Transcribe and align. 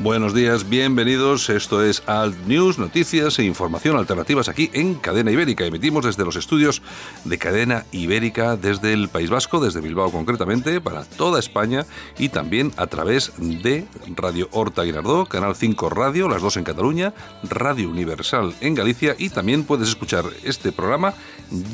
Buenos 0.00 0.32
días, 0.32 0.68
bienvenidos. 0.68 1.50
Esto 1.50 1.82
es 1.82 2.04
Alt 2.06 2.46
News, 2.46 2.78
noticias 2.78 3.36
e 3.40 3.42
información 3.42 3.96
alternativas 3.96 4.48
aquí 4.48 4.70
en 4.72 4.94
Cadena 4.94 5.32
Ibérica. 5.32 5.64
Emitimos 5.64 6.04
desde 6.04 6.24
los 6.24 6.36
estudios 6.36 6.82
de 7.24 7.36
Cadena 7.36 7.84
Ibérica 7.90 8.56
desde 8.56 8.92
el 8.92 9.08
País 9.08 9.28
Vasco, 9.28 9.58
desde 9.58 9.80
Bilbao 9.80 10.12
concretamente, 10.12 10.80
para 10.80 11.02
toda 11.02 11.40
España 11.40 11.84
y 12.16 12.28
también 12.28 12.72
a 12.76 12.86
través 12.86 13.32
de 13.38 13.88
Radio 14.14 14.48
Horta 14.52 14.84
Guinardó, 14.84 15.26
Canal 15.26 15.56
5 15.56 15.90
Radio, 15.90 16.28
las 16.28 16.42
dos 16.42 16.56
en 16.56 16.62
Cataluña, 16.62 17.12
Radio 17.42 17.90
Universal 17.90 18.54
en 18.60 18.76
Galicia 18.76 19.16
y 19.18 19.30
también 19.30 19.64
puedes 19.64 19.88
escuchar 19.88 20.26
este 20.44 20.70
programa 20.70 21.14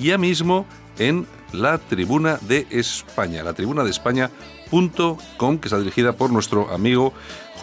ya 0.01 0.17
mismo 0.17 0.65
en 0.99 1.27
la 1.53 1.77
Tribuna 1.77 2.39
de 2.41 2.67
España, 2.71 3.43
la 3.43 3.53
tribuna 3.53 3.85
de 3.85 3.91
España.com, 3.91 5.59
que 5.59 5.69
está 5.69 5.79
dirigida 5.79 6.15
por 6.15 6.31
nuestro 6.33 6.71
amigo 6.71 7.13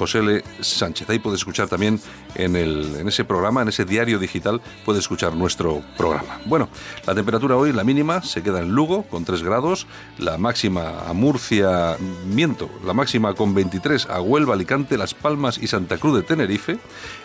José 0.01 0.17
L. 0.17 0.43
Sánchez. 0.61 1.07
Ahí 1.11 1.19
puedes 1.19 1.41
escuchar 1.41 1.67
también 1.67 1.99
en, 2.33 2.55
el, 2.55 2.95
en 2.95 3.07
ese 3.07 3.23
programa, 3.23 3.61
en 3.61 3.67
ese 3.67 3.85
diario 3.85 4.17
digital, 4.17 4.59
puedes 4.83 5.01
escuchar 5.01 5.35
nuestro 5.35 5.83
programa. 5.95 6.39
Bueno, 6.45 6.69
la 7.05 7.13
temperatura 7.13 7.55
hoy, 7.55 7.71
la 7.71 7.83
mínima, 7.83 8.23
se 8.23 8.41
queda 8.41 8.61
en 8.61 8.71
Lugo 8.71 9.03
con 9.03 9.25
3 9.25 9.43
grados, 9.43 9.85
la 10.17 10.39
máxima 10.39 11.01
a 11.07 11.13
Murcia, 11.13 11.97
miento, 12.25 12.67
la 12.83 12.93
máxima 12.93 13.35
con 13.35 13.53
23 13.53 14.07
a 14.09 14.21
Huelva, 14.21 14.55
Alicante, 14.55 14.97
Las 14.97 15.13
Palmas 15.13 15.59
y 15.59 15.67
Santa 15.67 15.99
Cruz 15.99 16.15
de 16.15 16.23
Tenerife. 16.23 16.79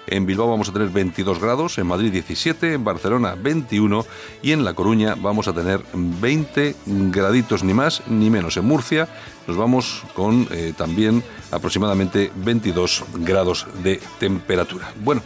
En 0.07 0.27
Bilbao 0.27 0.51
vamos 0.51 0.69
a 0.69 0.75
tener 0.75 0.91
22 0.91 1.41
grados, 1.41 1.79
en 1.79 1.87
Madrid 1.87 2.13
17, 2.13 2.75
en 2.75 2.85
Barcelona 2.85 3.37
21 3.37 4.05
y 4.43 4.53
en 4.53 4.67
La 4.67 4.75
Coruña 4.75 5.15
vamos 5.15 5.49
a 5.49 5.55
tener 5.55 5.81
20 5.95 6.77
graditos 7.11 7.65
ni 7.65 7.73
más 7.73 8.03
ni 8.07 8.29
menos. 8.29 8.59
En 8.59 8.67
Murcia 8.67 9.09
nos 9.47 9.57
vamos 9.57 10.03
con 10.15 10.49
eh, 10.51 10.73
también 10.77 11.23
aproximadamente 11.51 12.33
22 12.67 13.05
grados 13.19 13.67
de 13.85 14.01
temperatura. 14.19 14.93
Bueno, 15.05 15.23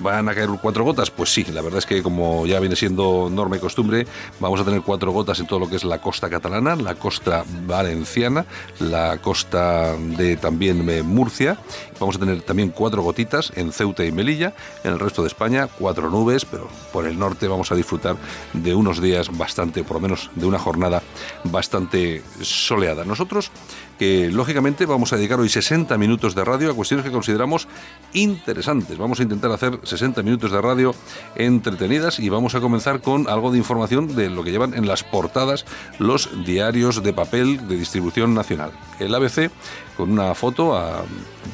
¿van 0.00 0.28
a 0.28 0.34
caer 0.34 0.50
cuatro 0.60 0.84
gotas? 0.84 1.10
Pues 1.10 1.32
sí, 1.32 1.44
la 1.44 1.62
verdad 1.62 1.78
es 1.78 1.86
que 1.86 2.02
como 2.02 2.44
ya 2.46 2.60
viene 2.60 2.76
siendo 2.76 3.30
norma 3.32 3.56
y 3.56 3.60
costumbre, 3.60 4.06
vamos 4.40 4.60
a 4.60 4.64
tener 4.64 4.82
cuatro 4.82 5.10
gotas 5.10 5.40
en 5.40 5.46
todo 5.46 5.58
lo 5.58 5.70
que 5.70 5.76
es 5.76 5.84
la 5.84 6.02
costa 6.02 6.28
catalana, 6.28 6.76
la 6.76 6.96
costa 6.96 7.44
valenciana, 7.66 8.44
la 8.78 9.16
costa 9.18 9.96
de 9.96 10.36
también 10.36 10.88
eh, 10.90 11.02
Murcia. 11.02 11.56
Vamos 11.98 12.16
a 12.16 12.18
tener 12.18 12.42
también 12.42 12.70
cuatro 12.70 13.02
gotitas 13.02 13.52
en 13.56 13.72
Ceuta 13.72 14.04
y 14.04 14.12
Melilla. 14.12 14.52
En 14.84 14.92
el 14.92 14.98
resto 14.98 15.22
de 15.22 15.28
España, 15.28 15.68
cuatro 15.68 16.10
nubes, 16.10 16.44
pero 16.44 16.68
por 16.92 17.06
el 17.06 17.18
norte 17.18 17.48
vamos 17.48 17.72
a 17.72 17.74
disfrutar 17.74 18.16
de 18.52 18.74
unos 18.74 19.00
días 19.00 19.34
bastante, 19.34 19.82
por 19.82 19.96
lo 19.96 20.00
menos 20.00 20.30
de 20.34 20.44
una 20.44 20.58
jornada 20.58 21.02
bastante 21.44 22.22
soleada. 22.42 23.04
Nosotros 23.04 23.50
que 23.98 24.30
lógicamente 24.30 24.86
vamos 24.86 25.12
a 25.12 25.16
dedicar 25.16 25.40
hoy 25.40 25.48
60 25.48 25.96
minutos 25.98 26.34
de 26.34 26.44
radio 26.44 26.70
a 26.70 26.74
cuestiones 26.74 27.04
que 27.04 27.12
consideramos 27.12 27.68
interesantes. 28.12 28.98
Vamos 28.98 29.20
a 29.20 29.22
intentar 29.22 29.50
hacer 29.52 29.78
60 29.82 30.22
minutos 30.22 30.50
de 30.50 30.60
radio 30.60 30.94
entretenidas 31.34 32.18
y 32.18 32.28
vamos 32.28 32.54
a 32.54 32.60
comenzar 32.60 33.00
con 33.00 33.28
algo 33.28 33.52
de 33.52 33.58
información 33.58 34.14
de 34.14 34.30
lo 34.30 34.44
que 34.44 34.50
llevan 34.50 34.74
en 34.74 34.86
las 34.86 35.04
portadas 35.04 35.64
los 35.98 36.28
diarios 36.44 37.02
de 37.02 37.12
papel 37.12 37.68
de 37.68 37.76
distribución 37.76 38.34
nacional. 38.34 38.72
El 38.98 39.14
ABC 39.14 39.50
con 39.96 40.10
una 40.10 40.34
foto 40.34 40.76
a 40.76 41.04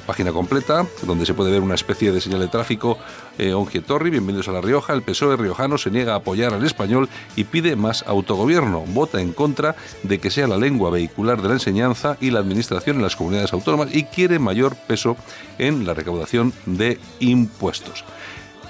página 0.06 0.32
completa, 0.32 0.87
donde 1.03 1.26
se 1.26 1.34
puede 1.34 1.50
ver 1.50 1.60
una 1.60 1.75
especie 1.75 2.12
de 2.12 2.21
señal 2.21 2.41
de 2.41 2.49
tráfico. 2.49 2.99
Eh, 3.38 3.54
Torri, 3.87 4.10
bienvenidos 4.10 4.49
a 4.49 4.53
La 4.53 4.60
Rioja. 4.60 4.93
El 4.93 5.03
PSOE 5.03 5.37
riojano 5.37 5.78
se 5.78 5.91
niega 5.91 6.15
a 6.15 6.16
apoyar 6.16 6.54
al 6.54 6.65
español 6.65 7.09
y 7.37 7.44
pide 7.44 7.76
más 7.76 8.04
autogobierno. 8.06 8.84
Vota 8.87 9.21
en 9.21 9.32
contra 9.32 9.76
de 10.03 10.19
que 10.19 10.31
sea 10.31 10.47
la 10.47 10.56
lengua 10.56 10.91
vehicular 10.91 11.43
de 11.43 11.49
la 11.49 11.54
enseñanza 11.54 12.16
y 12.21 12.31
la 12.31 12.41
administración 12.41 12.97
en 12.97 13.03
las 13.03 13.16
comunidades 13.16 13.53
autónomas 13.53 13.94
y 13.94 14.04
quiere 14.04 14.38
mayor 14.38 14.76
peso 14.76 15.16
en 15.59 15.87
la 15.87 15.94
recaudación 15.94 16.53
de 16.66 16.99
impuestos. 17.20 18.05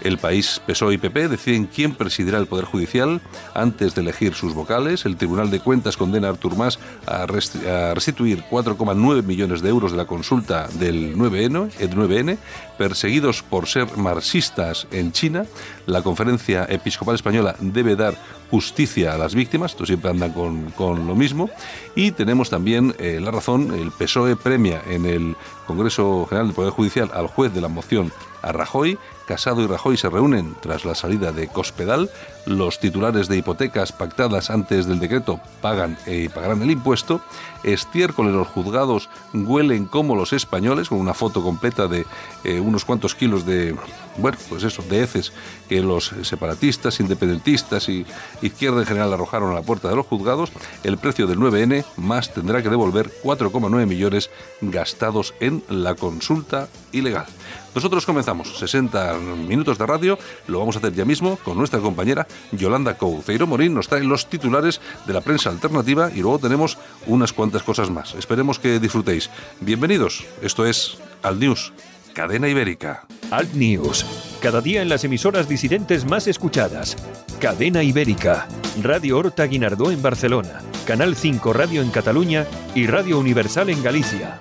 El 0.02 0.18
país 0.18 0.60
PSOE 0.66 0.94
y 0.94 0.98
PP 0.98 1.28
deciden 1.28 1.66
quién 1.66 1.94
presidirá 1.94 2.38
el 2.38 2.46
Poder 2.46 2.64
Judicial 2.64 3.20
antes 3.54 3.94
de 3.94 4.02
elegir 4.02 4.34
sus 4.34 4.54
vocales. 4.54 5.04
El 5.04 5.16
Tribunal 5.16 5.50
de 5.50 5.60
Cuentas 5.60 5.96
condena 5.96 6.28
a 6.28 6.30
Artur 6.30 6.56
Mas 6.56 6.78
a, 7.06 7.26
restituir 7.26 8.44
4,9 8.50 9.22
millones 9.22 9.62
de 9.62 9.68
euros 9.68 9.90
de 9.90 9.96
la 9.96 10.06
consulta 10.06 10.68
del 10.68 11.16
9N, 11.16 11.70
el 11.78 11.90
9N, 11.90 12.38
perseguidos 12.76 13.42
por 13.42 13.66
ser 13.66 13.96
marxistas 13.96 14.86
en 14.90 15.12
China. 15.12 15.44
La 15.88 16.02
Conferencia 16.02 16.66
Episcopal 16.68 17.14
Española 17.14 17.56
debe 17.60 17.96
dar 17.96 18.14
justicia 18.50 19.14
a 19.14 19.18
las 19.18 19.34
víctimas, 19.34 19.72
esto 19.72 19.86
siempre 19.86 20.10
andan 20.10 20.32
con, 20.32 21.06
lo 21.06 21.14
mismo. 21.14 21.48
Y 21.94 22.10
tenemos 22.12 22.50
también 22.50 22.94
eh, 22.98 23.18
la 23.22 23.30
razón, 23.30 23.72
el 23.72 23.90
PSOE 23.90 24.36
premia 24.36 24.82
en 24.86 25.06
el 25.06 25.34
Congreso 25.66 26.26
General 26.26 26.48
del 26.48 26.54
Poder 26.54 26.72
Judicial 26.72 27.10
al 27.14 27.28
juez 27.28 27.54
de 27.54 27.62
la 27.62 27.68
moción 27.68 28.12
a 28.42 28.52
Rajoy 28.52 28.98
Casado 29.28 29.60
y 29.62 29.66
Rajoy 29.66 29.98
se 29.98 30.08
reúnen 30.08 30.56
tras 30.62 30.86
la 30.86 30.94
salida 30.94 31.32
de 31.32 31.48
Cospedal. 31.48 32.08
Los 32.48 32.80
titulares 32.80 33.28
de 33.28 33.36
hipotecas 33.36 33.92
pactadas 33.92 34.48
antes 34.48 34.86
del 34.86 35.00
decreto 35.00 35.38
pagan 35.60 35.98
eh, 36.06 36.30
pagarán 36.34 36.62
el 36.62 36.70
impuesto. 36.70 37.20
Estiércol 37.62 38.28
en 38.28 38.38
los 38.38 38.48
juzgados 38.48 39.10
huelen 39.34 39.84
como 39.84 40.16
los 40.16 40.32
españoles, 40.32 40.88
con 40.88 40.98
una 40.98 41.12
foto 41.12 41.42
completa 41.42 41.88
de 41.88 42.06
eh, 42.44 42.58
unos 42.58 42.86
cuantos 42.86 43.14
kilos 43.14 43.44
de, 43.44 43.76
bueno, 44.16 44.38
pues 44.48 44.62
eso, 44.64 44.82
de 44.88 45.02
heces 45.02 45.34
que 45.68 45.82
los 45.82 46.14
separatistas, 46.22 47.00
independentistas 47.00 47.90
y 47.90 48.06
izquierda 48.40 48.80
en 48.80 48.86
general 48.86 49.12
arrojaron 49.12 49.50
a 49.50 49.54
la 49.54 49.62
puerta 49.62 49.90
de 49.90 49.96
los 49.96 50.06
juzgados. 50.06 50.50
El 50.84 50.96
precio 50.96 51.26
del 51.26 51.38
9N 51.38 51.84
más 51.98 52.32
tendrá 52.32 52.62
que 52.62 52.70
devolver 52.70 53.10
4,9 53.22 53.84
millones 53.86 54.30
gastados 54.62 55.34
en 55.40 55.62
la 55.68 55.96
consulta 55.96 56.68
ilegal. 56.92 57.26
Nosotros 57.74 58.06
comenzamos 58.06 58.58
60 58.58 59.14
minutos 59.14 59.78
de 59.78 59.86
radio, 59.86 60.18
lo 60.46 60.58
vamos 60.58 60.76
a 60.76 60.78
hacer 60.78 60.94
ya 60.94 61.04
mismo 61.04 61.36
con 61.44 61.58
nuestra 61.58 61.80
compañera 61.80 62.26
Yolanda 62.52 62.96
Couceiro 62.96 63.46
Morín, 63.46 63.74
nos 63.74 63.88
trae 63.88 64.04
los 64.04 64.28
titulares 64.28 64.80
de 65.06 65.12
la 65.12 65.20
prensa 65.20 65.50
alternativa 65.50 66.10
y 66.14 66.20
luego 66.20 66.38
tenemos 66.38 66.78
unas 67.06 67.32
cuantas 67.32 67.62
cosas 67.62 67.90
más. 67.90 68.14
Esperemos 68.14 68.58
que 68.58 68.80
disfrutéis. 68.80 69.30
Bienvenidos, 69.60 70.24
esto 70.42 70.66
es 70.66 70.98
Al 71.22 71.38
News, 71.38 71.72
cadena 72.14 72.48
ibérica. 72.48 73.06
Alt 73.30 73.52
News, 73.52 74.06
cada 74.40 74.60
día 74.60 74.80
en 74.80 74.88
las 74.88 75.04
emisoras 75.04 75.48
disidentes 75.48 76.06
más 76.06 76.26
escuchadas. 76.26 76.96
Cadena 77.38 77.82
Ibérica, 77.82 78.48
Radio 78.82 79.18
Horta 79.18 79.44
Guinardó 79.44 79.92
en 79.92 80.02
Barcelona, 80.02 80.60
Canal 80.86 81.14
5 81.14 81.52
Radio 81.52 81.82
en 81.82 81.90
Cataluña 81.90 82.46
y 82.74 82.86
Radio 82.86 83.18
Universal 83.18 83.70
en 83.70 83.82
Galicia. 83.82 84.40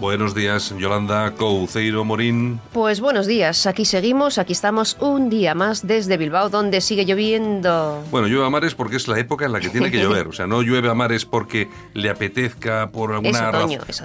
Buenos 0.00 0.34
días, 0.34 0.74
Yolanda 0.78 1.34
Couceiro 1.34 2.06
Morín. 2.06 2.58
Pues 2.72 3.02
buenos 3.02 3.26
días, 3.26 3.66
aquí 3.66 3.84
seguimos, 3.84 4.38
aquí 4.38 4.54
estamos 4.54 4.96
un 4.98 5.28
día 5.28 5.54
más 5.54 5.86
desde 5.86 6.16
Bilbao, 6.16 6.48
donde 6.48 6.80
sigue 6.80 7.04
lloviendo. 7.04 8.02
Bueno, 8.10 8.26
llueve 8.26 8.46
a 8.46 8.48
mares 8.48 8.74
porque 8.74 8.96
es 8.96 9.08
la 9.08 9.18
época 9.18 9.44
en 9.44 9.52
la 9.52 9.60
que 9.60 9.68
tiene 9.68 9.90
que 9.90 9.98
llover, 9.98 10.28
o 10.28 10.32
sea, 10.32 10.46
no 10.46 10.62
llueve 10.62 10.88
a 10.88 10.94
mares 10.94 11.26
porque 11.26 11.68
le 11.92 12.08
apetezca 12.08 12.90
por 12.90 13.12
alguna, 13.12 13.52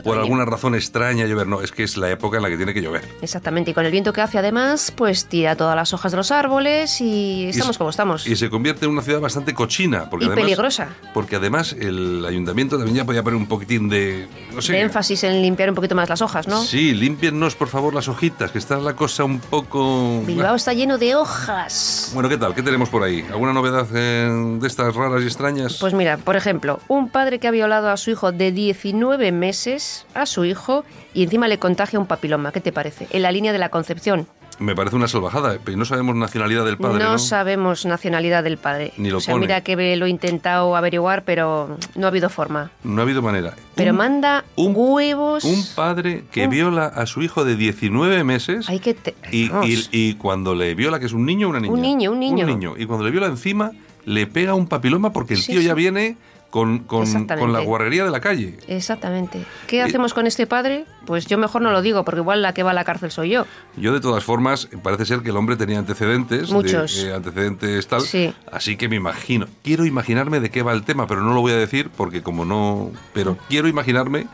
por 0.03 0.18
alguna 0.18 0.44
razón 0.44 0.75
extraña 0.75 1.27
llover, 1.27 1.47
no, 1.47 1.62
es 1.62 1.71
que 1.71 1.83
es 1.83 1.95
la 1.95 2.12
época 2.12 2.36
en 2.36 2.44
la 2.44 2.50
que 2.50 2.57
tiene 2.57 2.74
que 2.74 2.81
llover. 2.81 3.06
Exactamente, 3.21 3.71
y 3.71 3.74
con 3.74 3.86
el 3.86 3.91
viento 3.94 4.12
que 4.12 4.19
hace 4.19 4.38
además, 4.38 4.91
pues 4.94 5.27
tira 5.27 5.56
todas 5.56 5.77
las 5.77 5.94
hojas 5.94 6.12
de 6.12 6.18
los 6.18 6.30
árboles 6.30 7.00
y 7.00 7.45
estamos 7.45 7.77
como 7.77 7.91
estamos. 7.91 8.27
Y 8.27 8.36
se 8.36 8.50
convierte 8.50 8.83
en 8.83 8.91
una 8.91 9.01
ciudad 9.01 9.21
bastante 9.21 9.53
cochina. 9.53 10.09
Porque 10.09 10.25
y 10.25 10.30
peligrosa. 10.30 10.89
Porque 11.13 11.38
además 11.38 11.71
el 11.71 12.25
ayuntamiento 12.25 12.75
también 12.75 12.98
ya 12.98 13.06
podía 13.06 13.24
poner 13.24 13.38
un 13.38 13.48
poquitín 13.48 13.88
de, 13.88 14.27
no 14.53 14.62
sé, 14.62 14.74
de 14.74 14.81
énfasis 14.81 15.24
en 15.24 15.41
limpiar 15.41 15.69
un 15.69 15.85
poquito 15.86 15.96
más 15.96 16.10
las 16.10 16.22
hojas, 16.22 16.48
¿no? 16.48 16.64
Sí, 16.64 16.94
límpiennos 16.94 17.56
por 17.56 17.68
favor 17.68 17.94
las 17.94 18.08
hojitas, 18.08 18.52
que 18.52 18.58
está 18.58 18.78
la 18.78 18.96
cosa 18.96 19.24
un 19.24 19.40
poco... 19.40 20.22
Bilbao 20.26 20.56
está 20.56 20.74
lleno 20.74 20.98
de 20.98 21.16
hojas. 21.16 22.12
Bueno, 22.14 22.28
¿qué 22.28 22.38
tal? 22.38 22.56
¿Qué 22.56 22.64
tenemos 22.64 22.90
por 22.90 23.04
ahí? 23.04 23.24
¿Alguna 23.30 23.54
novedad 23.54 23.86
de 23.86 24.66
estas 24.66 24.96
raras 24.96 25.22
y 25.22 25.26
extrañas? 25.26 25.78
Pues 25.80 25.94
mira, 25.94 26.18
por 26.18 26.36
ejemplo, 26.36 26.80
un 26.88 27.10
padre 27.10 27.40
que 27.40 27.48
ha 27.48 27.52
violado 27.52 27.90
a 27.90 27.98
su 27.98 28.10
hijo 28.10 28.32
de 28.32 28.52
19 28.52 29.32
meses, 29.32 30.08
a 30.16 30.26
su 30.26 30.44
hijo, 30.46 30.84
y 31.14 31.24
encima 31.24 31.48
le 31.48 31.60
contagia 31.60 32.00
un 32.00 32.08
papiloma. 32.08 32.52
¿Qué 32.52 32.62
te 32.62 32.72
parece? 32.72 33.08
En 33.12 33.22
la 33.22 33.32
línea 33.32 33.52
de 33.52 33.60
la 33.60 33.70
concepción. 33.70 34.28
Me 34.57 34.74
parece 34.75 34.96
una 34.96 35.07
salvajada, 35.07 35.57
pero 35.63 35.78
no 35.78 35.84
sabemos 35.86 36.16
nacionalidad 36.16 36.63
del 36.66 36.78
padre, 36.78 37.04
¿no? 37.04 37.12
No 37.12 37.19
sabemos 37.19 37.86
nacionalidad 37.86 38.44
del 38.44 38.57
padre. 38.57 38.94
Ni 38.98 39.10
lo 39.10 39.18
o 39.18 39.19
sea, 39.22 39.34
pone. 39.34 39.46
mira 39.48 39.62
que 39.62 39.75
lo 39.98 40.06
he 40.06 40.10
intentado 40.10 40.75
averiguar, 40.75 41.24
pero 41.25 41.78
no 41.96 42.06
ha 42.06 42.10
habido 42.10 42.30
forma. 42.30 42.72
No 42.84 43.02
ha 43.02 43.04
habido 43.04 43.22
manera. 43.22 43.54
Pero 43.75 43.92
Un- 43.92 43.98
manda 43.98 44.46
un- 44.56 44.74
huevos. 44.75 45.44
Un 45.44 45.62
padre 45.75 46.24
que 46.31 46.48
viola 46.48 46.86
a 46.86 47.06
su 47.06 47.22
hijo 47.22 47.44
de 47.44 47.56
19 47.57 48.24
meses 48.24 48.69
Hay 48.69 48.80
que 48.80 48.94
te- 48.94 49.16
y, 49.31 49.50
vamos. 49.50 49.68
y- 49.69 49.88
y 49.92 50.13
cuando 50.16 50.56
le 50.56 50.74
viola, 50.74 51.00
que 51.00 51.08
es 51.08 51.13
un 51.13 51.25
niño 51.25 51.48
o 51.48 51.50
una 51.50 51.60
niña. 51.60 51.74
Un 51.74 51.81
niño, 51.81 52.12
un 52.12 52.19
niño. 52.19 52.46
Un 52.46 52.51
niño. 52.51 52.74
Y 52.78 52.86
cuando 52.86 53.04
le 53.06 53.12
viola 53.12 53.28
encima, 53.28 53.72
le 54.06 54.25
pega 54.28 54.54
un 54.54 54.68
papiloma 54.68 55.12
porque 55.12 55.34
el 55.34 55.42
Sí, 55.42 55.51
tío 55.54 55.62
ya 55.62 55.72
sí. 55.72 55.75
viene 55.75 56.18
con, 56.56 56.80
con, 56.80 57.06
con 57.28 57.52
la 57.52 57.60
guarrería 57.60 58.06
de 58.06 58.12
la 58.12 58.22
calle. 58.22 58.57
Exactamente. 58.69 59.46
¿Qué 59.68 59.81
hacemos 59.81 60.13
con 60.13 60.25
este 60.25 60.48
padre? 60.48 60.86
Pues 61.06 61.25
yo 61.25 61.38
mejor 61.38 61.62
no 61.62 61.69
lo 61.72 61.81
digo, 61.81 62.06
porque 62.06 62.22
igual 62.22 62.42
la 62.42 62.54
que 62.54 62.63
va 62.63 62.72
a 62.72 62.74
la 62.74 62.86
cárcel 62.86 63.12
soy 63.12 63.31
yo. 63.31 63.46
Yo, 63.75 63.92
de 63.94 64.00
todas 64.00 64.24
formas, 64.24 64.69
parece 64.81 65.06
ser 65.06 65.19
que 65.19 65.31
el 65.31 65.36
hombre 65.36 65.57
tenía 65.57 65.80
antecedentes. 65.80 66.48
de- 66.48 66.54
Muchos. 66.54 66.98
eh, 67.04 67.13
antecedentes 67.13 67.86
tal. 67.88 68.00
Sí. 68.04 68.34
Así 68.50 68.78
que 68.78 68.88
me 68.88 68.96
imagino. 68.96 69.48
Quiero 69.66 69.84
imaginarme 69.86 70.40
de 70.40 70.50
qué 70.50 70.63
va 70.63 70.72
el 70.72 70.84
tema, 70.84 71.07
pero 71.07 71.19
no 71.24 71.34
lo 71.34 71.42
voy 71.42 71.52
a 71.52 71.57
decir 71.57 71.90
porque 71.90 72.24
como 72.24 72.46
no... 72.46 72.90
Pero 73.13 73.38
quiero 73.50 73.68
imaginarme 73.68 74.25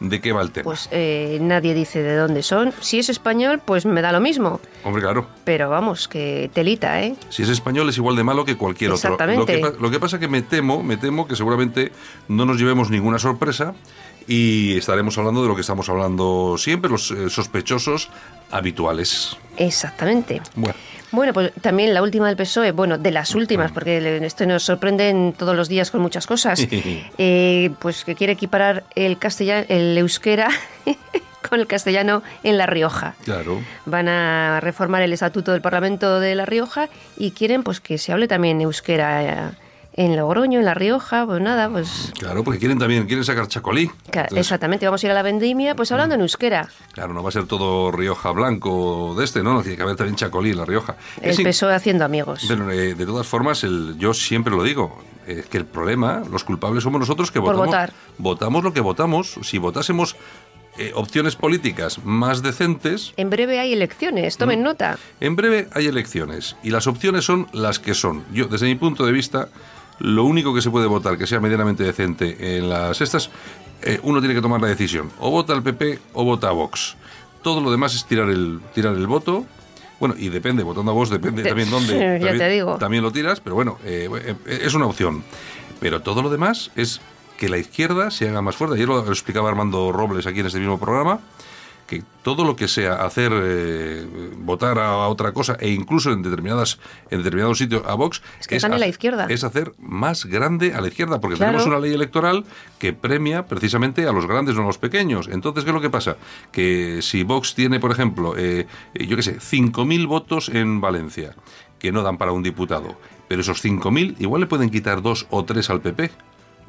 de 0.00 0.20
qué 0.20 0.32
va 0.32 0.42
el 0.42 0.50
tema. 0.50 0.64
Pues 0.64 0.88
eh, 0.90 1.38
nadie 1.40 1.74
dice 1.74 2.02
de 2.02 2.16
dónde 2.16 2.42
son. 2.42 2.72
Si 2.80 2.98
es 2.98 3.08
español, 3.08 3.60
pues 3.64 3.86
me 3.86 4.02
da 4.02 4.12
lo 4.12 4.20
mismo. 4.20 4.60
Hombre, 4.84 5.02
claro. 5.02 5.26
Pero 5.44 5.70
vamos, 5.70 6.08
que 6.08 6.50
telita, 6.52 7.02
¿eh? 7.02 7.16
Si 7.30 7.42
es 7.42 7.48
español 7.48 7.88
es 7.88 7.96
igual 7.96 8.16
de 8.16 8.24
malo 8.24 8.44
que 8.44 8.56
cualquier 8.56 8.92
otro. 8.92 9.08
Lo 9.08 9.14
Exactamente. 9.14 9.60
que, 9.60 9.80
lo 9.80 9.90
que 9.90 10.00
pasa 10.00 10.18
que 10.18 10.28
me 10.28 10.42
temo, 10.42 10.82
me 10.82 10.96
temo 10.96 11.26
que 11.26 11.36
seguramente 11.36 11.92
no 12.28 12.44
nos 12.44 12.58
llevemos 12.58 12.90
ninguna 12.90 13.18
sorpresa 13.18 13.74
y 14.28 14.76
estaremos 14.76 15.16
hablando 15.16 15.42
de 15.42 15.48
lo 15.48 15.54
que 15.54 15.62
estamos 15.62 15.88
hablando 15.88 16.56
siempre, 16.58 16.90
los 16.90 17.10
eh, 17.10 17.30
sospechosos 17.30 18.10
habituales. 18.50 19.36
Exactamente. 19.56 20.42
Bueno, 20.54 20.74
Bueno, 21.10 21.32
pues 21.32 21.52
también 21.62 21.94
la 21.94 22.02
última 22.02 22.28
del 22.28 22.36
PSOE, 22.36 22.72
bueno, 22.72 22.98
de 22.98 23.10
las 23.10 23.34
últimas, 23.34 23.72
porque 23.72 24.18
esto 24.24 24.44
nos 24.46 24.62
sorprenden 24.62 25.34
todos 25.36 25.56
los 25.56 25.68
días 25.68 25.90
con 25.90 26.02
muchas 26.02 26.26
cosas, 26.26 26.66
eh, 27.18 27.70
pues 27.78 28.04
que 28.04 28.14
quiere 28.14 28.34
equiparar 28.34 28.84
el 28.94 29.18
castellano, 29.18 29.64
el 29.70 29.96
euskera 29.96 30.50
con 31.48 31.60
el 31.60 31.66
castellano 31.66 32.22
en 32.42 32.58
La 32.58 32.66
Rioja. 32.66 33.14
claro. 33.24 33.62
Van 33.86 34.08
a 34.08 34.60
reformar 34.60 35.00
el 35.00 35.14
estatuto 35.14 35.52
del 35.52 35.62
Parlamento 35.62 36.20
de 36.20 36.34
La 36.34 36.44
Rioja 36.44 36.90
y 37.16 37.30
quieren 37.30 37.62
pues 37.62 37.80
que 37.80 37.96
se 37.96 38.12
hable 38.12 38.28
también 38.28 38.60
euskera 38.60 39.24
eh, 39.24 39.52
en 39.98 40.16
Logroño, 40.16 40.60
en 40.60 40.64
La 40.64 40.74
Rioja, 40.74 41.26
pues 41.26 41.42
nada, 41.42 41.68
pues 41.68 42.12
Claro, 42.18 42.44
porque 42.44 42.60
quieren 42.60 42.78
también, 42.78 43.06
quieren 43.06 43.24
sacar 43.24 43.48
chacolí. 43.48 43.90
Entonces, 44.06 44.38
exactamente, 44.38 44.86
vamos 44.86 45.02
a 45.02 45.06
ir 45.06 45.10
a 45.10 45.14
la 45.14 45.22
vendimia 45.22 45.74
pues 45.74 45.90
hablando 45.90 46.14
en 46.14 46.20
euskera. 46.20 46.68
Claro, 46.92 47.12
no 47.12 47.22
va 47.22 47.30
a 47.30 47.32
ser 47.32 47.46
todo 47.46 47.90
Rioja 47.90 48.30
Blanco 48.30 49.14
de 49.18 49.24
este, 49.24 49.42
¿no? 49.42 49.54
No 49.54 49.62
tiene 49.62 49.76
que 49.76 49.82
haber 49.82 49.96
también 49.96 50.14
chacolí 50.14 50.50
en 50.52 50.58
La 50.58 50.64
Rioja. 50.64 50.94
El 51.20 51.30
Es 51.30 51.38
in- 51.40 51.44
PSOE 51.46 51.74
haciendo 51.74 52.04
amigos. 52.04 52.44
Pero, 52.46 52.70
eh, 52.70 52.94
de 52.94 53.06
todas 53.06 53.26
formas, 53.26 53.64
el, 53.64 53.96
yo 53.98 54.14
siempre 54.14 54.54
lo 54.54 54.62
digo, 54.62 55.02
es 55.26 55.46
que 55.46 55.58
el 55.58 55.66
problema, 55.66 56.22
los 56.30 56.44
culpables 56.44 56.84
somos 56.84 57.00
nosotros 57.00 57.30
que 57.32 57.40
Por 57.40 57.56
votamos, 57.56 57.66
votar. 57.66 57.92
votamos 58.18 58.62
lo 58.64 58.72
que 58.72 58.80
votamos. 58.80 59.34
Si 59.42 59.58
votásemos 59.58 60.14
eh, 60.78 60.92
opciones 60.94 61.34
políticas 61.34 62.04
más 62.04 62.40
decentes, 62.40 63.12
En 63.16 63.30
breve 63.30 63.58
hay 63.58 63.72
elecciones, 63.72 64.36
tomen 64.36 64.62
nota. 64.62 64.96
en 65.18 65.34
breve 65.34 65.66
hay 65.74 65.86
elecciones 65.86 66.54
y 66.62 66.70
las 66.70 66.86
opciones 66.86 67.24
son 67.24 67.48
las 67.52 67.80
que 67.80 67.94
son. 67.94 68.24
Yo, 68.32 68.46
desde 68.46 68.66
mi 68.66 68.76
punto 68.76 69.04
de 69.04 69.10
vista, 69.10 69.48
lo 70.00 70.24
único 70.24 70.54
que 70.54 70.62
se 70.62 70.70
puede 70.70 70.86
votar 70.86 71.18
que 71.18 71.26
sea 71.26 71.40
medianamente 71.40 71.82
decente 71.82 72.56
en 72.56 72.68
las 72.68 73.00
estas, 73.00 73.30
eh, 73.82 74.00
uno 74.02 74.20
tiene 74.20 74.34
que 74.34 74.40
tomar 74.40 74.60
la 74.60 74.68
decisión. 74.68 75.10
O 75.18 75.30
vota 75.30 75.52
al 75.52 75.62
PP 75.62 75.98
o 76.14 76.24
vota 76.24 76.48
a 76.48 76.52
Vox. 76.52 76.96
Todo 77.42 77.60
lo 77.60 77.70
demás 77.70 77.94
es 77.94 78.04
tirar 78.04 78.28
el, 78.28 78.60
tirar 78.74 78.94
el 78.94 79.06
voto. 79.06 79.44
Bueno, 80.00 80.14
y 80.16 80.28
depende, 80.28 80.62
votando 80.62 80.90
a 80.92 80.94
Vox 80.94 81.10
depende 81.10 81.42
también 81.42 81.70
dónde. 81.70 81.94
ya 81.98 82.18
también, 82.18 82.38
te 82.38 82.48
digo. 82.48 82.76
También 82.78 83.02
lo 83.02 83.12
tiras, 83.12 83.40
pero 83.40 83.54
bueno, 83.54 83.78
eh, 83.84 84.08
eh, 84.46 84.60
es 84.62 84.74
una 84.74 84.86
opción. 84.86 85.24
Pero 85.80 86.02
todo 86.02 86.22
lo 86.22 86.30
demás 86.30 86.70
es 86.76 87.00
que 87.36 87.48
la 87.48 87.58
izquierda 87.58 88.10
se 88.10 88.28
haga 88.28 88.42
más 88.42 88.56
fuerte. 88.56 88.76
Ayer 88.76 88.88
lo, 88.88 89.04
lo 89.04 89.12
explicaba 89.12 89.48
Armando 89.48 89.92
Robles 89.92 90.26
aquí 90.26 90.40
en 90.40 90.46
este 90.46 90.58
mismo 90.58 90.78
programa 90.78 91.20
que 91.88 92.04
todo 92.22 92.44
lo 92.44 92.54
que 92.54 92.68
sea 92.68 93.04
hacer 93.06 93.32
eh, 93.34 94.06
votar 94.36 94.78
a 94.78 95.08
otra 95.08 95.32
cosa 95.32 95.56
e 95.58 95.70
incluso 95.70 96.12
en 96.12 96.22
determinadas 96.22 96.78
en 97.10 97.18
determinados 97.18 97.56
sitios 97.58 97.82
a 97.86 97.94
Vox 97.94 98.22
Es 98.38 98.46
que 98.46 98.58
gane 98.58 98.74
la 98.78 98.84
hace- 98.84 98.90
izquierda. 98.90 99.26
es 99.30 99.42
hacer 99.42 99.72
más 99.78 100.26
grande 100.26 100.74
a 100.74 100.80
la 100.82 100.88
izquierda 100.88 101.18
porque 101.20 101.36
Claro. 101.36 101.52
tenemos 101.52 101.66
una 101.66 101.80
ley 101.80 101.94
electoral 101.94 102.44
que 102.78 102.92
premia 102.92 103.46
precisamente 103.46 104.06
a 104.06 104.12
los 104.12 104.26
grandes 104.26 104.54
no 104.54 104.62
a 104.62 104.66
los 104.66 104.76
pequeños 104.78 105.28
entonces 105.32 105.64
qué 105.64 105.70
es 105.70 105.74
lo 105.74 105.80
que 105.80 105.88
pasa 105.90 106.18
que 106.52 107.00
si 107.00 107.22
Vox 107.24 107.54
tiene 107.54 107.80
por 107.80 107.90
ejemplo 107.90 108.34
eh, 108.36 108.66
yo 108.94 109.16
qué 109.16 109.22
sé 109.22 109.38
5.000 109.40 110.06
votos 110.06 110.50
en 110.50 110.82
Valencia 110.82 111.34
que 111.78 111.90
no 111.90 112.02
dan 112.02 112.18
para 112.18 112.32
un 112.32 112.42
diputado 112.42 112.96
pero 113.28 113.40
esos 113.40 113.64
5.000 113.64 114.16
igual 114.18 114.42
le 114.42 114.46
pueden 114.46 114.68
quitar 114.68 115.00
dos 115.00 115.26
o 115.30 115.44
tres 115.46 115.70
al 115.70 115.80
PP 115.80 116.10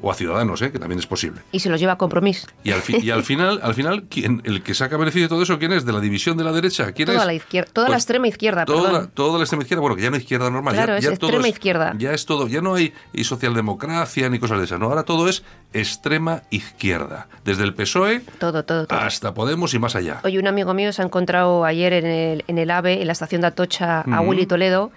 o 0.02 0.10
a 0.10 0.14
Ciudadanos, 0.14 0.62
¿eh? 0.62 0.70
que 0.72 0.78
también 0.78 0.98
es 0.98 1.06
posible. 1.06 1.40
Y 1.52 1.60
se 1.60 1.68
los 1.68 1.80
lleva 1.80 1.92
a 1.94 1.98
compromiso. 1.98 2.46
Y 2.64 2.72
al, 2.72 2.82
y 2.88 3.10
al 3.10 3.22
final, 3.22 3.60
al 3.62 3.74
final 3.74 4.04
¿quién, 4.08 4.42
el 4.44 4.62
que 4.62 4.74
saca 4.74 4.96
beneficio 4.96 5.22
de 5.22 5.28
todo 5.28 5.42
eso, 5.42 5.58
¿quién 5.58 5.72
es? 5.72 5.84
¿De 5.84 5.92
la 5.92 6.00
división 6.00 6.36
de 6.36 6.44
la 6.44 6.52
derecha? 6.52 6.92
¿Quién 6.92 7.06
Toda 7.06 7.20
es? 7.20 7.26
la 7.26 7.34
izquierda, 7.34 7.70
toda 7.72 7.88
la 7.88 7.94
Pues 7.94 8.02
extrema 8.04 8.28
izquierda, 8.28 8.64
Toda, 8.64 8.90
perdón. 8.90 9.10
toda 9.14 9.38
la 9.38 9.44
extrema 9.44 9.62
izquierda, 9.62 9.80
bueno, 9.80 9.96
que 9.96 10.02
ya 10.02 10.10
no 10.10 10.16
izquierda 10.16 10.50
normal. 10.50 10.74
Claro, 10.74 10.92
ya, 10.94 10.98
es 10.98 11.04
ya 11.04 11.16
todo 11.16 11.30
extrema 11.30 11.48
izquierda. 11.48 11.94
Ya 11.98 12.12
es 12.12 12.26
todo, 12.26 12.48
ya 12.48 12.60
no 12.60 12.74
hay 12.74 12.92
y 13.12 13.24
socialdemocracia 13.24 14.28
ni 14.28 14.38
cosas 14.38 14.58
de 14.58 14.64
esas, 14.64 14.78
no, 14.80 14.86
ahora 14.86 15.02
todo 15.04 15.28
es 15.28 15.42
extrema 15.72 16.42
izquierda. 16.50 17.28
Desde 17.44 17.64
el 17.64 17.74
PSOE 17.74 18.20
Todo, 18.38 18.64
todo, 18.64 18.86
todo. 18.86 18.98
Hasta 18.98 19.34
Podemos 19.34 19.72
y 19.74 19.78
más 19.78 19.94
allá. 19.96 20.20
Oye, 20.24 20.38
un 20.38 20.46
amigo 20.46 20.74
mío 20.74 20.92
se 20.92 21.02
ha 21.02 21.04
encontrado 21.04 21.64
ayer 21.64 21.92
en 21.92 22.06
el, 22.06 22.44
en 22.48 22.58
el 22.58 22.70
AVE, 22.70 23.00
en 23.00 23.06
la 23.06 23.12
estación 23.12 23.40
de 23.40 23.46
Atocha, 23.48 24.00
a. 24.00 24.20
Willy 24.20 24.46
Toledo, 24.46 24.90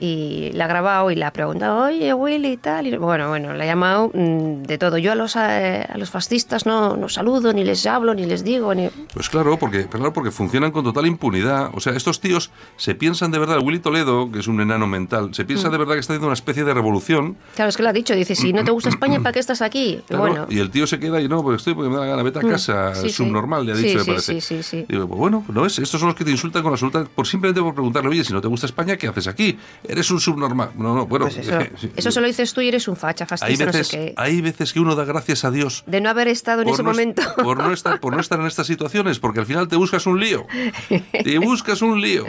y 0.00 0.50
la 0.52 0.64
ha 0.64 0.68
grabado 0.68 1.10
y 1.10 1.16
le 1.16 1.24
ha 1.24 1.32
preguntado, 1.32 1.84
oye, 1.86 2.12
Willy, 2.14 2.52
y 2.52 2.56
tal. 2.56 2.86
Y 2.86 2.96
bueno, 2.96 3.28
bueno, 3.28 3.54
le 3.54 3.62
ha 3.64 3.66
llamado 3.66 4.10
de 4.62 4.78
todo. 4.78 4.98
Yo 4.98 5.12
a 5.12 5.14
los, 5.14 5.36
eh, 5.36 5.86
a 5.88 5.98
los 5.98 6.10
fascistas 6.10 6.66
no, 6.66 6.96
no 6.96 7.08
saludo, 7.08 7.52
ni 7.52 7.64
les 7.64 7.86
hablo, 7.86 8.14
ni 8.14 8.26
les 8.26 8.44
digo, 8.44 8.74
ni... 8.74 8.88
Pues 9.12 9.28
claro, 9.28 9.58
porque, 9.58 9.86
claro, 9.86 10.12
porque 10.12 10.30
funcionan 10.30 10.70
con 10.70 10.84
total 10.84 11.06
impunidad. 11.06 11.70
O 11.74 11.80
sea, 11.80 11.92
estos 11.94 12.20
tíos 12.20 12.50
se 12.76 12.94
piensan 12.94 13.30
de 13.30 13.38
verdad, 13.38 13.58
Willy 13.62 13.78
Toledo, 13.80 14.30
que 14.30 14.40
es 14.40 14.46
un 14.48 14.60
enano 14.60 14.86
mental, 14.86 15.34
se 15.34 15.44
Mm. 15.44 15.46
piensa 15.46 15.68
de 15.70 15.78
verdad 15.78 15.94
que 15.94 16.00
está 16.00 16.12
haciendo 16.14 16.26
una 16.26 16.34
especie 16.34 16.64
de 16.64 16.74
revolución. 16.74 17.36
Claro, 17.54 17.68
es 17.68 17.76
que 17.76 17.82
lo 17.82 17.88
ha 17.88 17.92
dicho, 17.92 18.14
dice, 18.14 18.34
si 18.34 18.52
no 18.52 18.64
te 18.64 18.70
gusta 18.70 18.88
España, 18.88 19.20
¿para 19.20 19.32
qué 19.32 19.38
estás 19.40 19.62
aquí? 19.62 20.00
Claro, 20.08 20.22
bueno, 20.22 20.46
Y 20.50 20.58
el 20.58 20.70
tío 20.70 20.86
se 20.86 20.98
queda 20.98 21.20
y 21.20 21.28
no, 21.28 21.42
pues 21.42 21.58
estoy 21.58 21.74
porque 21.74 21.88
me 21.90 21.96
da 21.96 22.02
la 22.02 22.06
gana, 22.10 22.22
vete 22.22 22.38
a 22.38 22.42
casa, 22.42 22.94
Sí, 22.94 23.08
sí. 23.08 23.10
subnormal, 23.14 23.64
le 23.66 23.72
ha 23.72 23.76
Sí, 23.76 23.82
dicho, 23.84 23.98
me 23.98 24.04
sí, 24.04 24.10
parece. 24.10 24.40
sí, 24.40 24.40
sí, 24.40 24.62
sí. 24.62 24.86
Digo, 24.88 25.06
pues 25.08 25.18
bueno, 25.18 25.44
no 25.48 25.66
es, 25.66 25.78
estos 25.78 26.00
son 26.00 26.08
los 26.08 26.16
que 26.16 26.24
te 26.24 26.30
insultan 26.30 26.62
con 26.62 26.72
absoluta, 26.72 27.04
por 27.14 27.26
simplemente 27.26 27.60
por 27.60 27.74
preguntarle, 27.74 28.08
oye, 28.10 28.24
si 28.24 28.32
no 28.32 28.40
te 28.40 28.48
gusta 28.48 28.66
España, 28.66 28.96
¿qué 28.96 29.08
haces 29.08 29.26
aquí? 29.28 29.56
Eres 29.86 30.10
un 30.10 30.20
subnormal. 30.20 30.70
No, 30.76 30.94
no, 30.94 31.06
bueno. 31.06 31.26
pues 31.26 31.38
eso, 31.38 31.58
eso 31.96 32.10
se 32.10 32.20
lo 32.20 32.26
dices 32.26 32.52
tú 32.52 32.60
y 32.60 32.68
eres 32.68 32.88
un 32.88 32.96
facha, 32.96 33.26
fascista, 33.26 33.66
no 33.66 33.72
sé 33.72 33.84
qué. 33.96 34.14
Hay 34.16 34.40
veces 34.40 34.72
que 34.72 34.80
uno 34.80 34.94
da 34.94 35.04
gracias 35.04 35.44
a 35.44 35.50
Dios 35.50 35.84
De 35.86 36.00
no 36.00 36.08
haber 36.10 36.28
estado 36.28 36.62
en 36.62 36.68
ese 36.70 36.82
no, 36.82 36.90
momento. 36.90 37.22
por 37.42 37.58
no 37.58 37.72
estar 37.72 38.00
por 38.00 38.14
no 38.14 38.20
estar 38.20 38.40
en 38.40 38.46
estas 38.46 38.66
situaciones 38.66 39.18
porque 39.18 39.40
al 39.40 39.46
final 39.46 39.68
te 39.68 39.76
buscas 39.76 40.06
un 40.06 40.18
lío 40.20 40.46
te 41.22 41.38
buscas 41.38 41.82
un 41.82 42.00
lío 42.00 42.24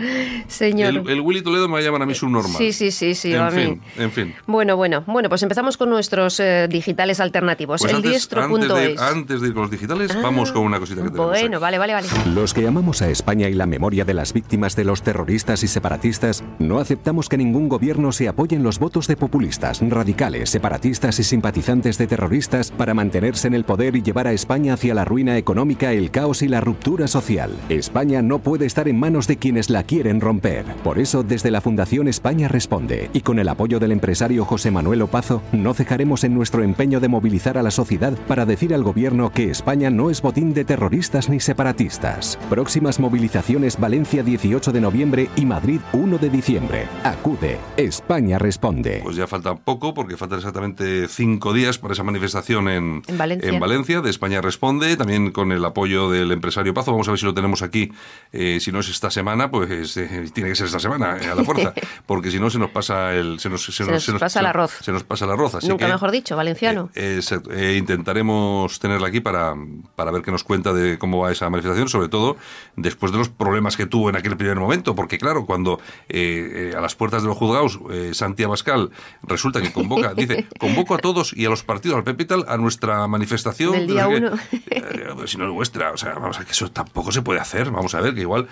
Señor. 0.47 0.89
el, 0.95 1.09
el 1.09 1.21
Willy 1.21 1.41
Toledo 1.41 1.67
me 1.67 1.81
llaman 1.81 2.01
a 2.01 2.05
mí 2.05 2.13
subnormal 2.13 2.57
Sí, 2.57 2.73
sí, 2.73 2.91
sí, 2.91 3.15
sí, 3.15 3.33
en 3.33 3.39
a 3.41 3.49
mí. 3.51 3.61
fin 3.63 3.81
en 3.97 4.11
fin 4.11 4.35
Bueno, 4.45 4.75
bueno, 4.77 5.03
bueno, 5.07 5.29
pues 5.29 5.43
empezamos 5.43 5.77
con 5.77 5.89
nuestros 5.89 6.39
eh, 6.39 6.67
digitales 6.69 7.19
alternativos. 7.19 7.81
Pues 7.81 7.91
el 7.91 7.97
antes, 7.97 8.11
diestro 8.11 8.41
antes, 8.43 8.57
punto 8.59 8.75
de, 8.75 8.93
es. 8.93 9.01
antes 9.01 9.41
de 9.41 9.47
ir 9.47 9.53
con 9.53 9.63
los 9.63 9.71
digitales 9.71 10.21
vamos 10.21 10.51
con 10.51 10.63
una 10.63 10.79
cosita 10.79 11.01
que 11.03 11.09
tenemos 11.09 11.29
Bueno, 11.29 11.59
vale, 11.59 11.77
vale, 11.77 11.93
vale. 11.93 12.07
Los 12.33 12.53
que 12.53 12.67
amamos 12.67 13.01
a 13.01 13.09
España 13.09 13.47
y 13.49 13.53
la 13.53 13.65
memoria 13.65 14.03
de 14.05 14.13
las 14.13 14.33
víctimas 14.33 14.75
de 14.75 14.83
los 14.83 15.01
terroristas 15.03 15.63
y 15.63 15.67
separatistas, 15.67 16.43
no 16.59 16.79
aceptamos 16.79 17.29
que 17.29 17.37
ningún 17.37 17.69
gobierno 17.69 18.11
se 18.11 18.27
apoye 18.27 18.55
en 18.55 18.63
los 18.63 18.79
votos 18.79 19.07
de 19.07 19.15
populistas, 19.15 19.79
radicales, 19.87 20.49
separatistas 20.49 21.19
y 21.19 21.23
simpatizantes 21.23 21.76
de 21.77 22.07
terroristas 22.07 22.71
para 22.71 22.95
mantenerse 22.95 23.47
en 23.47 23.53
el 23.53 23.63
poder 23.63 23.95
y 23.95 24.01
llevar 24.01 24.25
a 24.25 24.33
España 24.33 24.73
hacia 24.73 24.95
la 24.95 25.05
ruina 25.05 25.37
económica, 25.37 25.93
el 25.93 26.09
caos 26.09 26.41
y 26.41 26.47
la 26.47 26.59
ruptura 26.59 27.07
social. 27.07 27.51
España 27.69 28.23
no 28.23 28.39
puede 28.39 28.65
estar 28.65 28.87
en 28.87 28.99
manos 28.99 29.27
de 29.27 29.37
quienes 29.37 29.69
la 29.69 29.83
quieren 29.83 30.19
romper. 30.19 30.65
Por 30.83 30.97
eso, 30.97 31.21
desde 31.21 31.51
la 31.51 31.61
Fundación 31.61 32.07
España 32.07 32.47
Responde 32.47 33.11
y 33.13 33.21
con 33.21 33.37
el 33.37 33.47
apoyo 33.47 33.79
del 33.79 33.91
empresario 33.91 34.43
José 34.43 34.71
Manuel 34.71 35.03
Opazo, 35.03 35.43
no 35.51 35.75
cejaremos 35.75 36.23
en 36.23 36.33
nuestro 36.33 36.63
empeño 36.63 36.99
de 36.99 37.09
movilizar 37.09 37.57
a 37.59 37.63
la 37.63 37.71
sociedad 37.71 38.13
para 38.27 38.45
decir 38.45 38.73
al 38.73 38.83
gobierno 38.83 39.31
que 39.31 39.51
España 39.51 39.91
no 39.91 40.09
es 40.09 40.21
botín 40.21 40.55
de 40.55 40.65
terroristas 40.65 41.29
ni 41.29 41.39
separatistas. 41.39 42.39
Próximas 42.49 42.99
movilizaciones 42.99 43.79
Valencia 43.79 44.23
18 44.23 44.71
de 44.71 44.81
noviembre 44.81 45.29
y 45.35 45.45
Madrid 45.45 45.79
1 45.93 46.17
de 46.17 46.29
diciembre. 46.29 46.87
Acude. 47.03 47.59
España 47.77 48.39
responde. 48.39 49.01
pues 49.03 49.15
ya 49.15 49.27
falta 49.27 49.55
poco 49.55 49.93
porque 49.93 50.17
faltan 50.17 50.39
exactamente 50.39 51.07
cinco 51.07 51.53
días 51.53 51.66
días 51.67 51.77
para 51.77 51.93
esa 51.93 52.03
manifestación 52.03 52.69
en, 52.69 53.01
En 53.07 53.17
Valencia. 53.17 53.49
en 53.49 53.59
Valencia. 53.59 54.01
De 54.01 54.09
España 54.09 54.41
responde, 54.41 54.95
también 54.95 55.31
con 55.31 55.51
el 55.51 55.63
apoyo 55.65 56.09
del 56.09 56.31
empresario 56.31 56.73
Pazo. 56.73 56.91
Vamos 56.91 57.07
a 57.07 57.11
ver 57.11 57.19
si 57.19 57.25
lo 57.25 57.33
tenemos 57.33 57.61
aquí. 57.61 57.91
Eh, 58.31 58.59
si 58.61 58.71
no 58.71 58.79
es 58.79 58.89
esta 58.89 59.11
semana, 59.11 59.51
pues 59.51 59.97
eh, 59.97 60.29
tiene 60.33 60.49
que 60.49 60.55
ser 60.55 60.67
esta 60.67 60.79
semana, 60.79 61.17
eh, 61.17 61.27
a 61.27 61.35
la 61.35 61.43
fuerza. 61.43 61.73
Porque 62.05 62.31
si 62.31 62.39
no, 62.39 62.49
se 62.49 62.59
nos 62.59 62.71
pasa 62.71 63.13
el. 63.13 63.39
Se 63.39 63.49
nos, 63.49 63.63
se 63.65 63.83
nos 63.85 64.19
pasa 64.19 64.39
el 64.39 64.45
arroz. 64.45 64.79
Se 64.81 64.91
nos 64.91 65.03
pasa 65.03 65.25
el 65.25 65.31
arroz. 65.31 65.55
Así 65.55 65.67
Nunca 65.67 65.85
que, 65.85 65.91
mejor 65.91 66.11
dicho, 66.11 66.35
valenciano. 66.35 66.89
intentaremos 67.75 68.79
tenerla 68.79 69.07
aquí 69.07 69.19
para, 69.19 69.55
para 69.95 70.11
ver 70.11 70.21
qué 70.21 70.31
nos 70.31 70.43
cuenta 70.43 70.73
de 70.73 70.97
cómo 70.97 71.19
va 71.19 71.31
esa 71.31 71.49
manifestación, 71.49 71.89
sobre 71.89 72.07
todo 72.07 72.37
después 72.75 73.11
de 73.11 73.17
los 73.17 73.29
problemas 73.29 73.75
que 73.75 73.85
tuvo 73.85 74.09
en 74.09 74.15
aquel 74.15 74.37
primer 74.37 74.57
momento, 74.57 74.95
porque 74.95 75.17
claro, 75.17 75.45
cuando 75.45 75.79
a 76.09 76.81
las 76.81 76.95
puertas 76.95 77.23
de 77.23 77.27
los 77.27 77.37
juzgados 77.37 77.79
eh, 77.91 78.11
Santi 78.13 78.43
Abascal 78.43 78.91
resulta 79.23 79.61
que 79.61 79.71
convoca, 79.71 80.13
dice, 80.13 80.47
convoco 80.59 80.95
a 80.95 80.97
todos 80.97 81.33
y 81.35 81.45
a 81.45 81.49
los 81.49 81.56
partidos, 81.63 81.97
al 81.97 82.03
PP 82.03 82.23
y 82.23 82.25
tal, 82.25 82.45
a 82.47 82.57
nuestra 82.57 83.07
manifestación. 83.07 83.73
Del 83.73 83.87
día 83.87 84.07
uno. 84.07 84.31
Eh, 84.69 85.13
si 85.25 85.37
no 85.37 85.45
es 85.45 85.51
vuestra, 85.51 85.91
o 85.91 85.97
sea, 85.97 86.13
vamos 86.13 86.39
a 86.39 86.45
que 86.45 86.51
eso 86.51 86.69
tampoco 86.71 87.11
se 87.11 87.21
puede 87.21 87.39
hacer, 87.39 87.71
vamos 87.71 87.95
a 87.95 88.01
ver 88.01 88.13
que 88.13 88.21
igual 88.21 88.47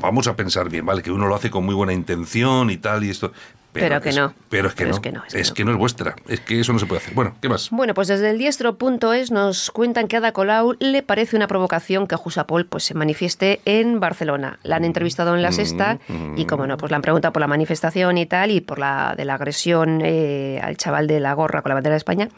vamos 0.00 0.26
a 0.26 0.36
pensar 0.36 0.68
bien, 0.68 0.84
vale, 0.84 1.02
que 1.02 1.10
uno 1.10 1.26
lo 1.26 1.34
hace 1.34 1.50
con 1.50 1.64
muy 1.64 1.74
buena 1.74 1.92
intención 1.92 2.70
y 2.70 2.76
tal 2.76 3.04
y 3.04 3.10
esto. 3.10 3.32
Pero 3.72 4.00
que 4.00 4.08
es- 4.10 4.16
no. 4.16 4.34
Pero 4.48 4.68
es 4.68 4.74
que 4.74 4.78
Pero 4.84 4.88
no. 4.90 4.94
es 4.96 5.00
que 5.00 5.12
no, 5.12 5.22
es 5.26 5.32
que 5.34 5.40
es 5.40 5.48
no. 5.50 5.54
que 5.54 5.64
no 5.64 5.70
es 5.72 5.76
vuestra. 5.78 6.16
Es 6.28 6.40
que 6.40 6.60
eso 6.60 6.72
no 6.72 6.78
se 6.78 6.86
puede 6.86 7.00
hacer. 7.02 7.14
Bueno, 7.14 7.34
¿qué 7.40 7.48
más? 7.48 7.70
Bueno, 7.70 7.94
pues 7.94 8.08
desde 8.08 8.30
el 8.30 8.38
diestro.es 8.38 9.30
nos 9.30 9.70
cuentan 9.70 10.08
que 10.08 10.16
a 10.16 10.18
Ada 10.18 10.32
Colau 10.32 10.74
le 10.80 11.02
parece 11.02 11.36
una 11.36 11.46
provocación 11.46 12.06
que 12.06 12.16
Jusapol 12.16 12.66
pues, 12.66 12.84
se 12.84 12.94
manifieste 12.94 13.60
en 13.64 14.00
Barcelona. 14.00 14.58
La 14.64 14.76
han 14.76 14.84
entrevistado 14.84 15.34
en 15.36 15.42
La 15.42 15.52
Sexta 15.52 15.98
y, 16.36 16.46
como 16.46 16.66
no, 16.66 16.76
pues 16.76 16.90
le 16.90 16.96
han 16.96 17.02
preguntado 17.02 17.32
por 17.32 17.40
la 17.40 17.46
manifestación 17.46 18.18
y 18.18 18.26
tal 18.26 18.50
y 18.50 18.60
por 18.60 18.78
la 18.78 19.14
de 19.16 19.24
la 19.24 19.34
agresión 19.34 20.00
eh, 20.04 20.58
al 20.62 20.76
chaval 20.76 21.06
de 21.06 21.20
la 21.20 21.32
gorra 21.34 21.62
con 21.62 21.70
la 21.70 21.74
bandera 21.74 21.94
de 21.94 21.98
España. 21.98 22.28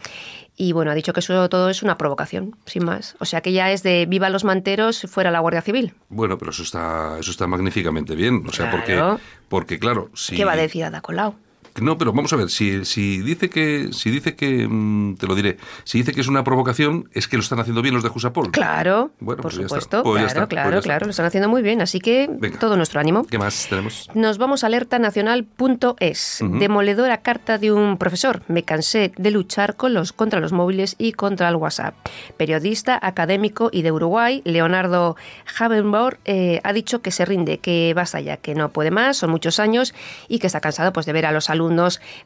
Y 0.56 0.72
bueno, 0.72 0.90
ha 0.90 0.94
dicho 0.94 1.12
que 1.12 1.20
eso 1.20 1.48
todo 1.48 1.70
es 1.70 1.82
una 1.82 1.96
provocación, 1.96 2.54
sin 2.66 2.84
más. 2.84 3.16
O 3.18 3.24
sea 3.24 3.40
que 3.40 3.52
ya 3.52 3.72
es 3.72 3.82
de 3.82 4.06
viva 4.06 4.28
los 4.28 4.44
manteros, 4.44 5.02
fuera 5.08 5.30
la 5.30 5.40
Guardia 5.40 5.62
Civil. 5.62 5.94
Bueno, 6.10 6.36
pero 6.38 6.50
eso 6.50 6.62
está, 6.62 7.16
eso 7.18 7.30
está 7.30 7.46
magníficamente 7.46 8.14
bien. 8.14 8.44
O 8.46 8.52
sea, 8.52 8.70
Claro. 8.70 8.78
porque, 9.12 9.22
porque 9.48 9.78
claro, 9.78 10.10
si. 10.14 10.36
¿Qué 10.36 10.44
va 10.44 10.52
a 10.52 10.56
decir 10.56 10.84
Ada 10.84 11.00
Colau? 11.00 11.34
No, 11.80 11.96
pero 11.96 12.12
vamos 12.12 12.32
a 12.32 12.36
ver, 12.36 12.50
si, 12.50 12.84
si 12.84 13.18
dice 13.22 13.48
que, 13.48 13.88
si 13.92 14.10
dice 14.10 14.36
que, 14.36 14.66
mm, 14.68 15.16
te 15.16 15.26
lo 15.26 15.34
diré, 15.34 15.56
si 15.84 15.98
dice 15.98 16.12
que 16.12 16.20
es 16.20 16.28
una 16.28 16.44
provocación, 16.44 17.08
es 17.12 17.28
que 17.28 17.36
lo 17.36 17.42
están 17.42 17.60
haciendo 17.60 17.80
bien 17.82 17.94
los 17.94 18.02
de 18.02 18.10
Jusapol. 18.10 18.50
Claro, 18.50 19.12
Bueno, 19.20 19.42
por 19.42 19.52
pues 19.52 19.62
supuesto, 19.62 20.02
Pues 20.02 20.24
claro, 20.32 20.40
pues 20.40 20.48
claro, 20.48 20.82
claro, 20.82 21.06
lo 21.06 21.10
están 21.10 21.26
haciendo 21.26 21.48
muy 21.48 21.62
bien, 21.62 21.80
así 21.80 21.98
que 22.00 22.28
Venga. 22.30 22.58
todo 22.58 22.76
nuestro 22.76 23.00
ánimo. 23.00 23.24
¿Qué 23.24 23.38
más 23.38 23.66
tenemos? 23.68 24.10
Nos 24.14 24.38
vamos 24.38 24.64
a 24.64 24.66
alertanacional.es. 24.66 26.38
Demoledora 26.42 27.22
carta 27.22 27.58
de 27.58 27.72
un 27.72 27.96
profesor. 27.96 28.42
Me 28.48 28.64
cansé 28.64 29.12
de 29.16 29.30
luchar 29.30 29.76
con 29.76 29.94
los, 29.94 30.12
contra 30.12 30.40
los 30.40 30.52
móviles 30.52 30.94
y 30.98 31.12
contra 31.12 31.48
el 31.48 31.56
WhatsApp. 31.56 31.94
Periodista, 32.36 32.98
académico 33.00 33.70
y 33.72 33.82
de 33.82 33.92
Uruguay, 33.92 34.42
Leonardo 34.44 35.16
Habenborg 35.58 36.18
eh, 36.24 36.60
ha 36.64 36.72
dicho 36.72 37.02
que 37.02 37.10
se 37.10 37.24
rinde, 37.24 37.58
que 37.58 37.92
basta 37.94 38.20
ya, 38.20 38.36
que 38.36 38.54
no 38.54 38.70
puede 38.72 38.90
más, 38.90 39.16
son 39.16 39.30
muchos 39.30 39.58
años 39.58 39.94
y 40.28 40.38
que 40.38 40.46
está 40.46 40.60
cansado 40.60 40.92
pues, 40.92 41.06
de 41.06 41.12
ver 41.12 41.26
a 41.26 41.32
los 41.32 41.48
alumnos 41.50 41.61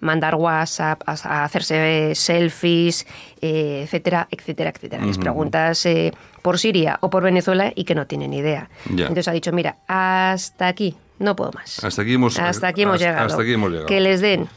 mandar 0.00 0.34
WhatsApp, 0.36 1.02
a, 1.06 1.12
a 1.12 1.44
hacerse 1.44 2.14
selfies, 2.14 3.06
eh, 3.40 3.82
etcétera, 3.84 4.28
etcétera, 4.30 4.70
etcétera. 4.70 5.04
Les 5.06 5.18
preguntas 5.18 5.84
eh, 5.86 6.12
por 6.42 6.58
Siria 6.58 6.98
o 7.00 7.10
por 7.10 7.22
Venezuela 7.22 7.72
y 7.74 7.84
que 7.84 7.94
no 7.94 8.06
tienen 8.06 8.32
idea. 8.32 8.68
Ya. 8.86 9.02
Entonces 9.06 9.28
ha 9.28 9.32
dicho, 9.32 9.52
mira, 9.52 9.76
hasta 9.88 10.68
aquí, 10.68 10.96
no 11.18 11.34
puedo 11.36 11.52
más. 11.52 11.82
Hasta 11.84 12.02
aquí 12.02 12.14
hemos, 12.14 12.38
Hasta 12.38 12.68
aquí 12.68 12.82
hemos 12.82 12.94
hasta- 12.96 13.06
llegado. 13.06 13.26
Hasta 13.26 13.42
aquí 13.42 13.52
hemos 13.52 13.70
llegado. 13.70 13.86
Que 13.86 14.00
les 14.00 14.20
den. 14.20 14.48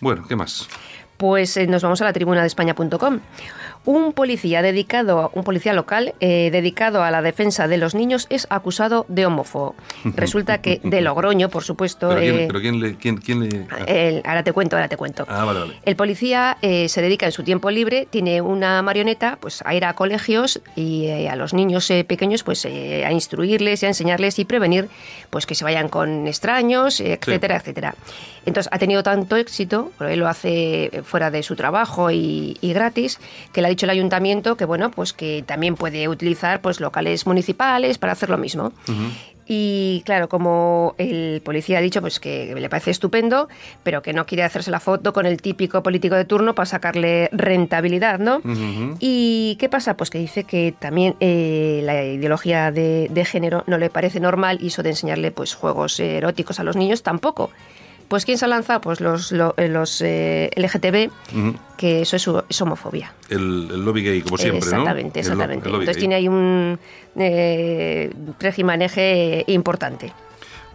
Bueno, 0.00 0.24
¿qué 0.28 0.36
más? 0.36 0.68
Pues 1.16 1.56
eh, 1.56 1.66
nos 1.66 1.82
vamos 1.82 2.00
a 2.02 2.04
la 2.04 2.12
tribuna 2.12 2.42
de 2.42 2.46
España.com. 2.46 3.20
Un 3.86 4.12
policía 4.12 4.62
dedicado, 4.62 5.30
un 5.34 5.44
policía 5.44 5.72
local 5.72 6.14
eh, 6.20 6.50
dedicado 6.52 7.02
a 7.02 7.10
la 7.10 7.22
defensa 7.22 7.68
de 7.68 7.78
los 7.78 7.94
niños 7.94 8.26
es 8.30 8.46
acusado 8.50 9.06
de 9.08 9.24
homófobo. 9.26 9.74
Resulta 10.04 10.60
que 10.60 10.80
de 10.82 11.00
Logroño, 11.00 11.48
por 11.48 11.62
supuesto. 11.64 12.08
¿Pero 12.08 12.20
quién, 12.20 12.34
eh, 12.40 12.44
pero 12.48 12.60
quién 12.60 12.80
le...? 12.80 12.96
Quién, 12.96 13.16
quién 13.18 13.48
le 13.48 13.66
ah, 13.70 13.84
el- 13.86 14.22
ahora 14.24 14.42
te 14.42 14.52
cuento, 14.52 14.76
ahora 14.76 14.88
te 14.88 14.96
cuento. 14.96 15.24
ah, 15.28 15.44
vale, 15.44 15.60
vale. 15.60 15.74
El 15.84 15.96
policía 15.96 16.58
eh, 16.62 16.88
se 16.88 17.00
dedica 17.00 17.26
en 17.26 17.32
su 17.32 17.44
tiempo 17.44 17.70
libre, 17.70 18.06
tiene 18.10 18.40
una 18.40 18.82
marioneta, 18.82 19.38
pues 19.40 19.62
a 19.64 19.74
ir 19.74 19.84
a 19.84 19.92
colegios 19.94 20.60
y 20.74 21.26
a 21.28 21.36
los 21.36 21.54
niños 21.54 21.86
pequeños, 22.08 22.42
pues 22.42 22.66
a 22.66 23.12
instruirles 23.12 23.82
y 23.82 23.86
a 23.86 23.88
enseñarles 23.88 24.38
y 24.40 24.44
prevenir, 24.44 24.88
pues 25.30 25.46
que 25.46 25.54
se 25.54 25.62
vayan 25.64 25.88
con 25.88 26.26
extraños, 26.26 27.00
etcétera, 27.00 27.56
etcétera. 27.56 27.94
Entonces 28.46 28.68
ha 28.72 28.78
tenido 28.78 29.02
tanto 29.02 29.36
éxito, 29.36 29.90
porque 29.98 30.12
él 30.14 30.20
lo 30.20 30.28
hace 30.28 31.02
fuera 31.04 31.30
de 31.30 31.42
su 31.42 31.56
trabajo 31.56 32.10
y, 32.12 32.56
y 32.60 32.72
gratis, 32.72 33.18
que 33.52 33.60
le 33.60 33.68
ha 33.68 33.70
dicho 33.76 33.86
el 33.86 33.90
ayuntamiento 33.90 34.56
que 34.56 34.64
bueno, 34.64 34.90
pues 34.90 35.12
que 35.12 35.44
también 35.46 35.76
puede 35.76 36.08
utilizar 36.08 36.60
pues 36.60 36.80
locales 36.80 37.26
municipales 37.26 37.98
para 37.98 38.12
hacer 38.12 38.30
lo 38.30 38.38
mismo. 38.38 38.72
Y 39.48 40.02
claro, 40.04 40.28
como 40.28 40.96
el 40.98 41.40
policía 41.44 41.78
ha 41.78 41.80
dicho, 41.80 42.00
pues 42.00 42.18
que 42.18 42.52
le 42.56 42.68
parece 42.68 42.90
estupendo, 42.90 43.48
pero 43.84 44.02
que 44.02 44.12
no 44.12 44.26
quiere 44.26 44.42
hacerse 44.42 44.72
la 44.72 44.80
foto 44.80 45.12
con 45.12 45.24
el 45.24 45.40
típico 45.40 45.84
político 45.84 46.16
de 46.16 46.24
turno 46.24 46.56
para 46.56 46.66
sacarle 46.66 47.28
rentabilidad, 47.30 48.18
¿no? 48.18 48.40
¿Y 48.98 49.56
qué 49.60 49.68
pasa? 49.68 49.96
Pues 49.96 50.10
que 50.10 50.18
dice 50.18 50.42
que 50.42 50.74
también 50.76 51.14
eh, 51.20 51.80
la 51.84 52.02
ideología 52.04 52.72
de, 52.72 53.08
de 53.08 53.24
género 53.24 53.62
no 53.68 53.78
le 53.78 53.88
parece 53.88 54.18
normal 54.18 54.58
y 54.60 54.68
eso 54.68 54.82
de 54.82 54.90
enseñarle 54.90 55.30
pues 55.30 55.54
juegos 55.54 56.00
eróticos 56.00 56.58
a 56.58 56.64
los 56.64 56.74
niños 56.74 57.04
tampoco. 57.04 57.50
Pues 58.08 58.24
¿quién 58.24 58.38
se 58.38 58.44
ha 58.44 58.48
lanzado? 58.48 58.80
Pues 58.80 59.00
los, 59.00 59.32
lo- 59.32 59.54
eh, 59.56 59.68
los 59.68 60.00
eh, 60.00 60.50
LGTB, 60.56 61.10
que 61.76 62.02
eso 62.02 62.16
es, 62.16 62.28
es 62.48 62.60
homofobia. 62.62 63.12
El, 63.28 63.68
el 63.70 63.84
lobby 63.84 64.02
gay, 64.04 64.22
como 64.22 64.38
siempre, 64.38 64.60
¿no? 64.60 64.66
exactamente, 64.76 65.20
exactamente. 65.20 65.66
Entonces 65.68 65.96
gay. 65.96 66.00
tiene 66.00 66.14
ahí 66.14 66.28
un 66.28 66.78
eh, 67.16 68.12
regimaneje 68.38 69.44
importante. 69.48 70.12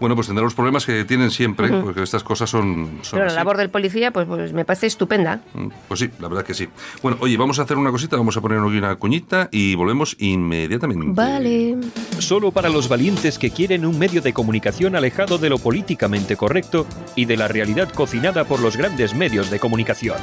Bueno, 0.02 0.16
pues 0.16 0.28
tendrá 0.28 0.44
los 0.44 0.56
problemas 0.56 0.86
que 0.86 1.06
tienen 1.06 1.32
siempre, 1.32 1.70
porque 1.70 2.02
estas 2.02 2.24
cosas 2.24 2.50
son... 2.50 3.00
son 3.04 3.12
Pero 3.20 3.26
la 3.26 3.28
así. 3.28 3.36
labor 3.36 3.56
del 3.58 3.70
policía, 3.70 4.12
pues, 4.12 4.28
pues 4.28 4.52
me 4.52 4.66
parece 4.66 4.88
estupenda. 4.88 5.42
Mm, 5.54 5.68
Pues 5.88 6.00
sí, 6.00 6.10
la 6.20 6.28
verdad 6.28 6.44
que 6.44 6.54
sí. 6.56 6.68
Bueno, 7.04 7.18
oye, 7.22 7.38
vamos 7.38 7.60
a 7.60 7.62
hacer 7.62 7.78
una 7.78 7.92
cosita, 7.92 8.18
vamos 8.18 8.36
a 8.36 8.42
poner 8.42 8.58
aquí 8.60 8.78
una 8.78 8.96
cuñita 8.96 9.48
y 9.52 9.76
volvemos 9.76 10.16
inmediatamente. 10.20 11.06
Vale. 11.10 11.78
Solo 12.18 12.52
para 12.52 12.68
los 12.70 12.90
valientes 12.90 13.38
que 13.38 13.52
quieren 13.52 13.86
un 13.86 13.98
medio 14.00 14.22
de 14.22 14.34
comunicación 14.34 14.96
alejado 14.96 15.38
de 15.38 15.50
lo 15.50 15.60
políticamente 15.60 16.36
correcto 16.36 16.88
y 17.16 17.26
de 17.26 17.38
la 17.38 17.48
realidad 17.48 17.90
cocinada 17.94 18.44
por 18.46 18.60
los 18.60 18.76
grandes 18.78 19.14
medios 19.14 19.52
de 19.52 19.60
comunicación. 19.60 20.18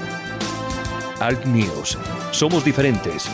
Alt 1.21 1.45
News. 1.47 1.97
Somos 2.33 2.65
diferentes. 2.65 3.29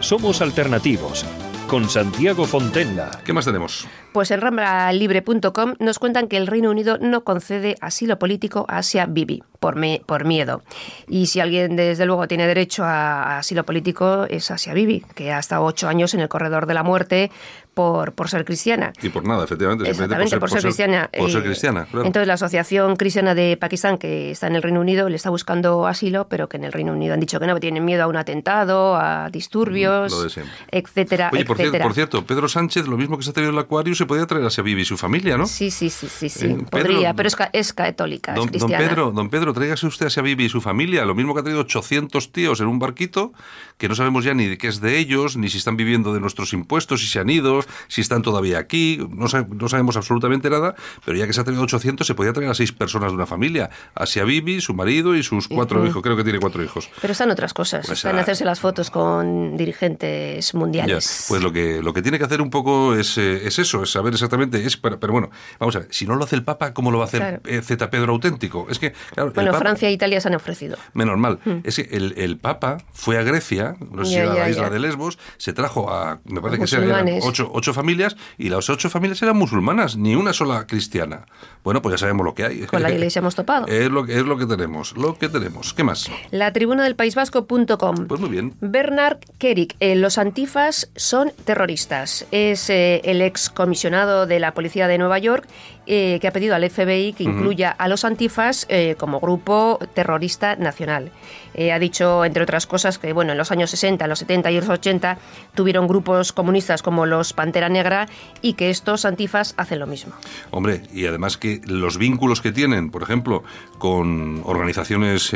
Somos 0.00 0.42
alternativos. 0.42 1.24
Con 1.68 1.88
Santiago 1.88 2.44
Fontenla. 2.44 3.10
¿Qué 3.24 3.32
más 3.32 3.44
tenemos? 3.44 3.88
Pues 4.12 4.30
en 4.30 4.40
ramblalibre.com 4.40 5.74
nos 5.80 5.98
cuentan 5.98 6.28
que 6.28 6.36
el 6.36 6.46
Reino 6.46 6.70
Unido 6.70 6.96
no 7.00 7.24
concede 7.24 7.74
asilo 7.80 8.20
político 8.20 8.66
a 8.68 8.78
Asia 8.78 9.06
Bibi 9.06 9.42
por, 9.58 9.74
me- 9.74 10.00
por 10.06 10.24
miedo. 10.24 10.62
Y 11.08 11.26
si 11.26 11.40
alguien, 11.40 11.74
desde 11.74 12.06
luego, 12.06 12.28
tiene 12.28 12.46
derecho 12.46 12.84
a, 12.84 13.22
a 13.24 13.38
asilo 13.38 13.64
político, 13.64 14.26
es 14.30 14.48
Asia 14.52 14.74
Bibi, 14.74 15.00
que 15.16 15.32
ha 15.32 15.40
estado 15.40 15.64
ocho 15.64 15.88
años 15.88 16.14
en 16.14 16.20
el 16.20 16.28
corredor 16.28 16.66
de 16.66 16.74
la 16.74 16.84
muerte 16.84 17.32
por, 17.76 18.14
por 18.14 18.30
ser 18.30 18.46
cristiana. 18.46 18.94
Y 19.02 19.10
por 19.10 19.26
nada, 19.26 19.44
efectivamente. 19.44 19.86
Exactamente, 19.86 20.38
por 20.40 20.48
ser, 20.48 20.62
cristiana. 20.62 21.10
Por 21.14 21.30
ser 21.30 21.42
Eh, 21.42 21.44
cristiana, 21.44 21.84
claro. 21.84 22.06
Entonces, 22.06 22.26
la 22.26 22.32
Asociación 22.32 22.96
Cristiana 22.96 23.34
de 23.34 23.58
Pakistán, 23.58 23.98
que 23.98 24.30
está 24.30 24.46
en 24.46 24.56
el 24.56 24.62
Reino 24.62 24.80
Unido, 24.80 25.10
le 25.10 25.16
está 25.16 25.28
buscando 25.28 25.86
asilo, 25.86 26.26
pero 26.26 26.48
que 26.48 26.56
en 26.56 26.64
el 26.64 26.72
Reino 26.72 26.92
Unido 26.94 27.12
han 27.12 27.20
dicho 27.20 27.38
que 27.38 27.46
no, 27.46 27.52
que 27.52 27.60
tienen 27.60 27.84
miedo 27.84 28.02
a 28.04 28.06
un 28.06 28.16
atentado, 28.16 28.96
a 28.96 29.28
disturbios, 29.28 30.10
Lo 30.10 30.22
de 30.22 30.30
siempre. 30.30 30.54
etcétera, 30.72 31.28
Oye, 31.34 31.44
por 31.44 31.58
cierto, 31.58 31.78
por 31.80 31.92
cierto, 31.92 32.24
Pedro 32.24 32.48
Sánchez, 32.48 32.86
lo 32.88 32.96
mismo 32.96 33.18
que 33.18 33.24
se 33.24 33.30
ha 33.30 33.32
traído 33.34 33.52
el 33.52 33.58
acuario, 33.58 33.94
se 33.94 34.06
podía 34.06 34.24
traer 34.26 34.46
a 34.46 34.50
Sevivi 34.50 34.80
y 34.80 34.84
su 34.86 34.96
familia, 34.96 35.36
¿no? 35.36 35.44
Sí, 35.46 35.70
sí, 35.70 35.90
sí, 35.90 36.08
sí, 36.08 36.30
sí. 36.30 36.46
Eh, 36.46 36.56
Pedro- 36.70 36.70
podría, 36.70 37.12
pero 37.12 37.28
es, 37.28 37.36
es 37.52 37.74
católica, 37.74 38.32
es 38.32 38.36
Don, 38.36 38.46
don 38.46 38.50
cristiana. 38.52 38.88
Pedro, 38.88 39.10
don 39.12 39.28
Pedro, 39.28 39.52
tráigase 39.52 39.86
usted 39.86 40.06
a 40.06 40.10
Sevivi 40.10 40.46
y 40.46 40.48
su 40.48 40.62
familia, 40.62 41.04
lo 41.04 41.14
mismo 41.14 41.34
que 41.34 41.40
ha 41.40 41.42
traído 41.42 41.60
800 41.60 42.32
tíos 42.32 42.58
en 42.60 42.68
un 42.68 42.78
barquito, 42.78 43.34
que 43.76 43.86
no 43.90 43.94
sabemos 43.94 44.24
ya 44.24 44.32
ni 44.32 44.46
de 44.46 44.56
qué 44.56 44.68
es 44.68 44.80
de 44.80 44.96
ellos, 44.96 45.36
ni 45.36 45.50
si 45.50 45.58
están 45.58 45.76
viviendo 45.76 46.14
de 46.14 46.20
nuestros 46.20 46.54
impuestos, 46.54 47.02
si 47.02 47.06
se 47.06 47.18
han 47.18 47.28
ido, 47.28 47.60
si 47.88 48.00
están 48.00 48.22
todavía 48.22 48.58
aquí, 48.58 48.98
no, 49.10 49.28
sa- 49.28 49.46
no 49.48 49.68
sabemos 49.68 49.96
absolutamente 49.96 50.50
nada, 50.50 50.74
pero 51.04 51.16
ya 51.18 51.26
que 51.26 51.32
se 51.32 51.40
ha 51.40 51.44
traído 51.44 51.62
800, 51.62 52.06
se 52.06 52.14
podía 52.14 52.32
traer 52.32 52.50
a 52.50 52.54
seis 52.54 52.72
personas 52.72 53.10
de 53.10 53.16
una 53.16 53.26
familia, 53.26 53.70
a 53.94 54.04
Bibi, 54.24 54.60
su 54.60 54.74
marido 54.74 55.14
y 55.14 55.22
sus 55.22 55.46
cuatro 55.48 55.86
hijos, 55.86 56.02
creo 56.02 56.16
que 56.16 56.24
tiene 56.24 56.38
cuatro 56.40 56.62
hijos. 56.62 56.88
Pero 57.00 57.12
están 57.12 57.30
otras 57.30 57.52
cosas. 57.54 57.86
Pues, 57.86 57.98
están 57.98 58.16
ah, 58.18 58.22
hacerse 58.22 58.44
las 58.44 58.60
fotos 58.60 58.90
con 58.90 59.56
dirigentes 59.56 60.52
Ya, 60.52 60.58
mundiales. 60.58 61.26
pues 61.28 61.42
lo 61.42 61.52
que, 61.52 61.82
lo 61.82 61.92
que 61.92 62.02
tiene 62.02 62.18
que 62.18 62.24
hacer 62.24 62.40
un 62.40 62.50
poco 62.50 62.94
es, 62.94 63.16
eh, 63.18 63.46
es 63.46 63.58
eso, 63.58 63.82
es 63.82 63.90
saber 63.92 64.12
exactamente, 64.14 64.64
es, 64.64 64.76
pero, 64.76 64.98
pero 64.98 65.12
bueno, 65.12 65.30
vamos 65.58 65.76
a 65.76 65.80
ver, 65.80 65.88
si 65.90 66.06
no 66.06 66.16
lo 66.16 66.24
hace 66.24 66.36
el 66.36 66.44
Papa, 66.44 66.72
¿cómo 66.74 66.90
lo 66.90 66.98
va 66.98 67.04
a 67.04 67.08
hacer 67.08 67.20
Claro. 67.20 67.40
eh, 67.44 67.60
Z 67.62 67.90
Pedro 67.90 68.12
auténtico? 68.12 68.66
Es 68.70 68.78
que, 68.78 68.92
claro, 69.14 69.32
bueno, 69.34 69.50
Papa- 69.52 69.60
Francia 69.64 69.88
e 69.88 69.92
Italia 69.92 70.20
se 70.20 70.28
han 70.28 70.34
ofrecido. 70.34 70.76
Menos 70.94 71.18
mal. 71.18 71.38
Es 71.64 71.76
que 71.76 71.88
el, 71.96 72.14
el 72.16 72.38
Papa 72.38 72.78
fue 72.92 73.18
a 73.18 73.22
Grecia, 73.22 73.76
no 73.90 74.04
sé 74.04 74.10
si 74.12 74.16
ya, 74.16 74.26
la 74.26 74.48
isla 74.50 74.64
ya. 74.64 74.70
de 74.70 74.78
Lesbos, 74.80 75.18
se 75.36 75.52
trajo 75.52 75.90
a, 75.92 76.20
me 76.24 76.40
parece 76.40 76.60
que 76.62 76.66
sea, 76.66 76.78
eran 76.78 76.90
musulmanes. 77.04 77.24
ocho, 77.24 77.50
ocho 77.56 77.72
familias 77.72 78.16
y 78.38 78.50
las 78.50 78.68
ocho 78.68 78.90
familias 78.90 79.22
eran 79.22 79.36
musulmanas, 79.36 79.96
ni 79.96 80.14
una 80.14 80.32
sola 80.32 80.66
cristiana. 80.66 81.26
Bueno, 81.64 81.82
pues 81.82 81.94
ya 81.94 81.98
sabemos 81.98 82.24
lo 82.24 82.34
que 82.34 82.44
hay. 82.44 82.60
Con 82.66 82.82
la 82.82 82.90
iglesia 82.90 83.20
hemos 83.20 83.34
topado. 83.34 83.66
Es 83.76 83.90
lo, 83.90 84.06
es 84.06 84.24
lo 84.24 84.36
que 84.38 84.46
tenemos, 84.46 84.96
lo 84.96 85.18
que 85.18 85.28
tenemos. 85.28 85.74
¿Qué 85.74 85.84
más? 85.84 86.10
La 86.30 86.52
tribuna 86.52 86.84
del 86.84 86.96
País 86.96 87.14
Vasco.com. 87.14 88.06
Pues 88.06 88.20
muy 88.20 88.30
bien. 88.30 88.54
Bernard 88.60 89.18
Kerik, 89.38 89.76
eh, 89.80 89.94
los 89.94 90.18
antifas 90.18 90.90
son 90.96 91.32
terroristas. 91.44 92.26
Es 92.30 92.70
eh, 92.70 93.00
el 93.04 93.22
excomisionado 93.22 94.26
de 94.26 94.40
la 94.40 94.54
policía 94.54 94.88
de 94.88 94.98
Nueva 94.98 95.18
York 95.18 95.46
eh, 95.88 96.18
que 96.20 96.26
ha 96.26 96.32
pedido 96.32 96.56
al 96.56 96.68
FBI 96.68 97.12
que 97.12 97.22
incluya 97.22 97.70
a 97.70 97.86
los 97.86 98.04
antifas 98.04 98.66
eh, 98.68 98.96
como 98.98 99.20
grupo 99.20 99.78
terrorista 99.94 100.56
nacional. 100.56 101.12
Eh, 101.54 101.70
ha 101.70 101.78
dicho, 101.78 102.24
entre 102.24 102.42
otras 102.42 102.66
cosas, 102.66 102.98
que 102.98 103.12
bueno, 103.12 103.30
en 103.30 103.38
los 103.38 103.52
años 103.52 103.70
60, 103.70 104.04
los 104.08 104.18
70 104.18 104.50
y 104.50 104.56
los 104.56 104.68
80 104.68 105.16
tuvieron 105.54 105.86
grupos 105.86 106.32
comunistas 106.32 106.82
como 106.82 107.06
los 107.06 107.32
Pantera 107.46 107.68
Negra 107.68 108.08
y 108.42 108.54
que 108.54 108.70
estos 108.70 109.04
antifas 109.04 109.54
hacen 109.56 109.78
lo 109.78 109.86
mismo. 109.86 110.12
Hombre, 110.50 110.82
y 110.92 111.06
además 111.06 111.36
que 111.36 111.60
los 111.64 111.96
vínculos 111.96 112.40
que 112.40 112.50
tienen, 112.50 112.90
por 112.90 113.04
ejemplo, 113.04 113.44
con 113.78 114.42
organizaciones 114.44 115.32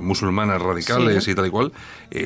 musulmanas 0.00 0.62
radicales 0.62 1.26
y 1.26 1.34
tal 1.34 1.46
y 1.46 1.50
cual, 1.50 1.72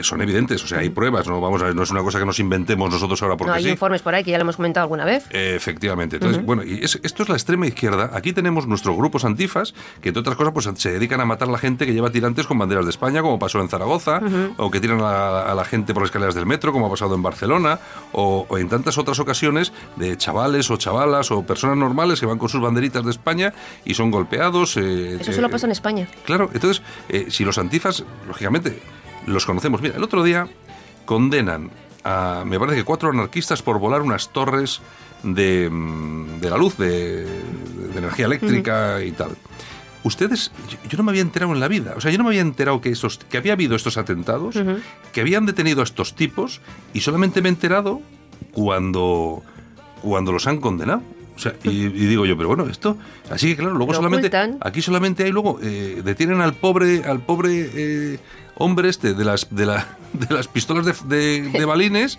son 0.03 0.21
evidentes. 0.21 0.63
O 0.63 0.67
sea, 0.67 0.81
hay 0.81 0.91
pruebas, 0.91 1.27
no 1.27 1.41
vamos 1.41 1.63
a 1.63 1.73
no 1.73 1.83
es 1.83 1.91
una 1.91 2.03
cosa 2.03 2.19
que 2.19 2.27
nos 2.27 2.39
inventemos 2.39 2.91
nosotros 2.91 3.23
ahora 3.23 3.37
porque 3.37 3.51
no, 3.51 3.57
hay 3.57 3.69
informes 3.69 4.03
por 4.03 4.15
ahí 4.15 4.25
que 4.25 4.31
ya 4.31 4.39
lo 4.39 4.43
hemos 4.43 4.57
comentado 4.57 4.85
alguna 4.85 5.05
vez. 5.05 5.25
efectivamente. 5.31 6.17
Entonces, 6.17 6.45
bueno, 6.45 6.63
y 6.65 6.81
esto 6.83 7.23
es 7.23 7.29
la 7.29 7.37
extrema 7.37 7.67
izquierda. 7.67 8.11
Aquí 8.13 8.33
tenemos 8.33 8.67
nuestros 8.67 8.95
grupos 8.97 9.25
antifas, 9.25 9.75
que 10.03 10.11
entre 10.11 10.21
otras 10.21 10.37
cosas 10.37 10.53
pues, 10.53 10.69
se 10.77 10.93
dedican 10.93 11.21
a 11.21 11.25
matar 11.25 11.49
a 11.49 11.53
la 11.53 11.59
gente 11.59 11.87
que 11.87 11.95
lleva 11.95 12.11
tirantes 12.11 12.47
con 12.47 12.59
banderas 12.59 12.85
de 12.85 12.91
España, 12.91 13.23
como 13.23 13.39
pasó 13.39 13.61
en 13.61 13.69
Zaragoza, 13.69 14.21
o 14.59 14.71
que 14.71 14.81
tiran 14.81 15.01
a, 15.01 15.55
la 15.55 15.65
gente 15.65 15.95
por 15.95 16.03
las 16.03 16.09
escaleras 16.09 16.35
del 16.35 16.47
metro, 16.47 16.73
como 16.73 16.87
ha 16.87 16.91
pasado 16.91 17.15
en 17.15 17.23
Barcelona, 17.23 17.79
o, 18.13 18.47
en 18.59 18.69
tantas 18.69 18.82
otras 18.99 19.19
ocasiones 19.19 19.73
de 19.97 20.17
chavales 20.17 20.71
o 20.71 20.77
chavalas 20.77 21.31
o 21.31 21.43
personas 21.45 21.77
normales 21.77 22.21
que 22.21 22.27
van 22.27 22.39
con 22.39 22.49
sus 22.49 22.61
banderitas 22.61 23.05
de 23.05 23.11
España 23.11 23.53
y 23.85 23.95
son 23.95 24.11
golpeados. 24.11 24.77
Eh, 24.77 25.19
Eso 25.21 25.33
solo 25.33 25.49
pasa 25.49 25.67
en 25.67 25.73
España. 25.73 26.09
Claro, 26.25 26.51
entonces, 26.53 26.83
eh, 27.09 27.27
si 27.31 27.45
los 27.45 27.59
antifas, 27.59 28.05
lógicamente, 28.27 28.79
los 29.27 29.47
conocemos. 29.47 29.81
Mira, 29.81 29.97
el 29.97 30.03
otro 30.03 30.23
día 30.23 30.49
condenan 31.05 31.71
a, 32.05 32.45
me 32.47 32.59
parece 32.59 32.79
que 32.79 32.85
cuatro 32.85 33.11
anarquistas 33.11 33.62
por 33.62 33.79
volar 33.79 34.03
unas 34.03 34.33
torres 34.33 34.81
de, 35.23 35.69
mm, 35.71 36.41
de 36.41 36.51
la 36.51 36.57
luz, 36.57 36.77
de, 36.77 37.27
energía 37.97 38.27
eléctrica 38.27 39.03
y 39.03 39.12
tal. 39.12 39.37
Ustedes, 40.05 40.51
yo, 40.89 40.97
no 40.97 41.05
me 41.05 41.12
había 41.12 41.23
enterado 41.23 41.53
en 41.53 41.61
la 41.61 41.69
vida, 41.69 41.95
o 41.97 42.01
sea, 42.01 42.11
yo 42.11 42.19
no 42.19 42.25
me 42.25 42.31
había 42.31 42.41
enterado 42.41 42.81
que, 42.81 42.91
esos, 42.91 43.19
que 43.19 43.37
había 43.37 43.53
habido 43.53 43.77
estos 43.77 43.97
atentados, 43.99 44.57
que 45.12 45.21
habían 45.21 45.47
detenido 45.47 45.81
a 45.81 45.85
estos 45.85 46.17
tipos 46.17 46.61
y 46.93 47.01
solamente 47.01 47.41
me 47.41 47.49
he 47.49 47.53
enterado 47.53 48.01
cuando, 48.45 49.43
cuando 50.03 50.33
los 50.33 50.47
han 50.47 50.59
condenado. 50.59 51.03
O 51.35 51.39
sea, 51.39 51.55
y, 51.65 51.89
digo 51.89 52.27
yo, 52.27 52.37
pero 52.37 52.49
bueno, 52.49 52.67
esto, 52.69 52.97
así 53.31 53.49
que 53.49 53.57
claro, 53.57 53.75
luego 53.75 53.95
solamente, 53.95 54.31
aquí 54.61 54.83
solamente 54.83 55.25
hay 55.25 55.33
luego, 55.33 55.59
eh, 55.63 56.03
detienen 56.05 56.41
al 56.41 56.53
pobre, 56.53 57.05
al 57.05 57.21
pobre 57.21 57.71
eh, 57.75 58.19
hombre 58.57 58.91
este 58.91 59.15
de 59.15 59.25
las, 59.25 59.49
de, 59.51 59.67
la, 59.67 59.97
de 60.13 60.35
las 60.35 60.47
pistolas 60.47 61.09
de, 61.09 61.41
de 61.41 61.65
balines 61.65 62.19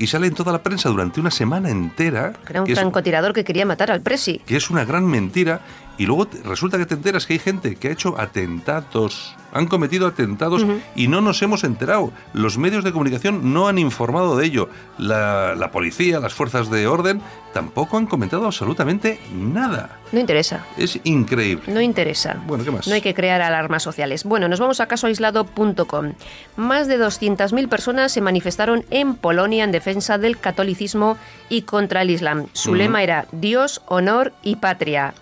y 0.00 0.06
sale 0.06 0.26
en 0.26 0.34
toda 0.34 0.52
la 0.52 0.62
prensa 0.62 0.88
durante 0.88 1.20
una 1.20 1.30
semana 1.30 1.70
entera. 1.70 2.32
Era 2.48 2.62
un 2.62 2.68
francotirador 2.68 3.32
que 3.32 3.44
quería 3.44 3.66
matar 3.66 3.90
al 3.90 4.00
presi. 4.00 4.40
Que 4.46 4.56
es 4.56 4.70
una 4.70 4.84
gran 4.84 5.06
mentira. 5.06 5.60
Y 6.00 6.06
luego 6.06 6.26
resulta 6.44 6.78
que 6.78 6.86
te 6.86 6.94
enteras 6.94 7.26
que 7.26 7.34
hay 7.34 7.38
gente 7.38 7.76
que 7.76 7.88
ha 7.88 7.90
hecho 7.90 8.18
atentados 8.18 9.36
han 9.52 9.66
cometido 9.66 10.06
atentados 10.06 10.64
y 10.94 11.08
no 11.08 11.20
nos 11.20 11.42
hemos 11.42 11.64
enterado. 11.64 12.12
Los 12.32 12.58
medios 12.58 12.84
de 12.84 12.92
comunicación 12.92 13.52
no 13.52 13.68
han 13.68 13.78
informado 13.78 14.36
de 14.36 14.46
ello. 14.46 14.68
La, 14.98 15.70
policía, 15.72 16.20
las 16.20 16.34
fuerzas 16.34 16.70
de 16.70 16.86
orden 16.86 17.20
tampoco 17.52 17.96
han 17.96 18.06
comentado 18.06 18.46
absolutamente 18.46 19.20
nada. 19.34 19.98
No 20.12 20.20
interesa. 20.20 20.64
Es 20.76 20.98
increíble. 21.04 21.64
No 21.72 21.80
interesa. 21.80 22.40
Bueno, 22.46 22.64
¿qué 22.64 22.70
más? 22.70 22.86
No 22.86 22.94
hay 22.94 23.00
que 23.00 23.14
crear 23.14 23.42
alarmas 23.42 23.82
sociales. 23.82 24.24
Bueno, 24.24 24.48
nos 24.48 24.60
vamos 24.60 24.80
a 24.80 24.86
casoaislado.com. 24.86 26.12
Más 26.56 26.88
de 26.88 26.98
200.000 26.98 27.68
personas 27.68 28.12
se 28.12 28.20
manifestaron 28.20 28.84
en 28.90 29.14
Polonia 29.14 29.64
en 29.64 29.72
defensa 29.72 30.18
del 30.18 30.38
catolicismo 30.38 31.16
y 31.48 31.62
contra 31.62 32.02
el 32.02 32.10
Islam. 32.10 32.46
Su 32.52 32.74
lema 32.74 33.02
era 33.02 33.26
Dios, 33.32 33.82
honor 33.86 34.32
y 34.42 34.56
patria. 34.56 35.14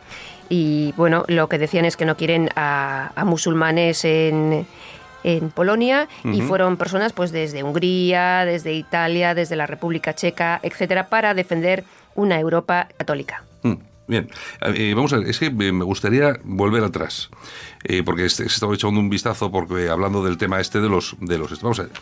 Y 0.49 0.93
bueno, 0.97 1.25
lo 1.29 1.49
que 1.49 1.59
decían 1.59 1.85
es 1.85 1.97
que 1.97 2.05
no 2.05 2.17
quieren 2.17 2.49
a, 2.57 3.13
musulmanes 3.27 4.05
en, 4.05 4.67
en 5.25 5.51
Polonia 5.51 6.09
y 6.25 6.41
fueron 6.41 6.77
personas 6.77 7.13
pues 7.13 7.33
desde 7.33 7.63
Hungría, 7.63 8.45
desde 8.45 8.73
Italia, 8.73 9.35
desde 9.35 9.57
la 9.57 9.67
República 9.67 10.15
Checa, 10.15 10.61
etcétera, 10.63 11.09
para 11.09 11.35
defender 11.35 11.85
una 12.15 12.41
Europa 12.41 12.89
católica. 12.97 13.45
Mm, 13.63 13.75
bien, 14.07 14.29
eh, 14.63 14.93
vamos 14.95 15.13
a 15.13 15.19
ver, 15.19 15.29
es 15.29 15.39
que 15.39 15.51
me 15.51 15.85
gustaría 15.85 16.39
volver 16.45 16.83
atrás, 16.83 17.31
eh, 17.85 18.03
porque 18.03 18.29
se 18.29 18.47
estaba 18.47 18.75
echando 18.75 18.99
un 19.01 19.11
vistazo 19.11 19.51
porque 19.51 19.89
hablando 19.89 20.25
del 20.25 20.39
tema 20.39 20.61
este 20.61 20.81
de 20.81 20.89
los 20.89 21.17
de 21.21 21.39
los 21.39 21.61
vamos 21.61 21.79
a 21.79 21.83
ver, 21.83 21.93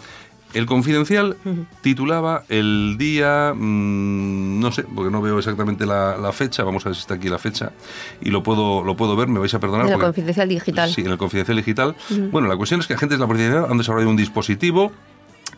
el 0.55 0.67
Confidencial 0.67 1.37
titulaba 1.83 2.45
el 2.49 2.97
día, 2.99 3.53
mm, 3.55 4.61
no 4.61 4.73
sé, 4.73 4.85
porque 4.85 5.11
no 5.11 5.23
veo 5.23 5.39
exactamente 5.39 5.87
la, 5.87 6.33
fecha, 6.33 6.65
vamos 6.65 6.85
a 6.87 6.91
ver 6.91 6.97
si 6.97 7.01
está 7.01 7.15
aquí 7.15 7.29
la 7.29 7.39
fecha, 7.39 7.73
y 8.21 8.31
lo 8.31 8.43
puedo, 8.43 8.83
lo 8.83 8.97
puedo 8.97 9.17
ver, 9.17 9.29
me 9.29 9.39
vais 9.39 9.55
a 9.55 9.61
perdonar. 9.61 9.87
En 9.87 9.95
el 9.95 10.01
Confidencial 10.01 10.49
Digital. 10.49 10.91
Sí, 10.91 11.01
en 11.03 11.11
el 11.11 11.19
Confidencial 11.19 11.57
Digital. 11.57 11.97
Bueno, 12.31 12.49
la 12.49 12.57
cuestión 12.57 12.81
es 12.81 12.87
que 12.87 12.95
agentes 12.95 13.19
de 13.19 13.23
la 13.23 13.29
Policía 13.29 13.67
han 13.69 13.79
desarrollado 13.79 14.11
un 14.11 14.17
dispositivo 14.17 14.93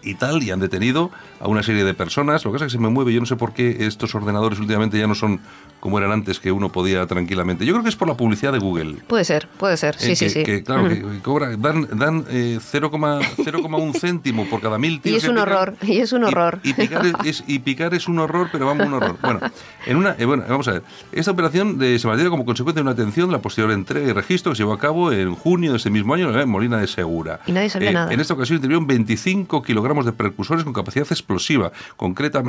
y 0.03 0.15
tal, 0.15 0.43
y 0.43 0.51
han 0.51 0.61
detenido 0.61 1.11
a 1.41 1.49
una 1.49 1.63
serie 1.63 1.85
de 1.85 1.95
personas. 1.95 2.45
Lo 2.45 2.51
que 2.51 2.57
pasa 2.57 2.67
es 2.67 2.73
que 2.73 2.79
se 2.79 2.83
me 2.83 2.89
mueve, 2.89 3.13
yo 3.13 3.21
no 3.21 3.27
sé 3.27 3.37
por 3.37 3.53
qué 3.53 3.87
estos 3.87 4.15
ordenadores 4.15 4.59
últimamente 4.59 4.99
ya 4.99 5.07
no 5.07 5.15
son 5.15 5.41
como 5.81 5.99
eran 5.99 6.11
antes, 6.11 6.41
que 6.41 6.51
uno 6.51 6.71
podía 6.71 7.07
tranquilamente. 7.07 7.65
Yo 7.65 7.73
creo 7.73 7.83
que 7.85 7.89
es 7.89 7.97
por 7.97 8.09
la 8.09 8.17
publicidad 8.17 8.53
de 8.53 8.59
Google. 8.59 8.97
Puede 9.07 9.25
ser, 9.25 9.49
puede 9.59 9.77
ser, 9.77 9.97
sí, 9.97 10.13
eh, 10.13 10.17
sí, 10.17 10.29
sí. 10.29 10.43
Que, 10.43 10.65
claro, 10.65 10.89
que 10.89 11.21
cobra, 11.23 11.57
dan, 11.57 11.89
dan 11.97 12.25
eh, 12.31 12.59
0,1 12.61 13.99
céntimo 13.99 14.47
por 14.47 14.61
cada 14.61 14.79
mil 14.79 15.01
tíos. 15.01 15.15
Y 15.15 15.17
es 15.19 15.29
un 15.29 15.39
horror, 15.39 15.77
y 15.83 15.99
es 15.99 16.13
un 16.13 16.25
horror. 16.25 16.59
Y, 16.65 16.75
picar 16.75 17.07
es, 17.25 17.45
y 17.47 17.61
picar 17.61 17.95
es 17.95 18.09
un 18.09 18.19
horror, 18.19 18.49
pero 18.51 18.67
vamos, 18.67 18.87
un 18.87 18.95
horror. 18.95 19.19
Bueno, 19.23 19.41
en 19.87 19.97
una, 19.97 20.17
eh, 20.19 20.25
bueno 20.25 20.45
vamos 20.49 20.67
a 20.69 20.73
ver. 20.73 20.83
Esta 21.13 21.31
operación 21.31 21.79
de, 21.79 21.99
se 21.99 22.07
mantiene 22.09 22.31
como 22.31 22.45
consecuencia 22.45 22.83
de 22.83 22.83
una 22.83 22.93
atención, 22.93 23.31
la 23.31 23.41
posterior 23.41 23.73
entrega 23.73 24.09
y 24.09 24.13
registro 24.13 24.53
que 24.53 24.57
se 24.57 24.63
llevó 24.63 24.73
a 24.73 24.79
cabo 24.79 25.13
en 25.13 25.35
junio 25.35 25.73
de 25.73 25.77
ese 25.79 25.91
mismo 25.91 26.15
año 26.15 26.39
en 26.39 26.49
Molina 26.49 26.79
de 26.79 26.87
Segura. 26.87 27.41
Y 27.47 27.53
nadie 27.53 27.71
sabía 27.71 27.91
eh, 27.91 27.95
nada. 27.95 28.13
En 28.13 28.21
esta 28.21 28.35
ocasión 28.35 28.57
intervinieron 28.57 28.87
25 28.87 29.63
kilogramos 29.63 29.88
de 29.89 30.13
precursores 30.13 30.65
con 30.65 30.73
capacidad 30.73 31.07
explosiva. 31.11 31.73
Concreta, 31.97 32.43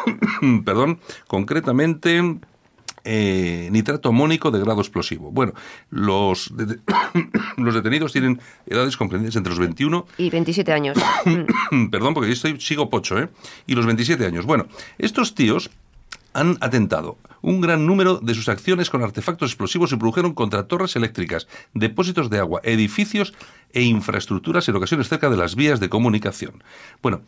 perdón, 0.64 0.98
concretamente 1.26 2.38
eh, 3.04 3.68
nitrato 3.70 4.10
amónico 4.10 4.50
de 4.50 4.60
grado 4.60 4.80
explosivo. 4.80 5.30
Bueno, 5.30 5.54
los, 5.90 6.52
los 7.56 7.74
detenidos 7.74 8.12
tienen 8.12 8.40
edades 8.66 8.96
comprendidas 8.96 9.36
entre 9.36 9.50
los 9.50 9.58
21 9.58 10.06
y 10.18 10.30
27 10.30 10.72
años. 10.72 10.98
Perdón, 11.90 12.14
porque 12.14 12.28
yo 12.28 12.34
estoy, 12.34 12.60
sigo 12.60 12.90
pocho, 12.90 13.18
¿eh? 13.18 13.28
Y 13.66 13.74
los 13.74 13.86
27 13.86 14.26
años. 14.26 14.44
Bueno, 14.44 14.66
estos 14.98 15.34
tíos 15.34 15.70
han 16.32 16.58
atentado 16.60 17.18
un 17.42 17.60
gran 17.60 17.86
número 17.86 18.18
de 18.18 18.34
sus 18.34 18.48
acciones 18.48 18.90
con 18.90 19.02
artefactos 19.02 19.50
explosivos 19.50 19.92
y 19.92 19.96
produjeron 19.96 20.34
contra 20.34 20.64
torres 20.64 20.96
eléctricas, 20.96 21.48
depósitos 21.74 22.30
de 22.30 22.38
agua, 22.38 22.60
edificios 22.64 23.34
e 23.72 23.82
infraestructuras 23.82 24.68
en 24.68 24.76
ocasiones 24.76 25.08
cerca 25.08 25.30
de 25.30 25.36
las 25.36 25.54
vías 25.54 25.80
de 25.80 25.88
comunicación. 25.88 26.62
Bueno, 27.02 27.22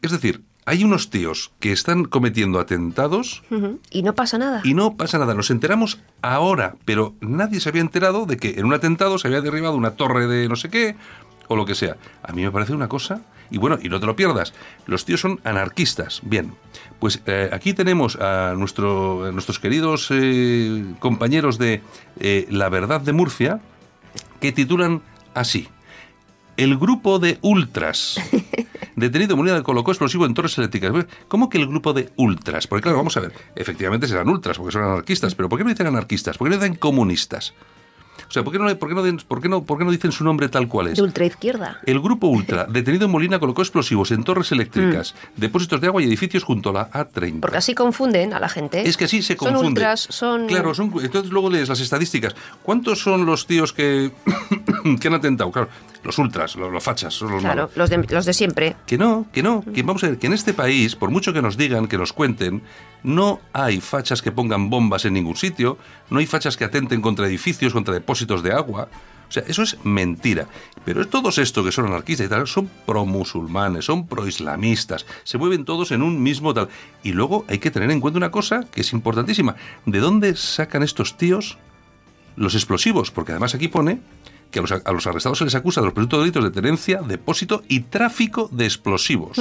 es 0.00 0.12
decir, 0.12 0.44
hay 0.64 0.84
unos 0.84 1.10
tíos 1.10 1.50
que 1.60 1.72
están 1.72 2.04
cometiendo 2.04 2.60
atentados. 2.60 3.42
Y 3.90 4.02
no 4.02 4.14
pasa 4.14 4.38
nada. 4.38 4.60
Y 4.64 4.74
no 4.74 4.96
pasa 4.96 5.18
nada. 5.18 5.34
Nos 5.34 5.50
enteramos 5.50 5.98
ahora, 6.22 6.76
pero 6.84 7.14
nadie 7.20 7.60
se 7.60 7.70
había 7.70 7.80
enterado 7.80 8.26
de 8.26 8.36
que 8.36 8.50
en 8.50 8.66
un 8.66 8.74
atentado 8.74 9.18
se 9.18 9.28
había 9.28 9.40
derribado 9.40 9.76
una 9.76 9.92
torre 9.92 10.26
de 10.26 10.48
no 10.48 10.56
sé 10.56 10.68
qué 10.68 10.94
o 11.48 11.56
lo 11.56 11.64
que 11.64 11.74
sea. 11.74 11.96
A 12.22 12.32
mí 12.32 12.42
me 12.42 12.50
parece 12.52 12.74
una 12.74 12.88
cosa. 12.88 13.22
Y 13.50 13.58
bueno, 13.58 13.78
y 13.82 13.88
no 13.88 14.00
te 14.00 14.06
lo 14.06 14.16
pierdas, 14.16 14.52
los 14.86 15.04
tíos 15.04 15.20
son 15.20 15.40
anarquistas. 15.44 16.20
Bien, 16.22 16.54
pues 16.98 17.22
eh, 17.26 17.48
aquí 17.52 17.72
tenemos 17.72 18.16
a, 18.16 18.54
nuestro, 18.56 19.30
nuestros 19.32 19.58
queridos 19.58 20.08
eh, 20.10 20.84
compañeros 20.98 21.58
de 21.58 21.82
eh, 22.20 22.46
La 22.50 22.68
Verdad 22.68 23.00
de 23.00 23.12
Murcia, 23.12 23.60
que 24.40 24.52
titulan 24.52 25.02
así. 25.34 25.68
El 26.56 26.76
grupo 26.76 27.18
de 27.18 27.38
ultras. 27.40 28.20
Detenido 28.96 29.34
en 29.34 29.38
Molina 29.38 29.62
colocó 29.62 29.92
explosivo 29.92 30.26
en 30.26 30.34
torres 30.34 30.58
eléctricas. 30.58 31.06
¿Cómo 31.28 31.48
que 31.48 31.58
el 31.58 31.68
grupo 31.68 31.92
de 31.92 32.10
ultras? 32.16 32.66
Porque 32.66 32.82
claro, 32.82 32.98
vamos 32.98 33.16
a 33.16 33.20
ver, 33.20 33.32
efectivamente 33.54 34.08
serán 34.08 34.28
ultras 34.28 34.58
porque 34.58 34.72
son 34.72 34.82
anarquistas, 34.82 35.36
pero 35.36 35.48
¿por 35.48 35.58
qué 35.58 35.64
no 35.64 35.70
dicen 35.70 35.86
anarquistas? 35.86 36.36
¿Por 36.36 36.48
qué 36.48 36.56
no 36.56 36.60
dicen 36.60 36.74
comunistas? 36.74 37.54
O 38.28 38.30
sea, 38.30 38.44
¿por 38.44 38.52
qué, 38.52 38.58
no, 38.58 38.78
por, 38.78 38.88
qué 38.88 38.94
no, 38.94 39.18
por, 39.26 39.40
qué 39.40 39.48
no, 39.48 39.64
¿por 39.64 39.78
qué 39.78 39.84
no 39.84 39.90
dicen 39.90 40.12
su 40.12 40.22
nombre 40.22 40.48
tal 40.50 40.68
cual 40.68 40.88
es? 40.88 40.96
De 40.96 41.02
ultraizquierda. 41.02 41.80
El 41.86 41.98
grupo 42.00 42.26
Ultra, 42.26 42.66
detenido 42.66 43.06
en 43.06 43.10
Molina, 43.10 43.38
colocó 43.38 43.62
explosivos 43.62 44.10
en 44.10 44.22
torres 44.22 44.52
eléctricas, 44.52 45.14
mm. 45.14 45.40
depósitos 45.40 45.80
de 45.80 45.86
agua 45.86 46.02
y 46.02 46.04
edificios 46.04 46.44
junto 46.44 46.70
a 46.70 46.72
la 46.72 46.90
A30. 46.90 47.40
Porque 47.40 47.56
así 47.56 47.74
confunden 47.74 48.34
a 48.34 48.40
la 48.40 48.50
gente. 48.50 48.86
Es 48.86 48.98
que 48.98 49.06
así 49.06 49.22
se 49.22 49.36
confunde. 49.36 49.58
Son 49.58 49.66
ultras, 49.68 50.00
son... 50.10 50.46
Claro, 50.46 50.74
son, 50.74 50.92
entonces 51.00 51.30
luego 51.30 51.48
lees 51.48 51.70
las 51.70 51.80
estadísticas. 51.80 52.36
¿Cuántos 52.62 53.00
son 53.00 53.24
los 53.24 53.46
tíos 53.46 53.72
que, 53.72 54.10
que 55.00 55.08
han 55.08 55.14
atentado? 55.14 55.50
Claro, 55.50 55.68
los 56.04 56.18
ultras, 56.18 56.56
los, 56.56 56.72
los 56.72 56.82
fachas, 56.82 57.14
son 57.14 57.30
los 57.32 57.40
Claro, 57.42 57.62
malos. 57.62 57.76
los 57.76 57.90
de, 57.90 57.96
los 58.14 58.24
de 58.24 58.32
siempre. 58.32 58.76
Que 58.86 58.96
no, 58.98 59.26
que 59.32 59.42
no, 59.42 59.64
que 59.74 59.82
vamos 59.82 60.02
a 60.04 60.08
ver, 60.08 60.18
que 60.18 60.26
en 60.28 60.32
este 60.32 60.54
país, 60.54 60.94
por 60.96 61.10
mucho 61.10 61.32
que 61.32 61.42
nos 61.42 61.56
digan, 61.56 61.86
que 61.88 61.98
nos 61.98 62.12
cuenten, 62.12 62.62
no 63.02 63.40
hay 63.52 63.80
fachas 63.80 64.22
que 64.22 64.32
pongan 64.32 64.70
bombas 64.70 65.04
en 65.04 65.14
ningún 65.14 65.36
sitio, 65.36 65.78
no 66.10 66.18
hay 66.18 66.26
fachas 66.26 66.56
que 66.56 66.64
atenten 66.64 67.00
contra 67.00 67.26
edificios, 67.26 67.72
contra 67.72 67.94
depósitos 67.94 68.42
de 68.42 68.52
agua. 68.52 68.88
O 69.28 69.30
sea, 69.30 69.42
eso 69.46 69.62
es 69.62 69.76
mentira. 69.84 70.46
Pero 70.86 71.06
todos 71.06 71.36
estos 71.36 71.62
que 71.62 71.70
son 71.70 71.84
anarquistas 71.86 72.26
y 72.26 72.30
tal 72.30 72.46
son 72.46 72.70
pro-musulmanes, 72.86 73.84
son 73.84 74.06
pro-islamistas, 74.06 75.04
se 75.24 75.36
mueven 75.36 75.66
todos 75.66 75.90
en 75.92 76.00
un 76.00 76.22
mismo 76.22 76.54
tal. 76.54 76.70
Y 77.02 77.12
luego 77.12 77.44
hay 77.46 77.58
que 77.58 77.70
tener 77.70 77.90
en 77.90 78.00
cuenta 78.00 78.16
una 78.16 78.30
cosa 78.30 78.64
que 78.72 78.80
es 78.80 78.92
importantísima. 78.94 79.54
¿De 79.84 79.98
dónde 80.00 80.34
sacan 80.34 80.82
estos 80.82 81.18
tíos 81.18 81.58
los 82.36 82.54
explosivos? 82.54 83.10
Porque 83.10 83.32
además 83.32 83.54
aquí 83.54 83.68
pone 83.68 84.00
que 84.50 84.58
a 84.60 84.62
los, 84.62 84.72
a 84.72 84.92
los 84.92 85.06
arrestados 85.06 85.38
se 85.38 85.44
les 85.44 85.54
acusa 85.54 85.80
de 85.80 85.86
los 85.86 85.94
presuntos 85.94 86.20
delitos 86.20 86.42
de 86.44 86.50
tenencia, 86.50 87.00
depósito 87.02 87.62
y 87.68 87.80
tráfico 87.80 88.48
de 88.52 88.64
explosivos. 88.64 89.38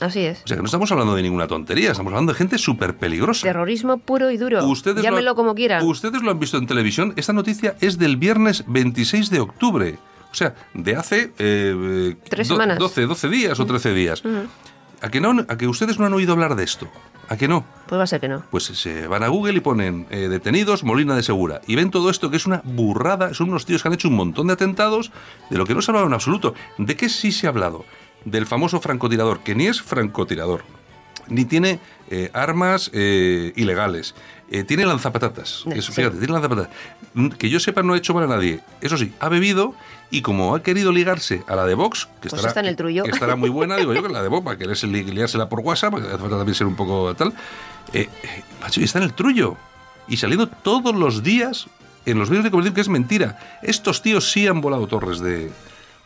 Así 0.00 0.20
es. 0.20 0.42
O 0.44 0.48
sea 0.48 0.56
que 0.56 0.62
no 0.62 0.66
estamos 0.66 0.90
hablando 0.90 1.14
de 1.14 1.22
ninguna 1.22 1.46
tontería, 1.46 1.90
estamos 1.92 2.10
hablando 2.12 2.32
de 2.32 2.38
gente 2.38 2.58
súper 2.58 2.96
peligrosa. 2.96 3.42
Terrorismo 3.46 3.98
puro 3.98 4.30
y 4.30 4.36
duro. 4.36 4.64
Ustedes 4.66 5.02
Llámelo 5.02 5.30
lo, 5.30 5.34
como 5.36 5.54
quieran. 5.54 5.86
Ustedes 5.86 6.22
lo 6.22 6.30
han 6.30 6.40
visto 6.40 6.56
en 6.58 6.66
televisión. 6.66 7.12
Esta 7.16 7.32
noticia 7.32 7.76
es 7.80 7.98
del 7.98 8.16
viernes 8.16 8.64
26 8.66 9.30
de 9.30 9.40
octubre. 9.40 9.98
O 10.32 10.34
sea, 10.34 10.54
de 10.74 10.96
hace... 10.96 11.32
eh, 11.38 12.16
Tres 12.28 12.48
do- 12.48 12.54
semanas. 12.54 12.78
12, 12.78 13.02
12 13.06 13.28
días 13.28 13.60
o 13.60 13.66
13 13.66 13.92
días. 13.94 14.22
¿A, 15.02 15.08
que 15.10 15.20
no, 15.20 15.44
¿A 15.48 15.56
que 15.58 15.68
ustedes 15.68 15.98
no 15.98 16.06
han 16.06 16.14
oído 16.14 16.32
hablar 16.32 16.56
de 16.56 16.64
esto? 16.64 16.88
¿A 17.32 17.36
que 17.38 17.48
no? 17.48 17.64
Pues 17.88 17.98
va 17.98 18.02
a 18.02 18.06
ser 18.06 18.20
que 18.20 18.28
no. 18.28 18.42
Pues 18.50 18.64
se 18.64 19.06
van 19.06 19.22
a 19.22 19.28
Google 19.28 19.54
y 19.54 19.60
ponen 19.60 20.06
eh, 20.10 20.28
detenidos 20.28 20.84
Molina 20.84 21.16
de 21.16 21.22
Segura. 21.22 21.62
Y 21.66 21.76
ven 21.76 21.90
todo 21.90 22.10
esto 22.10 22.30
que 22.30 22.36
es 22.36 22.44
una 22.44 22.60
burrada. 22.62 23.32
Son 23.32 23.48
unos 23.48 23.64
tíos 23.64 23.80
que 23.80 23.88
han 23.88 23.94
hecho 23.94 24.08
un 24.08 24.16
montón 24.16 24.48
de 24.48 24.52
atentados 24.52 25.10
de 25.48 25.56
lo 25.56 25.64
que 25.64 25.74
no 25.74 25.80
se 25.80 25.90
ha 25.90 25.92
hablado 25.92 26.08
en 26.08 26.12
absoluto. 26.12 26.52
¿De 26.76 26.94
qué 26.94 27.08
sí 27.08 27.32
se 27.32 27.46
ha 27.46 27.48
hablado? 27.48 27.86
Del 28.26 28.44
famoso 28.44 28.82
francotirador, 28.82 29.40
que 29.40 29.54
ni 29.54 29.66
es 29.66 29.80
francotirador, 29.80 30.62
ni 31.28 31.44
tiene 31.44 31.78
eh, 32.10 32.30
armas 32.32 32.90
eh, 32.92 33.52
ilegales. 33.56 34.14
Eh, 34.50 34.64
tiene 34.64 34.84
lanzapatatas. 34.84 35.64
eso, 35.72 35.92
Sí. 35.92 35.96
Fíjate, 35.96 36.18
tiene 36.18 36.32
lanzapatatas. 36.34 36.70
Mm, 37.14 37.28
Que 37.30 37.48
yo 37.48 37.58
sepa, 37.60 37.82
no 37.82 37.94
ha 37.94 37.96
hecho 37.96 38.12
mal 38.14 38.24
a 38.24 38.26
nadie. 38.26 38.60
Eso 38.80 38.96
sí, 38.98 39.12
ha 39.20 39.28
bebido 39.28 39.74
y 40.10 40.20
como 40.20 40.54
ha 40.54 40.62
querido 40.62 40.92
ligarse 40.92 41.42
a 41.48 41.56
la 41.56 41.64
de 41.64 41.74
Vox, 41.74 42.04
que 42.20 42.28
Pues 42.28 42.34
estará, 42.34 42.48
está 42.48 42.60
en 42.60 42.66
el 42.66 42.76
trullo. 42.76 43.04
estará 43.06 43.34
muy 43.36 43.48
buena, 43.48 43.76
digo 43.76 43.94
yo 43.94 44.02
que 44.02 44.10
la 44.10 44.22
de 44.22 44.28
Vox, 44.28 44.44
para 44.44 44.58
quererse 44.58 44.86
li- 44.86 45.04
liársela 45.04 45.48
por 45.48 45.60
WhatsApp, 45.60 45.90
porque 45.92 46.06
hace 46.08 46.18
falta 46.18 46.36
también 46.36 46.54
ser 46.54 46.66
un 46.66 46.76
poco 46.76 47.14
tal. 47.14 47.32
Macho, 48.60 48.80
y 48.80 48.84
está 48.84 48.98
en 48.98 49.04
el 49.04 49.14
trullo. 49.14 49.56
Y 50.08 50.16
saliendo 50.18 50.46
todos 50.48 50.94
los 50.94 51.22
días 51.22 51.66
en 52.04 52.18
los 52.18 52.28
medios 52.28 52.44
de 52.44 52.50
comunicación 52.50 52.74
que 52.74 52.80
es 52.82 52.88
mentira. 52.88 53.38
Estos 53.62 54.02
tíos 54.02 54.30
sí 54.30 54.46
han 54.46 54.60
volado 54.60 54.86
torres 54.86 55.20
de, 55.20 55.50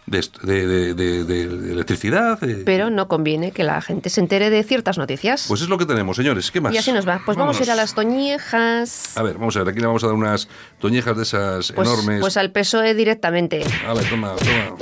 de, 0.07 0.95
de- 0.95 0.95
de- 1.25 1.73
electricidad. 1.73 2.39
Pero 2.65 2.91
no 2.91 3.09
conviene 3.09 3.51
que 3.51 3.65
la 3.65 3.81
gente 3.81 4.09
se 4.11 4.21
entere 4.21 4.51
de 4.51 4.63
ciertas 4.63 4.99
noticias. 4.99 5.47
Pues 5.49 5.63
es 5.63 5.69
lo 5.69 5.79
que 5.79 5.87
tenemos, 5.87 6.17
señores. 6.17 6.51
¿Qué 6.51 6.61
más? 6.61 6.73
y 6.75 6.79
así 6.79 6.93
nos 6.93 7.07
va. 7.07 7.21
Pues 7.25 7.37
vamos 7.37 7.59
a 7.61 7.63
ir 7.65 7.71
a 7.71 7.75
las 7.75 7.95
toñejas. 7.95 9.17
A 9.17 9.23
ver, 9.23 9.35
vamos 9.39 9.57
a 9.57 9.61
ver, 9.61 9.69
aquí 9.71 9.81
le 9.81 9.87
vamos 9.87 10.05
a 10.05 10.07
dar 10.07 10.15
unas 10.15 10.49
toñejas 10.79 11.17
de 11.17 11.23
esas 11.25 11.73
Pues, 11.73 11.89
enormes. 11.89 12.21
pues 12.21 12.37
al 12.37 12.51
PSOE 12.53 12.95
directamente. 12.95 13.65
A 13.87 13.95
ver, 13.95 14.09
toma, 14.09 14.35
toma. 14.37 14.77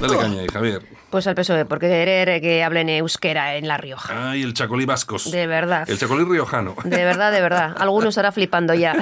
Dale 0.00 0.16
caña 0.18 0.42
Javier. 0.52 0.82
Pues 1.12 1.26
al 1.26 1.34
PSOE, 1.34 1.66
porque 1.66 1.88
querer 1.88 2.40
que 2.40 2.64
hablen 2.64 2.88
euskera 2.88 3.56
en 3.56 3.68
La 3.68 3.76
Rioja. 3.76 4.30
Ay, 4.30 4.42
el 4.42 4.54
chacolí 4.54 4.86
vascos. 4.86 5.30
De 5.30 5.46
verdad. 5.46 5.88
El 5.88 5.98
chacolí 5.98 6.24
riojano. 6.24 6.74
De 6.84 7.04
verdad, 7.04 7.30
de 7.30 7.42
verdad. 7.42 7.74
Algunos 7.78 8.08
estará 8.08 8.32
flipando 8.32 8.72
ya. 8.72 8.94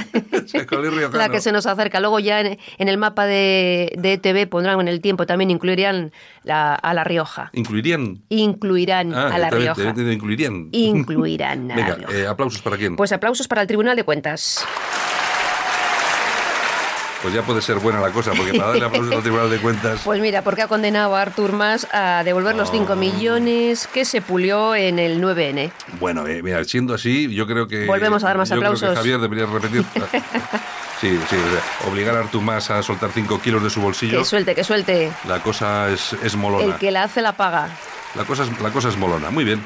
Chacolí 0.47 0.89
riojano. 0.91 1.17
La 1.19 1.29
que 1.29 1.41
se 1.41 1.53
nos 1.53 1.67
acerca. 1.67 2.01
Luego 2.01 2.19
ya 2.19 2.41
en, 2.41 2.59
en 2.79 2.89
el 2.89 2.99
mapa 2.99 3.27
de, 3.27 3.93
de 3.97 4.15
ETV 4.15 4.49
pondrán 4.49 4.81
en 4.81 4.89
el 4.89 5.01
tiempo, 5.01 5.25
también 5.25 5.53
incluirían 5.53 6.11
la- 6.43 6.75
a 6.75 6.95
La 6.95 7.05
Rioja. 7.05 7.51
Incluirían. 7.53 8.23
Incluirán 8.29 9.15
Ah, 9.15 9.31
a 9.33 9.39
La 9.39 9.49
te- 9.51 9.57
Rioja. 9.59 9.95
te- 9.95 10.03
te 10.05 10.13
incluirían. 10.13 10.69
Incluirán 10.73 11.71
a 11.71 11.77
La 11.77 11.83
Venga, 11.85 11.95
Rioja. 11.95 12.15
eh, 12.19 12.27
aplausos 12.27 12.61
para 12.61 12.77
quién. 12.77 12.97
Pues 12.97 13.13
aplausos 13.13 13.47
para 13.47 13.63
el 13.63 13.69
Tribunal 13.69 13.95
de 13.95 14.03
Cuentas. 14.03 14.67
Pues 17.23 17.35
ya 17.35 17.43
puede 17.43 17.61
ser 17.61 17.79
buena 17.79 18.01
la 18.01 18.11
cosa, 18.11 18.33
porque 18.33 18.55
para 18.55 18.71
darle 18.71 18.87
aplausos 18.87 19.15
al 19.15 19.23
Tribunal 19.23 19.51
de 19.51 19.59
Cuentas. 19.59 20.01
Pues 20.05 20.21
mira, 20.21 20.43
porque 20.43 20.63
ha 20.63 20.69
condenado 20.69 21.15
a 21.15 21.21
Artur 21.21 21.53
Mas 21.53 21.87
a 21.93 22.23
devolver 22.25 22.55
los 22.55 22.71
5 22.71 22.97
millones 22.97 23.87
que 23.93 24.07
se 24.07 24.23
pulió 24.23 24.75
en 24.75 24.99
el 24.99 25.21
9N. 25.21 25.71
Bueno, 25.99 26.27
eh, 26.27 26.43
mira, 26.43 26.65
siendo 26.65 26.95
así, 26.95 27.33
yo 27.35 27.47
creo 27.47 27.69
que. 27.69 27.85
Volvemos 27.87 28.25
a 28.25 28.29
dar 28.29 28.39
más 28.39 28.49
yo 28.49 28.57
creo 28.57 28.71
que 28.71 28.77
aplausos. 28.77 28.97
Javier 28.97 29.21
debería 29.21 29.47
repetir. 29.47 29.85
Sí, 31.01 31.19
sí, 31.31 31.37
o 31.37 31.51
sea, 31.51 31.91
obligar 31.91 32.15
a 32.15 32.21
Artur 32.21 32.43
Mas 32.43 32.71
a 32.71 32.83
soltar 32.83 33.11
5 33.11 33.41
kilos 33.41 33.63
de 33.63 33.71
su 33.71 33.81
bolsillo. 33.81 34.19
Que 34.19 34.25
suelte, 34.27 34.55
que 34.55 34.63
suelte. 34.63 35.11
La 35.27 35.43
cosa 35.43 35.89
es, 35.89 36.13
es 36.23 36.37
molona. 36.37 36.63
El 36.63 36.75
que 36.75 36.91
la 36.91 37.05
hace 37.05 37.23
la 37.23 37.33
paga. 37.33 37.71
La, 38.15 38.27
cosa 38.27 38.43
es, 38.43 38.61
la 38.61 38.71
cosa 38.71 38.91
es 38.91 38.99
molona. 38.99 39.31
Muy 39.31 39.45
bien. 39.45 39.63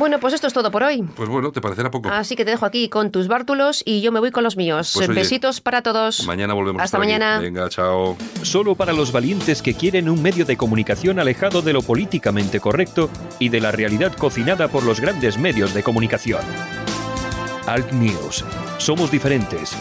Bueno, 0.00 0.18
pues 0.18 0.32
esto 0.32 0.46
es 0.46 0.54
todo 0.54 0.70
por 0.70 0.82
hoy. 0.82 1.02
Pues 1.14 1.28
bueno, 1.28 1.52
¿te 1.52 1.60
parecerá 1.60 1.90
poco? 1.90 2.08
Así 2.08 2.34
que 2.34 2.46
te 2.46 2.52
dejo 2.52 2.64
aquí 2.64 2.88
con 2.88 3.10
tus 3.10 3.28
bártulos 3.28 3.82
y 3.84 4.00
yo 4.00 4.12
me 4.12 4.18
voy 4.18 4.30
con 4.30 4.42
los 4.42 4.56
míos. 4.56 4.92
Pues, 4.94 5.10
oye, 5.10 5.20
Besitos 5.20 5.60
para 5.60 5.82
todos. 5.82 6.24
Mañana 6.26 6.54
volvemos 6.54 6.80
a 6.80 6.84
Hasta 6.84 6.96
aquí. 6.96 7.06
mañana. 7.06 7.38
Venga, 7.38 7.68
chao. 7.68 8.16
Solo 8.40 8.74
para 8.74 8.94
los 8.94 9.12
valientes 9.12 9.60
que 9.60 9.74
quieren 9.74 10.08
un 10.08 10.22
medio 10.22 10.46
de 10.46 10.56
comunicación 10.56 11.18
alejado 11.20 11.60
de 11.60 11.74
lo 11.74 11.82
políticamente 11.82 12.60
correcto 12.60 13.10
y 13.38 13.50
de 13.50 13.60
la 13.60 13.72
realidad 13.72 14.16
cocinada 14.16 14.68
por 14.68 14.84
los 14.84 15.00
grandes 15.00 15.36
medios 15.36 15.74
de 15.74 15.82
comunicación. 15.82 16.40
Alt 17.66 17.92
News. 17.92 18.42
Somos 18.78 19.10
diferentes. 19.10 19.76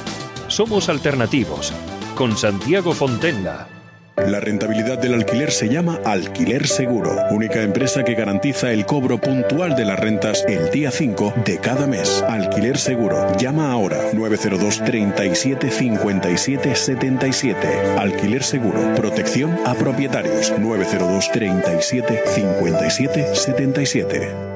Somos 0.49 0.89
alternativos. 0.89 1.71
Con 2.15 2.35
Santiago 2.35 2.91
Fontenla. 2.91 3.78
La 4.27 4.39
rentabilidad 4.39 4.97
del 4.99 5.13
alquiler 5.13 5.51
se 5.51 5.69
llama 5.69 5.99
Alquiler 6.05 6.67
Seguro, 6.67 7.15
única 7.31 7.61
empresa 7.61 8.03
que 8.03 8.15
garantiza 8.15 8.71
el 8.71 8.85
cobro 8.85 9.19
puntual 9.19 9.75
de 9.75 9.85
las 9.85 9.99
rentas 9.99 10.43
el 10.47 10.69
día 10.71 10.91
5 10.91 11.33
de 11.45 11.57
cada 11.57 11.87
mes. 11.87 12.23
Alquiler 12.27 12.77
Seguro. 12.77 13.25
Llama 13.37 13.71
ahora 13.71 13.97
902 14.13 14.83
37 14.83 15.71
57 15.71 16.75
77. 16.75 17.67
Alquiler 17.97 18.43
Seguro. 18.43 18.93
Protección 18.95 19.57
a 19.65 19.73
propietarios 19.73 20.53
902 20.59 21.31
37 21.31 22.21
57 22.27 23.35
77. 23.35 24.49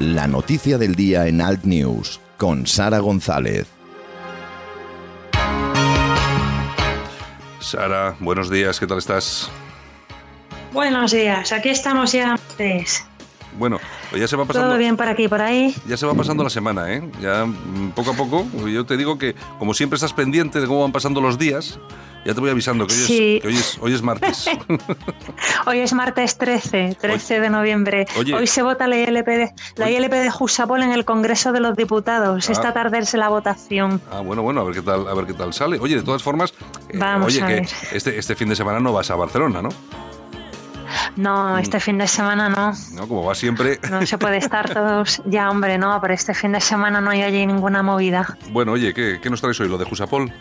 La 0.00 0.26
noticia 0.26 0.78
del 0.78 0.94
día 0.94 1.26
en 1.26 1.40
Alt 1.40 1.64
News 1.64 2.20
con 2.36 2.66
Sara 2.66 2.98
González. 2.98 3.75
Sara, 7.66 8.14
buenos 8.20 8.48
días, 8.48 8.78
¿qué 8.78 8.86
tal 8.86 8.98
estás? 8.98 9.50
Buenos 10.72 11.10
días, 11.10 11.50
aquí 11.50 11.70
estamos 11.70 12.12
ya. 12.12 12.38
pues, 12.56 13.04
Bueno, 13.58 13.78
pues 14.10 14.20
ya 14.20 14.28
se 14.28 14.36
va 14.36 14.44
pasando. 14.44 14.68
Todo 14.68 14.78
bien 14.78 14.96
por 14.96 15.08
aquí, 15.08 15.28
por 15.28 15.40
ahí. 15.40 15.74
Ya 15.86 15.96
se 15.96 16.06
va 16.06 16.14
pasando 16.14 16.44
la 16.44 16.50
semana, 16.50 16.92
¿eh? 16.92 17.02
Ya 17.20 17.44
mm, 17.46 17.92
poco 17.94 18.10
a 18.10 18.14
poco. 18.14 18.46
Yo 18.66 18.84
te 18.84 18.96
digo 18.96 19.18
que, 19.18 19.34
como 19.58 19.74
siempre 19.74 19.96
estás 19.96 20.12
pendiente 20.12 20.60
de 20.60 20.66
cómo 20.66 20.82
van 20.82 20.92
pasando 20.92 21.20
los 21.20 21.38
días, 21.38 21.78
ya 22.24 22.34
te 22.34 22.40
voy 22.40 22.50
avisando 22.50 22.86
que 22.86 22.92
hoy, 22.94 22.98
Sí. 23.00 23.36
es, 23.36 23.42
que 23.42 23.48
hoy, 23.48 23.54
es, 23.56 23.78
hoy 23.80 23.94
es 23.94 24.02
martes. 24.02 24.50
Hoy 25.66 25.78
es 25.80 25.92
martes 25.92 26.38
13, 26.38 26.96
13 27.00 27.40
de 27.40 27.50
noviembre. 27.50 28.06
Oye. 28.18 28.34
Hoy 28.34 28.46
se 28.46 28.62
vota 28.62 28.86
la 28.86 28.96
ILP 28.96 29.26
de, 29.26 29.52
la 29.76 29.90
ILP 29.90 30.12
de 30.12 30.30
Jusapol 30.30 30.82
en 30.82 30.92
el 30.92 31.04
Congreso 31.04 31.52
de 31.52 31.60
los 31.60 31.76
Diputados. 31.76 32.48
Ah. 32.48 32.52
Esta 32.52 32.72
tarde 32.72 32.98
es 32.98 33.14
la 33.14 33.28
votación. 33.28 34.00
Ah, 34.10 34.20
bueno, 34.20 34.42
bueno, 34.42 34.60
a 34.60 34.64
ver 34.64 34.74
qué 34.74 34.82
tal, 34.82 35.08
a 35.08 35.14
ver 35.14 35.26
qué 35.26 35.34
tal 35.34 35.52
sale. 35.52 35.78
Oye, 35.80 35.96
de 35.96 36.02
todas 36.02 36.22
formas, 36.22 36.52
eh, 36.88 36.98
Vamos 36.98 37.28
oye, 37.28 37.42
a 37.42 37.46
que 37.46 37.54
ver. 37.54 37.68
este, 37.92 38.18
este 38.18 38.34
fin 38.36 38.48
de 38.48 38.56
semana 38.56 38.78
no 38.80 38.92
vas 38.92 39.10
a 39.10 39.16
Barcelona, 39.16 39.62
¿no? 39.62 39.68
No, 41.16 41.56
este 41.58 41.80
fin 41.80 41.98
de 41.98 42.06
semana 42.06 42.48
no. 42.48 42.72
¿No? 42.92 43.08
Como 43.08 43.24
va 43.24 43.34
siempre. 43.34 43.78
No 43.90 44.04
se 44.06 44.18
puede 44.18 44.38
estar 44.38 44.72
todos. 44.72 45.22
Ya, 45.26 45.50
hombre, 45.50 45.76
no, 45.78 45.98
pero 46.00 46.14
este 46.14 46.34
fin 46.34 46.52
de 46.52 46.60
semana 46.60 47.00
no 47.00 47.10
hay 47.10 47.22
allí 47.22 47.44
ninguna 47.46 47.82
movida. 47.82 48.36
Bueno, 48.50 48.72
oye, 48.72 48.94
¿qué, 48.94 49.18
qué 49.22 49.28
nos 49.30 49.40
traes 49.40 49.58
hoy? 49.60 49.68
¿Lo 49.68 49.76
de 49.78 49.84
Jusapol? 49.84 50.32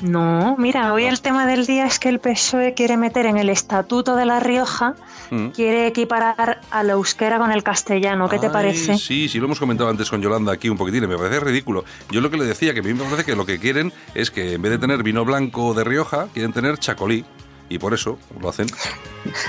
No, 0.00 0.56
mira, 0.58 0.92
hoy 0.92 1.04
el 1.04 1.20
tema 1.20 1.46
del 1.46 1.66
día 1.66 1.86
es 1.86 1.98
que 1.98 2.08
el 2.08 2.18
PSOE 2.18 2.74
quiere 2.74 2.96
meter 2.96 3.26
en 3.26 3.36
el 3.38 3.48
Estatuto 3.48 4.16
de 4.16 4.24
La 4.24 4.40
Rioja, 4.40 4.94
Mm. 5.30 5.48
quiere 5.48 5.86
equiparar 5.86 6.60
al 6.70 6.90
euskera 6.90 7.38
con 7.38 7.50
el 7.50 7.62
castellano. 7.62 8.28
¿Qué 8.28 8.38
te 8.38 8.50
parece? 8.50 8.98
Sí, 8.98 9.28
sí, 9.28 9.38
lo 9.38 9.46
hemos 9.46 9.58
comentado 9.58 9.88
antes 9.88 10.10
con 10.10 10.20
Yolanda 10.20 10.52
aquí 10.52 10.68
un 10.68 10.76
poquitín 10.76 11.04
y 11.04 11.06
me 11.06 11.16
parece 11.16 11.40
ridículo. 11.40 11.84
Yo 12.10 12.20
lo 12.20 12.30
que 12.30 12.36
le 12.36 12.44
decía, 12.44 12.74
que 12.74 12.80
a 12.80 12.82
mí 12.82 12.92
me 12.92 13.04
parece 13.04 13.24
que 13.24 13.34
lo 13.36 13.46
que 13.46 13.58
quieren 13.58 13.92
es 14.14 14.30
que 14.30 14.54
en 14.54 14.62
vez 14.62 14.72
de 14.72 14.78
tener 14.78 15.02
vino 15.02 15.24
blanco 15.24 15.72
de 15.74 15.84
Rioja, 15.84 16.26
quieren 16.34 16.52
tener 16.52 16.78
chacolí. 16.78 17.24
Y 17.68 17.78
por 17.78 17.94
eso 17.94 18.18
lo 18.40 18.48
hacen. 18.48 18.66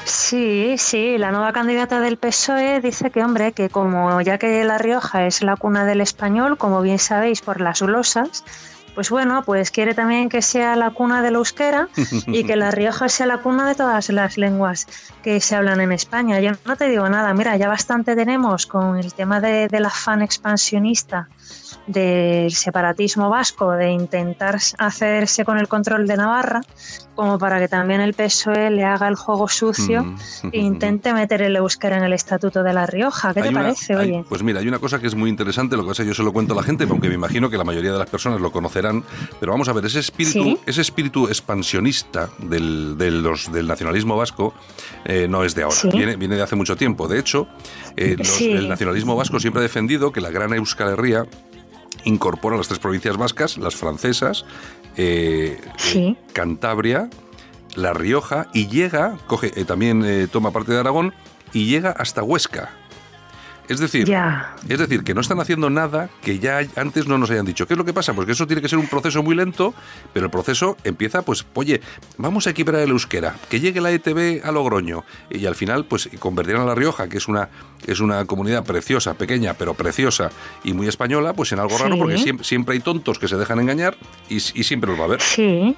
Sí, 0.05 0.75
sí, 0.77 1.17
la 1.17 1.31
nueva 1.31 1.51
candidata 1.51 1.99
del 1.99 2.17
PSOE 2.17 2.79
dice 2.79 3.11
que, 3.11 3.23
hombre, 3.23 3.51
que 3.51 3.69
como 3.69 4.21
ya 4.21 4.37
que 4.37 4.63
La 4.63 4.77
Rioja 4.77 5.25
es 5.25 5.41
la 5.41 5.57
cuna 5.57 5.85
del 5.85 6.01
español, 6.01 6.57
como 6.57 6.81
bien 6.81 6.97
sabéis 6.97 7.41
por 7.41 7.59
las 7.59 7.81
glosas, 7.81 8.43
pues 8.95 9.09
bueno, 9.09 9.43
pues 9.43 9.71
quiere 9.71 9.93
también 9.93 10.29
que 10.29 10.41
sea 10.41 10.77
la 10.77 10.91
cuna 10.91 11.21
del 11.21 11.35
euskera 11.35 11.89
y 12.27 12.45
que 12.45 12.55
La 12.55 12.71
Rioja 12.71 13.09
sea 13.09 13.25
la 13.25 13.39
cuna 13.39 13.67
de 13.67 13.75
todas 13.75 14.09
las 14.09 14.37
lenguas 14.37 14.87
que 15.21 15.41
se 15.41 15.55
hablan 15.55 15.81
en 15.81 15.91
España. 15.91 16.39
Yo 16.39 16.51
no 16.63 16.77
te 16.77 16.87
digo 16.87 17.07
nada, 17.09 17.33
mira, 17.33 17.57
ya 17.57 17.67
bastante 17.67 18.15
tenemos 18.15 18.65
con 18.65 18.97
el 18.97 19.13
tema 19.13 19.41
de, 19.41 19.67
del 19.67 19.85
afán 19.85 20.21
expansionista 20.21 21.27
del 21.87 22.51
separatismo 22.51 23.29
vasco 23.29 23.71
de 23.73 23.91
intentar 23.91 24.57
hacerse 24.77 25.45
con 25.45 25.57
el 25.59 25.67
control 25.67 26.07
de 26.07 26.17
Navarra, 26.17 26.61
como 27.13 27.37
para 27.37 27.59
que 27.59 27.67
también 27.67 28.01
el 28.01 28.13
PSOE 28.13 28.71
le 28.71 28.83
haga 28.83 29.07
el 29.07 29.15
juego 29.15 29.47
sucio 29.47 30.03
Mm. 30.03 30.15
e 30.51 30.59
intente 30.59 31.13
meter 31.13 31.41
el 31.43 31.55
euskera 31.55 31.97
en 31.97 32.03
el 32.03 32.13
Estatuto 32.13 32.63
de 32.63 32.73
La 32.73 32.85
Rioja. 32.85 33.33
¿Qué 33.33 33.39
Hay 33.41 33.43
te 33.43 33.49
una- 33.49 33.61
parece, 33.61 33.93
hay- 33.93 34.09
oye? 34.11 34.25
pues 34.27 34.41
mira, 34.43 34.59
hay 34.59 34.67
una 34.67 34.79
cosa 34.79 34.99
que 34.99 35.07
es 35.07 35.15
muy 35.15 35.29
interesante, 35.29 35.77
lo 35.77 35.83
que 35.83 35.89
pasa 35.89 36.01
es 36.01 36.05
que 36.07 36.09
yo 36.09 36.15
se 36.15 36.23
lo 36.23 36.33
cuento 36.33 36.53
a 36.53 36.57
la 36.57 36.63
gente, 36.63 36.85
aunque 36.89 37.07
me 37.07 37.15
imagino 37.15 37.49
que 37.49 37.57
la 37.57 37.63
mayoría 37.63 37.91
de 37.93 37.99
las 37.99 38.09
personas 38.09 38.41
lo 38.41 38.51
conocerán, 38.51 39.03
pero 39.39 39.51
vamos 39.51 39.69
a 39.69 39.73
ver, 39.73 39.85
ese 39.85 39.99
espíritu, 39.99 40.43
Sí. 40.43 40.59
ese 40.65 40.81
espíritu 40.81 41.27
expansionista 41.27 42.29
del, 42.39 42.97
los- 43.23 43.51
del 43.51 43.67
nacionalismo 43.67 44.17
vasco 44.17 44.53
eh, 45.05 45.27
no 45.29 45.43
es 45.43 45.53
de 45.55 45.63
ahora, 45.63 45.75
Sí. 45.75 45.89
viene, 45.93 46.15
viene 46.15 46.35
de 46.35 46.41
hace 46.41 46.55
mucho 46.55 46.75
tiempo. 46.75 47.07
De 47.07 47.19
hecho, 47.19 47.47
eh, 47.95 48.15
los- 48.17 48.27
Sí. 48.27 48.51
el 48.51 48.67
nacionalismo 48.67 49.15
vasco 49.15 49.39
siempre 49.39 49.59
ha 49.59 49.63
defendido 49.63 50.11
que 50.11 50.19
la 50.21 50.31
gran 50.31 50.51
Euskal 50.53 50.89
Herria 50.89 51.25
incorpora 52.03 52.57
las 52.57 52.67
tres 52.67 52.79
provincias 52.79 53.17
vascas, 53.17 53.57
las 53.57 53.75
francesas, 53.75 54.45
eh, 54.97 55.59
Sí. 55.77 56.17
Cantabria, 56.33 57.09
La 57.75 57.93
Rioja 57.93 58.47
y 58.53 58.67
llega, 58.67 59.17
coge, 59.27 59.51
eh, 59.59 59.65
también 59.65 60.03
eh, 60.05 60.27
toma 60.31 60.51
parte 60.51 60.71
de 60.71 60.79
Aragón 60.79 61.13
y 61.53 61.65
llega 61.65 61.91
hasta 61.91 62.23
Huesca. 62.23 62.69
Es 63.67 63.79
decir, 63.79 64.05
Ya. 64.07 64.55
es 64.69 64.77
decir, 64.79 65.03
que 65.03 65.13
no 65.13 65.21
están 65.21 65.39
haciendo 65.39 65.69
nada 65.69 66.09
que 66.21 66.39
ya 66.39 66.59
antes 66.75 67.07
no 67.07 67.17
nos 67.17 67.29
hayan 67.31 67.45
dicho. 67.45 67.67
¿Qué 67.67 67.73
es 67.73 67.77
lo 67.77 67.85
que 67.85 67.93
pasa? 67.93 68.13
Pues 68.13 68.25
que 68.25 68.33
eso 68.33 68.45
tiene 68.47 68.61
que 68.61 68.69
ser 68.69 68.77
un 68.79 68.87
proceso 68.87 69.23
muy 69.23 69.35
lento, 69.35 69.73
pero 70.13 70.25
el 70.25 70.31
proceso 70.31 70.77
empieza, 70.83 71.21
pues, 71.23 71.45
oye, 71.53 71.81
vamos 72.17 72.47
a 72.47 72.51
equiparar 72.51 72.81
el 72.81 72.91
euskera, 72.91 73.35
que 73.49 73.59
llegue 73.59 73.81
la 73.81 73.91
ETB 73.91 74.41
a 74.45 74.51
Logroño 74.51 75.03
y 75.29 75.45
al 75.45 75.55
final, 75.55 75.85
pues, 75.85 76.09
convertirán 76.19 76.61
a 76.61 76.65
La 76.65 76.75
Rioja, 76.75 77.07
que 77.09 77.17
es 77.17 77.27
una, 77.27 77.49
es 77.85 77.99
una 77.99 78.25
comunidad 78.25 78.63
preciosa, 78.63 79.13
pequeña, 79.15 79.53
pero 79.55 79.73
preciosa 79.73 80.29
y 80.63 80.73
muy 80.73 80.87
española, 80.87 81.33
pues 81.33 81.51
en 81.51 81.59
algo 81.59 81.77
raro, 81.77 81.97
porque 81.97 82.17
siempre, 82.17 82.43
siempre 82.45 82.73
hay 82.75 82.81
tontos 82.81 83.19
que 83.19 83.27
se 83.27 83.35
dejan 83.37 83.59
engañar 83.59 83.97
y, 84.29 84.35
y 84.37 84.63
siempre 84.63 84.89
los 84.89 84.99
va 84.99 85.03
a 85.03 85.05
haber. 85.07 85.21
Sí. 85.21 85.75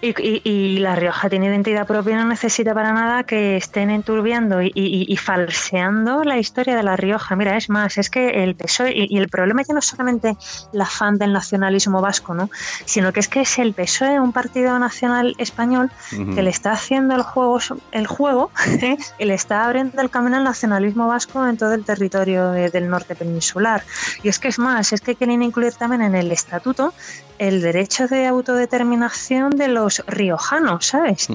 Y, 0.00 0.08
y- 0.20 0.42
y 0.44 0.78
La 0.78 0.94
Rioja 0.96 1.28
tiene 1.28 1.46
identidad 1.46 1.86
propia 1.86 2.12
y 2.14 2.16
no 2.16 2.24
necesita 2.24 2.74
para 2.74 2.92
nada 2.92 3.24
que 3.24 3.56
estén 3.56 3.90
enturbiando 3.90 4.62
y, 4.62 4.70
y- 4.74 5.16
falseando 5.16 6.22
la 6.24 6.38
historia 6.38 6.76
de 6.76 6.82
La 6.82 6.96
Rioja. 6.96 7.36
Mira, 7.36 7.56
es 7.56 7.68
más, 7.68 7.98
es 7.98 8.10
que 8.10 8.42
el 8.44 8.54
PSOE, 8.54 8.92
y, 8.94 9.18
el 9.18 9.28
problema 9.28 9.62
ya 9.62 9.72
no 9.74 9.80
es 9.80 9.86
solamente 9.86 10.36
la 10.72 10.86
fan 10.86 11.18
del 11.18 11.32
nacionalismo 11.32 12.00
vasco, 12.00 12.34
¿no? 12.34 12.50
sino 12.84 13.12
que 13.12 13.20
es 13.20 13.28
que 13.28 13.40
es 13.42 13.58
el 13.58 13.72
PSOE, 13.74 14.18
un 14.20 14.32
partido 14.32 14.78
nacional 14.78 15.34
español, 15.38 15.90
Ujú. 16.12 16.34
que 16.34 16.42
le 16.42 16.50
está 16.50 16.72
haciendo 16.72 17.14
el 17.14 17.22
juego, 17.22 17.58
el 17.92 18.06
juego 18.06 18.50
y 19.18 19.24
le 19.24 19.34
está 19.34 19.64
abriendo 19.64 20.00
el 20.02 20.10
camino 20.10 20.36
al 20.36 20.44
nacionalismo 20.44 21.06
vasco 21.08 21.46
en 21.46 21.56
todo 21.56 21.74
el 21.74 21.84
territorio 21.84 22.50
de- 22.52 22.70
del 22.70 22.88
norte 22.88 23.14
peninsular. 23.14 23.82
Y 24.22 24.28
es 24.28 24.38
que 24.38 24.48
es 24.48 24.58
más, 24.58 24.92
es 24.92 25.00
que 25.00 25.14
quieren 25.16 25.42
incluir 25.42 25.74
también 25.74 26.02
en 26.02 26.14
el 26.14 26.30
estatuto 26.32 26.92
el 27.38 27.62
derecho 27.62 28.06
de 28.06 28.26
autodeterminación 28.26 29.50
de 29.56 29.68
los 29.70 30.02
riojanos, 30.06 30.86
¿sabes? 30.86 31.28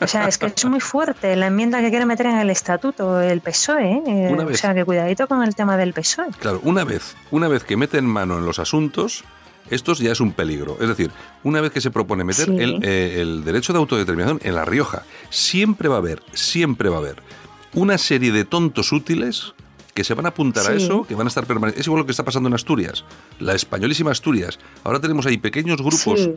O 0.00 0.06
sea, 0.06 0.26
es 0.26 0.38
que 0.38 0.46
es 0.46 0.64
muy 0.64 0.80
fuerte 0.80 1.36
la 1.36 1.48
enmienda 1.48 1.80
que 1.80 1.90
quiere 1.90 2.06
meter 2.06 2.26
en 2.26 2.38
el 2.38 2.48
estatuto 2.50 3.20
el 3.20 3.40
PSOE. 3.42 4.02
¿eh? 4.06 4.28
Una 4.30 4.44
o 4.44 4.54
sea, 4.54 4.74
que 4.74 4.84
cuidadito 4.84 5.26
con 5.28 5.42
el 5.42 5.54
tema 5.54 5.76
del 5.76 5.92
PSOE. 5.92 6.28
Claro, 6.38 6.60
una 6.64 6.84
vez, 6.84 7.14
una 7.30 7.48
vez 7.48 7.62
que 7.64 7.76
meten 7.76 8.06
mano 8.06 8.38
en 8.38 8.46
los 8.46 8.58
asuntos, 8.58 9.24
esto 9.68 9.92
ya 9.94 10.12
es 10.12 10.20
un 10.20 10.32
peligro. 10.32 10.78
Es 10.80 10.88
decir, 10.88 11.10
una 11.44 11.60
vez 11.60 11.72
que 11.72 11.80
se 11.82 11.90
propone 11.90 12.24
meter 12.24 12.46
Sí. 12.46 12.56
el, 12.58 12.80
eh, 12.82 13.20
el 13.20 13.44
derecho 13.44 13.72
de 13.74 13.78
autodeterminación 13.78 14.40
en 14.42 14.54
La 14.54 14.64
Rioja, 14.64 15.02
siempre 15.28 15.88
va 15.88 15.96
a 15.96 15.98
haber, 15.98 16.22
siempre 16.32 16.88
va 16.88 16.96
a 16.96 17.00
haber 17.00 17.22
una 17.74 17.98
serie 17.98 18.32
de 18.32 18.46
tontos 18.46 18.92
útiles 18.92 19.52
que 19.92 20.04
se 20.04 20.12
van 20.14 20.26
a 20.26 20.28
apuntar 20.28 20.70
a 20.70 20.74
eso, 20.74 21.06
que 21.06 21.14
van 21.14 21.26
a 21.26 21.28
estar 21.28 21.46
permanentes. 21.46 21.80
Es 21.80 21.86
igual 21.86 22.00
lo 22.00 22.06
que 22.06 22.12
está 22.12 22.22
pasando 22.22 22.48
en 22.48 22.54
Asturias, 22.54 23.04
la 23.40 23.54
españolísima 23.54 24.10
Asturias. 24.10 24.58
Ahora 24.84 25.00
tenemos 25.00 25.24
ahí 25.24 25.38
pequeños 25.38 25.78
grupos 25.78 26.20
Sí. 26.20 26.34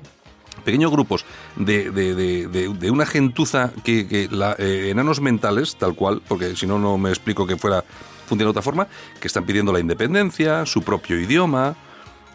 Pequeños 0.62 0.92
grupos 0.92 1.26
de, 1.56 1.92
de- 1.92 2.16
de- 2.16 2.48
de- 2.74 2.92
una 2.92 3.06
gentuza 3.06 3.72
que, 3.84 4.08
eh, 4.12 4.90
enanos 4.90 5.22
mentales, 5.22 5.76
tal 5.76 5.96
cual, 5.96 6.22
porque 6.28 6.56
si 6.56 6.66
no, 6.68 6.80
no 6.80 6.98
me 6.98 7.10
explico 7.10 7.46
que 7.48 7.58
fuera 7.58 7.84
funciona 8.28 8.46
de 8.48 8.52
otra 8.52 8.62
forma, 8.62 8.88
que 9.20 9.28
están 9.28 9.44
pidiendo 9.46 9.74
la 9.74 9.80
independencia, 9.80 10.66
su 10.68 10.84
propio 10.84 11.20
idioma, 11.20 11.76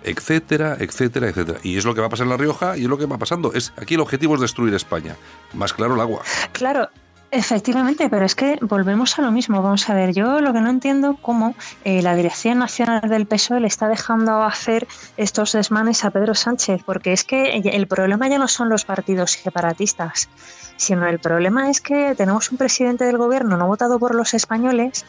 etcétera, 0.03 0.77
etcétera, 0.81 1.29
etcétera. 1.29 1.59
Y 1.63 1.77
es 1.77 1.85
lo 1.85 1.95
que 1.95 2.01
va 2.01 2.09
a 2.09 2.11
pasar 2.11 2.25
en 2.25 2.31
La 2.31 2.37
Rioja 2.37 2.77
y 2.77 2.83
es 2.83 2.89
lo 2.89 2.99
que 2.99 3.07
va 3.07 3.17
pasando. 3.17 3.53
Es, 3.53 3.73
aquí 3.77 3.95
el 3.95 4.01
objetivo 4.01 4.35
es 4.35 4.41
destruir 4.41 4.75
España. 4.75 5.17
Más 5.55 5.73
claro 5.73 5.95
el 5.95 6.01
agua. 6.01 6.23
Claro, 6.53 6.89
efectivamente, 7.35 8.09
pero 8.09 8.25
es 8.25 8.35
que 8.35 8.59
volvemos 8.63 9.19
a 9.19 9.23
lo 9.23 9.33
mismo. 9.33 9.61
Vamos 9.61 9.89
a 9.91 9.95
ver, 9.95 10.15
yo 10.15 10.41
lo 10.41 10.53
que 10.53 10.61
no 10.61 10.71
entiendo 10.71 11.19
cómo 11.21 11.55
eh, 11.85 12.01
la 12.03 12.15
Dirección 12.15 12.59
Nacional 12.59 13.03
del 13.09 13.27
PSOE 13.27 13.61
le 13.61 13.67
está 13.67 13.89
dejando 13.89 14.43
hacer 14.43 14.87
estos 15.17 15.53
desmanes 15.53 16.05
a 16.05 16.11
Pedro 16.11 16.35
Sánchez, 16.35 16.83
porque 16.85 17.13
es 17.13 17.25
que 17.25 17.59
el 17.59 17.87
problema 17.87 18.29
ya 18.29 18.39
no 18.39 18.49
son 18.49 18.69
los 18.69 18.85
partidos 18.85 19.33
separatistas, 19.33 20.29
sino 20.77 21.07
el 21.07 21.19
problema 21.19 21.71
es 21.71 21.81
que 21.81 22.15
tenemos 22.15 22.51
un 22.51 22.59
presidente 22.59 23.05
del 23.05 23.19
gobierno 23.19 23.57
no 23.57 23.67
votado 23.67 23.99
por 23.99 24.15
los 24.15 24.35
españoles 24.35 25.05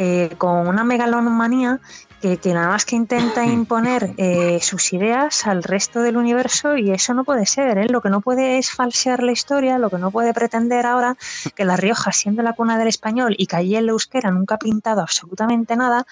eh, 0.00 0.30
con 0.38 0.68
una 0.68 0.84
megalomanía 0.84 1.80
que, 2.20 2.36
que 2.36 2.54
nada 2.54 2.68
más 2.68 2.84
que 2.84 2.94
intenta 2.94 3.44
imponer 3.46 4.14
eh, 4.16 4.60
sus 4.62 4.92
ideas 4.92 5.44
al 5.44 5.64
resto 5.64 6.02
del 6.02 6.16
universo 6.16 6.76
y 6.76 6.92
eso 6.92 7.14
no 7.14 7.24
puede 7.24 7.46
ser. 7.46 7.78
¿eh? 7.78 7.88
Lo 7.88 8.00
que 8.00 8.08
no 8.08 8.20
puede 8.20 8.58
es 8.58 8.70
falsear 8.70 9.24
la 9.24 9.32
historia, 9.32 9.76
lo 9.78 9.90
que 9.90 9.98
no 9.98 10.12
puede 10.12 10.32
pretender 10.32 10.86
ahora 10.86 11.16
que 11.56 11.64
La 11.64 11.76
Rioja, 11.76 12.12
siendo 12.12 12.42
la 12.42 12.52
cuna 12.52 12.78
del 12.78 12.86
español 12.86 13.34
y 13.36 13.46
que 13.46 13.56
allí 13.56 13.74
el 13.74 13.88
euskera 13.88 14.30
nunca 14.30 14.54
ha 14.54 14.58
pintado 14.58 15.00
absolutamente 15.00 15.74
nada, 15.74 16.06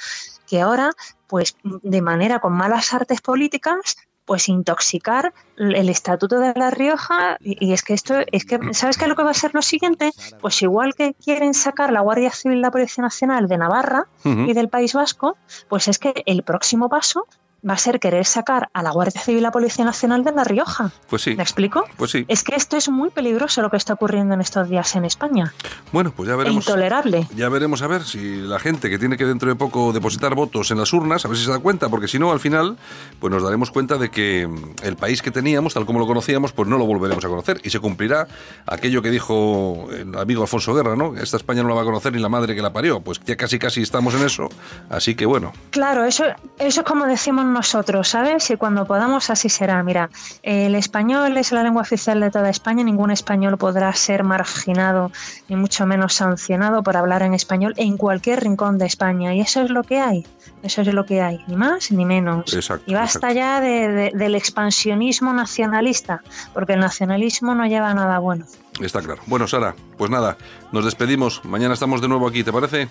que 0.48 0.60
ahora, 0.60 0.90
pues 1.28 1.56
de 1.62 2.02
manera 2.02 2.40
con 2.40 2.54
malas 2.54 2.92
artes 2.92 3.20
políticas, 3.20 3.96
pues 4.26 4.48
intoxicar 4.48 5.32
el 5.56 5.88
estatuto 5.88 6.38
de 6.38 6.52
La 6.54 6.70
Rioja 6.70 7.38
y, 7.40 7.64
y 7.64 7.72
es 7.72 7.82
que 7.82 7.94
esto 7.94 8.16
es 8.30 8.44
que 8.44 8.58
sabes 8.74 8.98
qué 8.98 9.04
es 9.04 9.08
lo 9.08 9.16
que 9.16 9.22
va 9.22 9.30
a 9.30 9.34
ser 9.34 9.54
lo 9.54 9.62
siguiente 9.62 10.10
pues 10.40 10.60
igual 10.60 10.94
que 10.94 11.14
quieren 11.14 11.54
sacar 11.54 11.92
la 11.92 12.00
Guardia 12.00 12.30
Civil 12.30 12.58
y 12.58 12.60
la 12.60 12.70
Policía 12.70 13.02
Nacional 13.02 13.48
de 13.48 13.56
Navarra 13.56 14.08
y 14.24 14.52
del 14.52 14.68
País 14.68 14.92
Vasco 14.92 15.38
pues 15.68 15.88
es 15.88 15.98
que 15.98 16.22
el 16.26 16.42
próximo 16.42 16.88
paso 16.88 17.26
va 17.68 17.74
a 17.74 17.78
ser 17.78 17.98
querer 18.00 18.24
sacar 18.26 18.68
a 18.72 18.82
la 18.82 18.90
Guardia 18.90 19.20
Civil 19.20 19.38
y 19.38 19.42
la 19.42 19.50
Policía 19.50 19.84
Nacional 19.84 20.24
de 20.24 20.32
La 20.32 20.44
Rioja 20.44 20.90
Pues 21.08 21.22
sí, 21.22 21.34
¿me 21.36 21.42
explico? 21.42 21.84
pues 21.96 22.10
sí. 22.10 22.24
Es 22.28 22.42
que 22.42 22.54
esto 22.54 22.76
es 22.76 22.88
muy 22.88 23.10
peligroso 23.10 23.62
lo 23.62 23.70
que 23.70 23.76
está 23.76 23.94
ocurriendo 23.94 24.34
en 24.34 24.40
estos 24.40 24.68
días 24.68 24.94
en 24.96 25.04
España 25.04 25.52
Bueno, 25.92 26.12
pues 26.16 26.28
ya 26.28 26.34
e 26.34 26.38
veremos. 26.38 26.64
intolerable 26.66 27.26
Ya 27.34 27.48
veremos 27.48 27.82
a 27.82 27.86
ver 27.86 28.04
si 28.04 28.36
la 28.42 28.58
gente 28.58 28.88
que 28.90 28.98
tiene 28.98 29.16
que 29.16 29.24
dentro 29.24 29.48
de 29.48 29.56
poco 29.56 29.92
depositar 29.92 30.34
votos 30.34 30.70
en 30.70 30.78
las 30.78 30.92
urnas, 30.92 31.24
a 31.24 31.28
ver 31.28 31.36
si 31.36 31.44
se 31.44 31.50
da 31.50 31.58
cuenta, 31.58 31.88
porque 31.88 32.08
si 32.08 32.18
no, 32.18 32.32
al 32.32 32.40
final, 32.40 32.76
pues 33.20 33.32
nos 33.32 33.42
daremos 33.42 33.70
cuenta 33.70 33.96
de 33.96 34.10
que 34.10 34.46
mm, 34.46 34.84
el 34.84 34.96
país 34.96 35.22
que 35.22 35.30
teníamos, 35.30 35.74
tal 35.74 35.86
como 35.86 35.98
lo 35.98 36.06
conocíamos, 36.06 36.52
pues 36.52 36.68
no 36.68 36.78
lo 36.78 36.86
volveremos 36.86 37.24
a 37.24 37.28
conocer 37.28 37.60
y 37.64 37.70
se 37.70 37.80
cumplirá 37.80 38.26
aquello 38.66 39.02
que 39.02 39.10
dijo 39.10 39.88
el 39.90 40.16
amigo 40.16 40.42
Alfonso 40.42 40.74
Guerra, 40.74 40.96
¿no? 40.96 41.16
Esta 41.16 41.36
España 41.36 41.62
no 41.62 41.68
la 41.68 41.74
va 41.76 41.82
a 41.82 41.84
conocer 41.84 42.12
ni 42.12 42.20
la 42.20 42.28
madre 42.28 42.54
que 42.54 42.62
la 42.62 42.72
parió. 42.72 43.00
Pues 43.00 43.20
ya 43.24 43.36
casi 43.36 43.58
casi 43.58 43.82
estamos 43.82 44.14
en 44.14 44.24
eso, 44.24 44.48
así 44.90 45.14
que 45.14 45.26
bueno. 45.26 45.52
Claro, 45.70 46.04
eso, 46.04 46.24
eso 46.58 46.80
es 46.80 46.86
como 46.86 47.06
decimos 47.06 47.44
nosotros, 47.56 48.08
¿sabes? 48.08 48.50
Y 48.50 48.56
cuando 48.56 48.84
podamos 48.84 49.30
así 49.30 49.48
será. 49.48 49.82
Mira, 49.82 50.10
el 50.42 50.74
español 50.74 51.36
es 51.38 51.52
la 51.52 51.62
lengua 51.62 51.82
oficial 51.82 52.20
de 52.20 52.30
toda 52.30 52.50
España, 52.50 52.84
ningún 52.84 53.10
español 53.10 53.56
podrá 53.56 53.92
ser 53.94 54.24
marginado 54.24 55.10
ni 55.48 55.56
mucho 55.56 55.86
menos 55.86 56.12
sancionado 56.14 56.82
por 56.82 56.96
hablar 56.96 57.22
en 57.22 57.32
español 57.32 57.72
en 57.78 57.96
cualquier 57.96 58.40
rincón 58.42 58.76
de 58.78 58.86
España. 58.86 59.34
Y 59.34 59.40
eso 59.40 59.62
es 59.62 59.70
lo 59.70 59.82
que 59.84 59.98
hay, 60.00 60.26
eso 60.62 60.82
es 60.82 60.88
lo 60.92 61.06
que 61.06 61.22
hay, 61.22 61.42
ni 61.46 61.56
más 61.56 61.90
ni 61.90 62.04
menos. 62.04 62.52
Exacto, 62.52 62.84
y 62.90 62.94
basta 62.94 63.30
exacto. 63.30 63.36
ya 63.36 63.60
de- 63.62 63.88
de- 63.88 64.12
del 64.14 64.34
expansionismo 64.34 65.32
nacionalista, 65.32 66.22
porque 66.52 66.74
el 66.74 66.80
nacionalismo 66.80 67.54
no 67.54 67.66
lleva 67.66 67.90
a 67.90 67.94
nada 67.94 68.18
bueno. 68.18 68.44
Está 68.80 69.00
claro. 69.00 69.22
Bueno, 69.26 69.48
Sara, 69.48 69.74
pues 69.96 70.10
nada, 70.10 70.36
nos 70.72 70.84
despedimos. 70.84 71.42
Mañana 71.46 71.72
estamos 71.72 72.02
de 72.02 72.08
nuevo 72.08 72.28
aquí, 72.28 72.44
¿te 72.44 72.52
parece? 72.52 72.88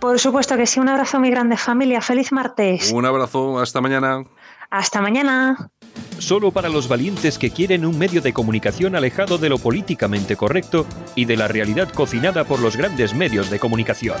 Por 0.00 0.18
supuesto 0.20 0.56
que 0.56 0.66
sí, 0.66 0.78
un 0.78 0.88
abrazo 0.88 1.18
muy 1.18 1.30
grande 1.30 1.56
familia, 1.56 2.00
feliz 2.00 2.30
martes. 2.32 2.92
Un 2.92 3.04
abrazo, 3.04 3.58
hasta 3.58 3.80
mañana. 3.80 4.24
Hasta 4.70 5.00
mañana. 5.00 5.70
Solo 6.18 6.50
para 6.50 6.68
los 6.68 6.88
valientes 6.88 7.38
que 7.38 7.50
quieren 7.50 7.84
un 7.84 7.98
medio 7.98 8.20
de 8.20 8.32
comunicación 8.32 8.94
alejado 8.96 9.38
de 9.38 9.48
lo 9.48 9.58
políticamente 9.58 10.36
correcto 10.36 10.86
y 11.14 11.24
de 11.24 11.36
la 11.36 11.48
realidad 11.48 11.88
cocinada 11.92 12.44
por 12.44 12.60
los 12.60 12.76
grandes 12.76 13.14
medios 13.14 13.50
de 13.50 13.58
comunicación. 13.58 14.18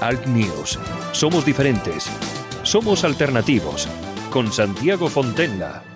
Alt 0.00 0.26
News. 0.26 0.78
Somos 1.12 1.44
diferentes. 1.44 2.10
Somos 2.62 3.04
alternativos. 3.04 3.88
Con 4.30 4.52
Santiago 4.52 5.08
Fontenla. 5.08 5.95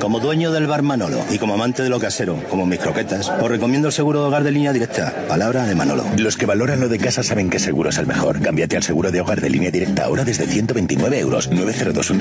Como 0.00 0.20
dueño 0.20 0.52
del 0.52 0.66
bar 0.66 0.82
Manolo 0.82 1.24
y 1.30 1.38
como 1.38 1.54
amante 1.54 1.82
de 1.82 1.88
lo 1.88 1.98
casero, 1.98 2.38
como 2.50 2.66
mis 2.66 2.78
croquetas, 2.78 3.28
os 3.28 3.48
recomiendo 3.48 3.88
el 3.88 3.92
seguro 3.92 4.20
de 4.20 4.26
hogar 4.26 4.44
de 4.44 4.50
línea 4.52 4.72
directa. 4.72 5.26
Palabra 5.26 5.64
de 5.64 5.74
Manolo. 5.74 6.04
Los 6.18 6.36
que 6.36 6.46
valoran 6.46 6.80
lo 6.80 6.88
de 6.88 6.98
casa 6.98 7.22
saben 7.22 7.48
que 7.48 7.58
seguro 7.58 7.88
es 7.90 7.98
el 7.98 8.06
mejor. 8.06 8.40
Cámbiate 8.40 8.76
al 8.76 8.82
seguro 8.82 9.10
de 9.10 9.20
hogar 9.20 9.40
de 9.40 9.50
línea 9.50 9.70
directa 9.70 10.04
ahora 10.04 10.24
desde 10.24 10.46
129 10.46 11.18
euros. 11.18 11.50
902 11.50 12.12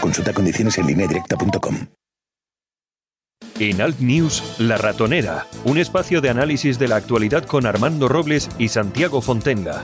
Consulta 0.00 0.32
condiciones 0.32 0.78
en 0.78 0.86
lineadirecta.com. 0.86 1.76
En 3.58 3.80
Alt 3.80 4.00
News, 4.00 4.56
La 4.58 4.76
Ratonera, 4.76 5.46
un 5.64 5.78
espacio 5.78 6.20
de 6.20 6.28
análisis 6.28 6.78
de 6.78 6.88
la 6.88 6.96
actualidad 6.96 7.44
con 7.44 7.64
Armando 7.64 8.06
Robles 8.06 8.50
y 8.58 8.68
Santiago 8.68 9.22
Fontenga 9.22 9.82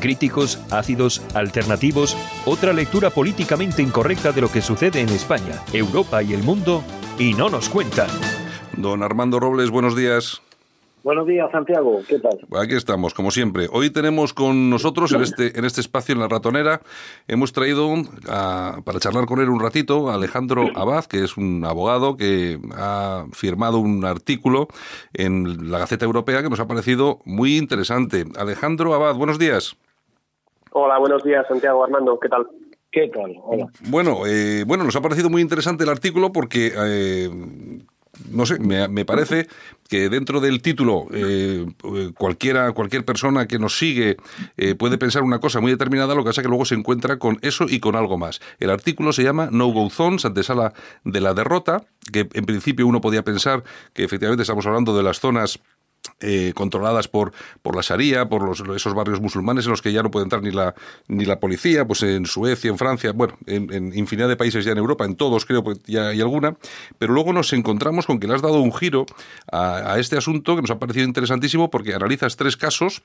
críticos, 0.00 0.58
ácidos, 0.70 1.22
alternativos, 1.34 2.16
otra 2.46 2.72
lectura 2.72 3.10
políticamente 3.10 3.82
incorrecta 3.82 4.32
de 4.32 4.40
lo 4.40 4.50
que 4.50 4.62
sucede 4.62 5.00
en 5.00 5.10
España, 5.10 5.62
Europa 5.72 6.22
y 6.22 6.32
el 6.32 6.42
mundo, 6.42 6.82
y 7.18 7.34
no 7.34 7.48
nos 7.48 7.68
cuentan. 7.68 8.08
Don 8.76 9.02
Armando 9.02 9.38
Robles, 9.38 9.70
buenos 9.70 9.94
días. 9.94 10.42
Buenos 11.02 11.26
días, 11.26 11.50
Santiago. 11.50 12.02
¿Qué 12.06 12.18
tal? 12.18 12.38
Aquí 12.62 12.74
estamos, 12.74 13.14
como 13.14 13.30
siempre. 13.30 13.68
Hoy 13.72 13.88
tenemos 13.88 14.34
con 14.34 14.68
nosotros 14.68 15.12
en 15.12 15.22
este, 15.22 15.58
en 15.58 15.64
este 15.64 15.80
espacio 15.80 16.12
en 16.12 16.20
la 16.20 16.28
ratonera, 16.28 16.82
hemos 17.26 17.52
traído 17.52 17.90
para 18.26 19.00
charlar 19.00 19.24
con 19.24 19.40
él 19.40 19.48
un 19.48 19.60
ratito 19.60 20.10
a 20.10 20.14
Alejandro 20.14 20.68
Abad, 20.74 21.06
que 21.06 21.24
es 21.24 21.38
un 21.38 21.64
abogado 21.64 22.18
que 22.18 22.58
ha 22.74 23.24
firmado 23.32 23.78
un 23.78 24.04
artículo 24.04 24.68
en 25.14 25.70
la 25.70 25.78
Gaceta 25.78 26.04
Europea 26.04 26.42
que 26.42 26.50
nos 26.50 26.60
ha 26.60 26.66
parecido 26.66 27.20
muy 27.24 27.56
interesante. 27.56 28.26
Alejandro 28.36 28.92
Abad, 28.92 29.14
buenos 29.14 29.38
días. 29.38 29.76
Hola, 30.72 30.98
buenos 30.98 31.24
días, 31.24 31.44
Santiago 31.48 31.82
Armando, 31.82 32.18
¿qué 32.20 32.28
tal? 32.28 32.46
¿Qué 32.92 33.08
tal? 33.08 33.34
Hola. 33.42 33.66
Bueno, 33.88 34.26
eh, 34.26 34.64
bueno, 34.66 34.84
nos 34.84 34.94
ha 34.94 35.00
parecido 35.00 35.28
muy 35.28 35.42
interesante 35.42 35.82
el 35.82 35.90
artículo 35.90 36.32
porque, 36.32 36.72
eh, 36.76 37.28
no 38.30 38.46
sé, 38.46 38.60
me, 38.60 39.04
parece 39.04 39.48
que 39.88 40.08
dentro 40.08 40.40
del 40.40 40.62
título 40.62 41.06
eh, 41.12 41.66
cualquiera, 42.16 42.70
cualquier 42.72 43.04
persona 43.04 43.48
que 43.48 43.58
nos 43.58 43.78
sigue 43.78 44.16
puede 44.78 44.98
pensar 44.98 45.22
una 45.22 45.40
cosa 45.40 45.60
muy 45.60 45.72
determinada, 45.72 46.14
lo 46.14 46.22
que 46.22 46.28
pasa 46.28 46.40
es 46.40 46.44
que 46.44 46.50
luego 46.50 46.64
se 46.64 46.74
encuentra 46.76 47.18
con 47.18 47.38
eso 47.42 47.66
y 47.68 47.80
con 47.80 47.96
algo 47.96 48.16
más. 48.16 48.40
El 48.60 48.70
artículo 48.70 49.12
se 49.12 49.24
llama 49.24 49.48
No 49.50 49.68
Go 49.68 49.90
Zones, 49.90 50.24
antesala 50.24 50.72
de 51.04 51.20
la 51.20 51.34
derrota, 51.34 51.82
que 52.12 52.28
en 52.32 52.46
principio 52.46 52.86
uno 52.86 53.00
podía 53.00 53.24
pensar 53.24 53.64
que 53.92 54.04
efectivamente 54.04 54.42
estamos 54.42 54.66
hablando 54.66 54.96
de 54.96 55.02
las 55.02 55.18
zonas 55.18 55.60
eh, 56.22 56.52
controladas 56.54 57.08
por, 57.08 57.32
por 57.62 57.74
la 57.74 57.82
Sharia, 57.82 58.28
por 58.28 58.42
los, 58.42 58.62
esos 58.76 58.94
barrios 58.94 59.20
musulmanes 59.20 59.64
en 59.64 59.70
los 59.70 59.80
que 59.80 59.92
ya 59.92 60.02
no 60.02 60.10
puede 60.10 60.24
entrar 60.24 60.42
ni 60.42 60.50
la, 60.50 60.74
ni 61.08 61.24
la 61.24 61.40
policía, 61.40 61.86
pues 61.86 62.02
en 62.02 62.26
Suecia, 62.26 62.70
en 62.70 62.76
Francia, 62.76 63.12
bueno, 63.12 63.38
en, 63.46 63.96
infinidad 63.96 64.28
de 64.28 64.36
países 64.36 64.64
ya 64.64 64.72
en 64.72 64.78
Europa, 64.78 65.06
en 65.06 65.16
todos 65.16 65.46
creo 65.46 65.64
que 65.64 65.74
ya 65.86 66.08
hay 66.08 66.20
alguna, 66.20 66.56
pero 66.98 67.14
luego 67.14 67.32
nos 67.32 67.52
encontramos 67.54 68.06
con 68.06 68.20
que 68.20 68.26
le 68.26 68.34
has 68.34 68.42
dado 68.42 68.60
un 68.60 68.72
giro 68.72 69.06
a, 69.50 69.98
este 69.98 70.18
asunto 70.18 70.56
que 70.56 70.62
nos 70.62 70.70
ha 70.70 70.78
parecido 70.78 71.06
interesantísimo 71.06 71.70
porque 71.70 71.94
analizas 71.94 72.36
tres 72.36 72.56
casos 72.56 73.02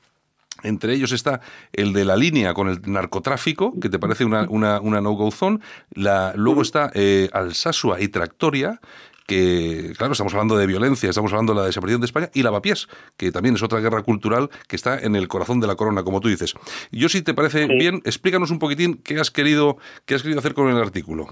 entre 0.64 0.94
ellos 0.94 1.12
está 1.12 1.42
el 1.74 1.94
de 1.94 2.06
la 2.06 2.16
línea 2.16 2.54
con 2.54 2.70
el 2.70 2.82
narcotráfico, 2.86 3.78
que 3.80 3.90
te 3.90 4.00
parece 4.00 4.26
una, 4.26 4.48
una, 4.50 5.02
no-go 5.02 5.30
zone. 5.30 5.60
Luego 5.94 6.62
está 6.62 6.92
eh, 6.96 7.30
Alsasua 7.34 8.02
y 8.02 8.08
Tractoria, 8.08 8.80
que, 9.28 9.94
claro, 9.98 10.14
estamos 10.14 10.34
hablando 10.34 10.58
de 10.58 10.68
violencia, 10.68 11.10
estamos 11.10 11.32
hablando 11.34 11.54
de 11.54 11.60
la 11.60 11.66
desaparición 11.66 12.02
de 12.02 12.06
España 12.06 12.30
y 12.34 12.44
lavapiés, 12.44 12.88
que 13.18 13.32
también 13.32 13.56
es 13.56 13.64
otra 13.64 13.80
guerra 13.80 14.04
cultural 14.04 14.50
que 14.68 14.76
está 14.76 15.00
en 15.00 15.16
el 15.16 15.28
corazón 15.28 15.60
de 15.60 15.68
la 15.68 15.76
corona, 15.76 16.04
como 16.04 16.22
tú 16.22 16.28
dices. 16.28 16.56
Yo, 16.92 17.10
si 17.10 17.24
te 17.24 17.34
parece 17.34 17.68
bien, 17.68 18.02
explícanos 18.06 18.52
un 18.52 18.60
poquitín 18.60 19.02
qué 19.04 19.20
has 19.20 19.32
querido, 19.32 19.78
qué 20.06 20.16
has 20.16 20.22
querido 20.22 20.40
hacer 20.40 20.54
con 20.54 20.70
el 20.70 20.78
artículo. 20.78 21.28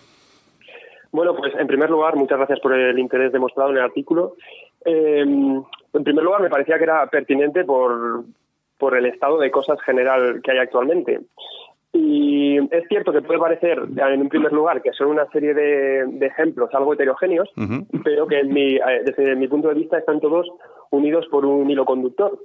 Bueno, 1.12 1.36
pues 1.36 1.54
en 1.60 1.68
primer 1.68 1.92
lugar, 1.92 2.16
muchas 2.16 2.40
gracias 2.40 2.60
por 2.60 2.74
el 2.74 2.98
interés 2.98 3.32
demostrado 3.32 3.70
en 3.70 3.78
el 3.78 3.84
artículo. 3.84 4.36
Eh, 4.84 5.22
en 5.22 6.04
primer 6.04 6.24
lugar, 6.24 6.42
me 6.42 6.50
parecía 6.50 6.78
que 6.78 6.86
era 6.86 7.06
pertinente 7.08 7.64
por, 7.64 8.24
por 8.80 8.98
el 8.98 9.06
estado 9.06 9.38
de 9.38 9.52
cosas 9.52 9.80
general 9.82 10.42
que 10.44 10.52
hay 10.52 10.58
actualmente. 10.58 11.22
Y 12.06 12.58
es 12.58 12.86
cierto 12.90 13.14
que 13.14 13.22
puede 13.22 13.40
parecer, 13.40 13.80
en 13.80 14.22
un 14.22 14.28
primer 14.28 14.52
lugar, 14.52 14.82
que 14.82 14.92
son 14.92 15.08
una 15.08 15.26
serie 15.28 15.54
de, 15.54 16.04
ejemplos 16.26 16.70
algo 16.74 16.94
heterogéneos, 16.94 17.50
pero 18.04 18.28
que 18.28 18.44
mi, 18.44 18.76
eh, 18.76 19.04
desde 19.06 19.38
mi 19.38 19.48
punto 19.48 19.70
de 19.70 19.76
vista 19.76 20.00
están 20.00 20.20
todos 20.20 20.50
unidos 20.90 21.26
por 21.32 21.46
un 21.46 21.70
hilo 21.70 21.86
conductor, 21.86 22.38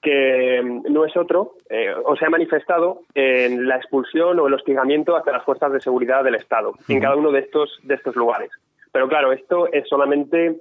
que 0.00 0.62
no 0.88 1.04
es 1.04 1.14
otro, 1.14 1.56
eh, 1.68 1.92
o 2.06 2.16
se 2.16 2.24
ha 2.24 2.30
manifestado 2.30 3.02
en 3.14 3.68
la 3.68 3.76
expulsión 3.76 4.40
o 4.40 4.46
el 4.46 4.54
hostigamiento 4.54 5.14
hacia 5.14 5.32
las 5.32 5.44
fuerzas 5.44 5.72
de 5.74 5.82
seguridad 5.82 6.24
del 6.24 6.36
Estado, 6.36 6.72
en 6.88 6.98
cada 6.98 7.14
uno 7.14 7.32
de 7.32 7.40
estos, 7.40 7.80
de 7.82 7.96
estos 7.96 8.16
lugares. 8.16 8.50
Pero 8.92 9.08
claro, 9.08 9.32
esto 9.32 9.70
es 9.70 9.86
solamente 9.88 10.56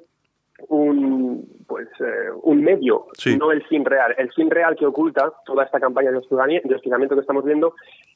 un 0.70 1.48
pues 1.68 1.88
eh, 2.00 2.30
un 2.44 2.62
medio, 2.62 3.08
no 3.38 3.52
el 3.52 3.64
fin 3.64 3.86
real. 3.86 4.14
El 4.18 4.32
fin 4.34 4.50
real 4.50 4.76
que 4.76 4.86
oculta 4.86 5.32
toda 5.46 5.64
esta 5.64 5.80
campaña 5.80 6.12
de 6.12 6.18
hostigamiento 6.18 7.16
que 7.16 7.22
estamos 7.22 7.46
viendo 7.46 7.76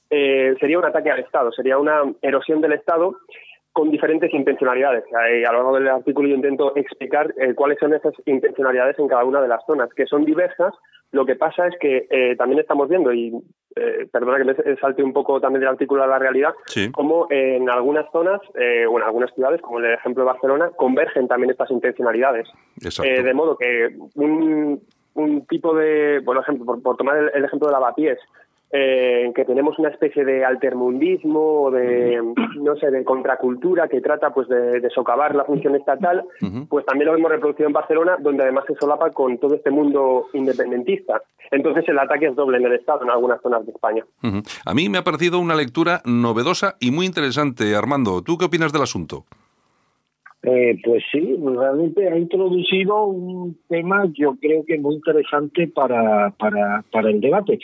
eh, 0.09 0.55
sería 0.59 0.79
un 0.79 0.85
ataque 0.85 1.09
al 1.09 1.19
Estado, 1.19 1.51
sería 1.51 1.77
una 1.77 2.03
erosión 2.21 2.61
del 2.61 2.73
Estado 2.73 3.17
con 3.75 3.91
diferentes 3.91 4.33
intencionalidades. 4.33 5.03
a 5.13 5.51
lo 5.51 5.57
largo 5.57 5.75
del 5.75 5.89
artículo 5.89 6.29
yo 6.29 6.35
intento 6.35 6.73
explicar 6.77 7.33
eh, 7.37 7.53
cuáles 7.53 7.77
son 7.77 7.93
esas 7.93 8.13
intencionalidades 8.25 8.97
en 8.99 9.09
cada 9.09 9.25
una 9.25 9.41
de 9.41 9.49
las 9.49 9.65
zonas, 9.65 9.89
que 9.93 10.05
son 10.05 10.23
diversas. 10.23 10.73
Lo 11.11 11.25
que 11.25 11.35
pasa 11.35 11.67
es 11.67 11.75
que 11.77 12.07
eh, 12.09 12.37
también 12.37 12.61
estamos 12.61 12.87
viendo, 12.87 13.11
y 13.11 13.33
perdona 14.13 14.37
que 14.37 14.45
me 14.45 14.77
salte 14.77 15.03
un 15.03 15.11
poco 15.11 15.41
también 15.41 15.59
del 15.59 15.67
artículo 15.71 16.03
a 16.03 16.07
la 16.07 16.17
realidad, 16.17 16.53
como 16.93 17.27
en 17.29 17.69
algunas 17.69 18.09
zonas 18.13 18.39
o 18.55 18.97
en 18.97 19.03
algunas 19.03 19.33
ciudades, 19.33 19.59
como 19.59 19.79
en 19.79 19.87
el 19.87 19.93
ejemplo 19.95 20.23
de 20.23 20.31
Barcelona, 20.31 20.71
convergen 20.77 21.27
también 21.27 21.51
estas 21.51 21.69
intencionalidades. 21.69 22.47
de 22.77 23.33
modo 23.33 23.57
que 23.57 23.93
un, 24.15 24.81
un 25.15 25.45
tipo 25.47 25.75
de, 25.75 26.21
por 26.23 26.37
ejemplo, 26.37 26.79
por, 26.81 26.95
tomar 26.95 27.17
el, 27.17 27.31
el, 27.33 27.43
ejemplo 27.43 27.67
de 27.67 27.73
lavapiés, 27.73 28.19
eh, 28.77 29.31
que 29.33 29.45
tenemos 29.45 29.79
una 29.79 29.87
especie 29.87 30.25
de 30.25 30.43
altermundismo 30.43 31.61
o 31.61 31.71
de, 31.71 32.21
no 32.57 32.75
sé, 32.75 32.91
de 32.91 33.05
contracultura 33.05 33.87
que 33.87 34.01
trata 34.01 34.33
pues 34.33 34.49
de, 34.49 34.85
socavar 34.93 35.33
la 35.33 35.45
función 35.45 35.75
estatal, 35.75 36.25
pues 36.67 36.85
también 36.85 37.09
lo 37.09 37.17
hemos 37.17 37.31
reproducido 37.31 37.67
en 37.67 37.73
Barcelona, 37.73 38.17
donde 38.19 38.43
además 38.43 38.65
se 38.67 38.75
solapa 38.75 39.11
con 39.11 39.37
todo 39.37 39.55
este 39.55 39.71
mundo 39.71 40.27
independentista. 40.33 41.21
Entonces 41.51 41.87
el 41.87 41.99
ataque 41.99 42.25
es 42.25 42.35
doble 42.35 42.57
en 42.57 42.65
el 42.65 42.73
Estado 42.73 43.03
en 43.03 43.11
algunas 43.11 43.41
zonas 43.41 43.65
de 43.65 43.71
España. 43.71 44.03
A 44.65 44.73
mí 44.73 44.89
me 44.89 44.97
ha 44.97 45.03
parecido 45.03 45.39
una 45.39 45.55
lectura 45.55 46.01
novedosa 46.03 46.75
y 46.81 46.91
muy 46.91 47.05
interesante, 47.05 47.75
Armando. 47.75 48.23
¿Tú 48.23 48.37
qué 48.37 48.45
opinas 48.45 48.73
del 48.73 48.81
asunto? 48.81 49.23
Eh, 50.43 50.77
pues 50.83 51.01
sí, 51.11 51.37
realmente 51.41 52.07
ha 52.07 52.17
introducido 52.17 53.05
un 53.05 53.57
tema 53.69 54.05
yo 54.13 54.35
creo 54.39 54.63
que 54.65 54.77
muy 54.77 54.95
interesante 54.95 55.67
para, 55.67 56.31
para, 56.31 56.83
para 56.91 57.09
el 57.09 57.21
debate. 57.21 57.57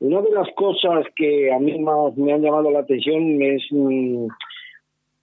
Una 0.00 0.20
de 0.22 0.30
las 0.30 0.48
cosas 0.54 1.06
que 1.16 1.52
a 1.52 1.58
mí 1.58 1.78
más 1.80 2.16
me 2.16 2.32
han 2.32 2.42
llamado 2.42 2.70
la 2.70 2.80
atención 2.80 3.42
es 3.42 3.62
mm, 3.70 4.26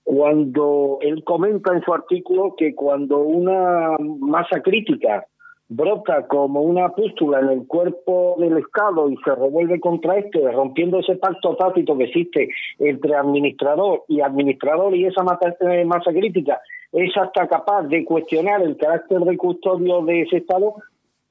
cuando 0.03 0.99
él 1.01 1.23
comenta 1.23 1.73
en 1.73 1.81
su 1.81 1.93
artículo 1.93 2.55
que 2.57 2.75
cuando 2.75 3.19
una 3.19 3.95
masa 3.99 4.61
crítica 4.61 5.25
brota 5.67 6.27
como 6.27 6.61
una 6.61 6.89
pústula 6.89 7.39
en 7.39 7.49
el 7.49 7.67
cuerpo 7.67 8.35
del 8.37 8.57
Estado 8.57 9.09
y 9.09 9.17
se 9.17 9.33
revuelve 9.33 9.79
contra 9.79 10.17
este, 10.17 10.51
rompiendo 10.51 10.99
ese 10.99 11.15
pacto 11.15 11.55
tácito 11.55 11.97
que 11.97 12.03
existe 12.03 12.49
entre 12.77 13.15
administrador 13.15 14.03
y 14.07 14.21
administrador 14.21 14.95
y 14.95 15.05
esa 15.05 15.23
masa, 15.23 15.55
eh, 15.61 15.85
masa 15.85 16.11
crítica 16.11 16.59
es 16.91 17.15
hasta 17.17 17.47
capaz 17.47 17.83
de 17.83 18.05
cuestionar 18.05 18.61
el 18.61 18.77
carácter 18.77 19.19
de 19.19 19.37
custodio 19.37 20.01
de 20.03 20.21
ese 20.21 20.37
Estado, 20.37 20.75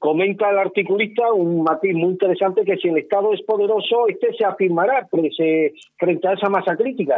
Comenta 0.05 0.51
el 0.51 0.59
articulista 0.59 1.33
un 1.33 1.63
matiz 1.63 1.95
muy 1.95 2.11
interesante 2.11 2.63
que 2.63 2.77
si 2.77 2.89
el 2.89 2.99
Estado 2.99 3.33
es 3.33 3.41
poderoso, 3.41 4.07
este 4.07 4.35
se 4.35 4.45
afirmará 4.45 5.07
frente 5.09 6.27
a 6.27 6.33
esa 6.33 6.47
masa 6.47 6.75
crítica. 6.75 7.15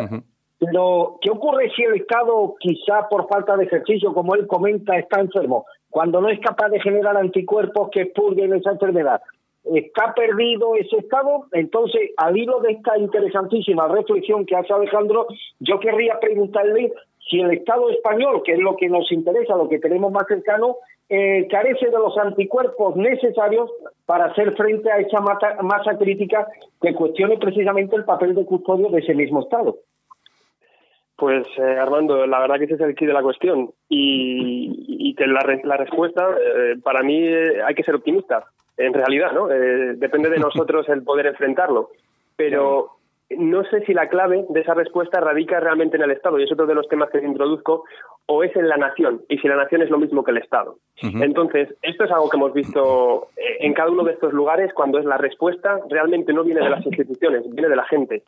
Pero, 0.58 1.18
¿qué 1.22 1.30
ocurre 1.30 1.70
si 1.76 1.84
el 1.84 1.96
Estado, 1.96 2.56
quizá 2.58 3.10
por 3.10 3.28
falta 3.28 3.58
de 3.58 3.66
ejercicio, 3.66 4.14
como 4.14 4.36
él 4.36 4.48
comenta, 4.48 4.98
está 4.98 5.20
enfermo? 5.20 5.66
Cuando 5.90 6.22
no 6.22 6.30
es 6.30 6.40
capaz 6.40 6.70
de 6.70 6.80
generar 6.80 7.18
anticuerpos 7.18 7.90
que 7.92 8.04
expurguen 8.04 8.54
esa 8.54 8.72
enfermedad. 8.72 9.22
¿Está 9.66 10.14
perdido 10.14 10.76
ese 10.76 10.96
Estado? 10.96 11.44
Entonces, 11.52 12.12
al 12.16 12.38
hilo 12.38 12.62
de 12.62 12.72
esta 12.72 12.98
interesantísima 12.98 13.90
reflexión 13.90 14.46
que 14.46 14.56
hace 14.56 14.72
Alejandro, 14.72 15.28
yo 15.60 15.78
querría 15.82 16.22
preguntarle 16.22 16.94
si 17.30 17.42
el 17.42 17.52
Estado 17.52 17.90
español, 17.90 18.44
que 18.46 18.54
es 18.54 18.60
lo 18.60 18.78
que 18.78 18.88
nos 18.88 19.12
interesa, 19.12 19.58
lo 19.58 19.68
que 19.68 19.80
tenemos 19.80 20.10
más 20.10 20.26
cercano, 20.26 20.78
eh, 21.10 21.48
carece 21.50 21.86
de 21.86 21.98
los 21.98 22.18
anticuerpos 22.18 22.96
necesarios 22.98 23.72
para 24.06 24.26
hacer 24.26 24.56
frente 24.56 24.92
a 24.92 25.00
esa 25.00 25.22
masa, 25.22 25.98
crítica 25.98 26.48
que 26.82 26.94
cuestione 26.94 27.38
precisamente 27.38 27.96
el 27.96 28.04
papel 28.04 28.36
de 28.36 28.46
custodio 28.46 28.90
de 28.90 29.00
ese 29.00 29.14
mismo 29.14 29.42
Estado. 29.42 29.78
Pues 31.16 31.48
eh, 31.58 31.78
Armando, 31.80 32.28
la 32.28 32.40
verdad 32.40 32.58
que 32.58 32.66
ese 32.66 32.76
es 32.76 32.82
el 32.82 32.96
key 32.96 33.08
de 33.08 33.14
la 33.14 33.24
cuestión 33.24 33.72
y, 33.90 35.16
que 35.16 35.26
la, 35.26 35.78
respuesta, 35.78 36.28
eh, 36.30 36.76
para 36.84 37.02
mí 37.02 37.26
hay 37.26 37.74
que 37.74 37.84
ser 37.84 37.96
optimista, 37.96 38.46
en 38.78 38.94
realidad, 38.94 39.32
¿no? 39.32 39.48
depende 39.48 40.30
de 40.30 40.38
nosotros 40.38 40.88
el 40.90 41.04
poder 41.04 41.26
enfrentarlo. 41.26 41.90
Pero 42.36 42.97
no 43.30 43.64
sé 43.66 43.82
si 43.86 43.94
la 43.94 44.08
clave 44.08 44.46
de 44.50 44.62
esa 44.62 44.74
respuesta 44.74 45.20
radica 45.20 45.60
realmente 45.60 45.98
en 45.98 46.04
el 46.04 46.12
Estado, 46.12 46.40
y 46.40 46.44
es 46.44 46.52
otro 46.52 46.66
de 46.66 46.76
los 46.76 46.88
temas 46.88 47.10
que 47.10 47.20
introduzco, 47.20 47.84
o 48.26 48.44
es 48.44 48.56
en 48.56 48.68
la 48.68 48.78
nación, 48.78 49.22
y 49.30 49.38
si 49.38 49.48
la 49.48 49.56
nación 49.56 49.82
es 49.82 49.90
lo 49.90 49.98
mismo 49.98 50.24
que 50.24 50.32
el 50.32 50.38
Estado. 50.38 50.78
Entonces, 51.02 51.74
esto 51.82 52.04
es 52.06 52.12
algo 52.12 52.30
que 52.30 52.38
hemos 52.38 52.54
visto 52.54 53.28
en 53.60 53.74
cada 53.74 53.90
uno 53.90 54.04
de 54.04 54.14
estos 54.14 54.34
lugares 54.34 54.74
cuando 54.74 55.00
es 55.00 55.06
la 55.06 55.18
respuesta 55.18 55.80
realmente 55.90 56.34
no 56.34 56.44
viene 56.44 56.62
de 56.62 56.70
las 56.70 56.86
instituciones, 56.86 57.44
viene 57.52 57.70
de 57.70 57.76
la 57.76 57.86
gente. 57.86 58.24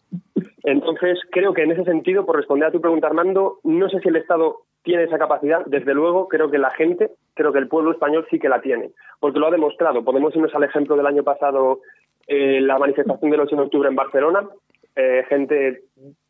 Entonces, 0.64 1.20
creo 1.32 1.54
que 1.54 1.64
en 1.64 1.72
ese 1.72 1.84
sentido, 1.84 2.26
por 2.26 2.38
responder 2.38 2.68
a 2.68 2.72
tu 2.72 2.82
pregunta, 2.82 3.08
Armando, 3.08 3.60
no 3.64 3.90
sé 3.90 4.00
si 4.00 4.10
el 4.10 4.18
Estado 4.18 4.62
tiene 4.84 5.04
esa 5.04 5.18
capacidad, 5.18 5.66
desde 5.66 5.94
luego 5.94 6.28
creo 6.28 6.50
que 6.50 6.58
la 6.58 6.72
gente, 6.72 7.12
creo 7.34 7.52
que 7.52 7.60
el 7.60 7.68
pueblo 7.68 7.92
español 7.92 8.26
sí 8.30 8.40
que 8.40 8.50
la 8.50 8.62
tiene, 8.62 8.92
porque 9.20 9.40
lo 9.40 9.48
ha 9.48 9.52
demostrado. 9.52 10.04
Podemos 10.04 10.36
irnos 10.36 10.54
al 10.56 10.64
ejemplo 10.64 10.96
del 10.96 11.06
año 11.06 11.24
pasado, 11.24 11.80
eh, 12.28 12.62
la 12.62 12.78
manifestación 12.78 13.32
del 13.32 13.42
8 13.42 13.56
de 13.56 13.62
octubre 13.64 13.90
en 13.90 13.96
Barcelona, 13.96 14.48
eh, 14.96 15.24
gente 15.30 15.84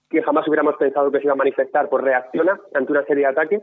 que 0.09 0.23
jamás 0.23 0.47
hubiéramos 0.47 0.75
pensado 0.77 1.11
que 1.11 1.19
se 1.19 1.25
iba 1.25 1.33
a 1.33 1.37
manifestar, 1.37 1.89
pues 1.89 2.03
reacciona 2.03 2.59
ante 2.73 2.91
una 2.91 3.05
serie 3.05 3.25
de 3.25 3.29
ataques. 3.29 3.61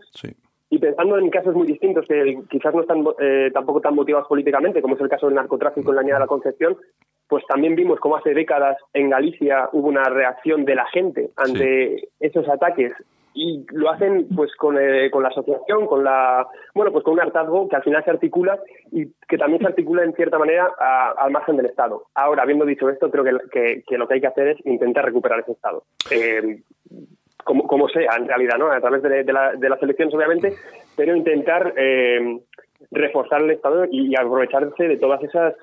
Y 0.69 0.79
pensando 0.79 1.19
en 1.19 1.31
casos 1.31 1.55
muy 1.55 1.67
distintos 1.67 2.07
que 2.07 2.41
quizás 2.51 2.75
no 2.75 2.81
están 2.81 3.05
eh, 3.21 3.51
tampoco 3.53 3.81
tan 3.81 3.95
motivados 3.95 4.29
políticamente, 4.29 4.83
como 4.83 4.95
es 4.95 5.01
el 5.01 5.09
caso 5.09 5.27
del 5.27 5.37
narcotráfico 5.37 5.91
en 5.91 5.97
la 5.97 6.03
Niña 6.03 6.15
de 6.15 6.21
la 6.21 6.27
Concepción, 6.27 6.77
pues 7.29 7.45
también 7.47 7.75
vimos 7.75 8.01
cómo 8.01 8.17
hace 8.17 8.35
décadas 8.35 8.77
en 8.93 9.11
Galicia 9.11 9.69
hubo 9.73 9.89
una 9.89 10.05
reacción 10.05 10.65
de 10.65 10.75
la 10.75 10.87
gente 10.87 11.31
ante 11.37 12.09
esos 12.21 12.49
ataques 12.49 12.93
y 13.37 13.67
lo 13.73 13.91
hacen 13.91 14.27
pues 14.35 14.51
con, 14.57 14.79
eh, 14.81 15.11
con 15.11 15.23
la 15.23 15.29
asociación, 15.29 15.87
con 15.87 16.03
la 16.03 16.47
bueno 16.75 16.91
pues 16.91 17.05
con 17.05 17.15
un 17.15 17.21
hartazgo 17.21 17.69
que 17.69 17.77
al 17.77 17.83
final 17.83 18.03
se 18.03 18.11
articula 18.11 18.59
y 18.91 19.13
que 19.29 19.37
también 19.37 19.61
se 19.61 19.69
articula 19.69 20.03
en 20.03 20.15
cierta 20.15 20.39
manera 20.39 20.73
al 21.19 21.31
margen 21.31 21.57
del 21.57 21.67
Estado. 21.67 22.05
Ahora, 22.15 22.43
habiendo 22.43 22.65
dicho 22.65 22.89
esto, 22.89 23.11
creo 23.11 23.25
que, 23.25 23.83
que, 23.87 23.99
lo 23.99 24.09
que 24.09 24.15
hay 24.15 24.21
que 24.23 24.27
hacer 24.27 24.49
es 24.49 24.67
intentar 24.67 25.05
recuperar 25.05 25.41
ese 25.41 25.53
Estado. 25.53 25.85
Eh, 26.11 26.63
como, 27.45 27.67
como, 27.67 27.89
sea, 27.89 28.17
en 28.17 28.27
realidad, 28.27 28.59
¿no? 28.59 28.73
A 28.73 28.81
través 28.81 29.03
de, 29.03 29.33
la, 29.33 29.53
de 29.53 29.69
las 29.69 29.81
elecciones, 29.83 30.15
obviamente, 30.15 30.55
pero 30.97 31.15
intentar 31.15 31.75
eh, 31.77 32.41
reforzar 32.91 33.43
el 33.43 33.51
Estado 33.51 33.85
y 33.91 34.17
aprovecharse 34.17 34.89
de 34.89 34.97
todas 34.97 35.23
esas 35.23 35.55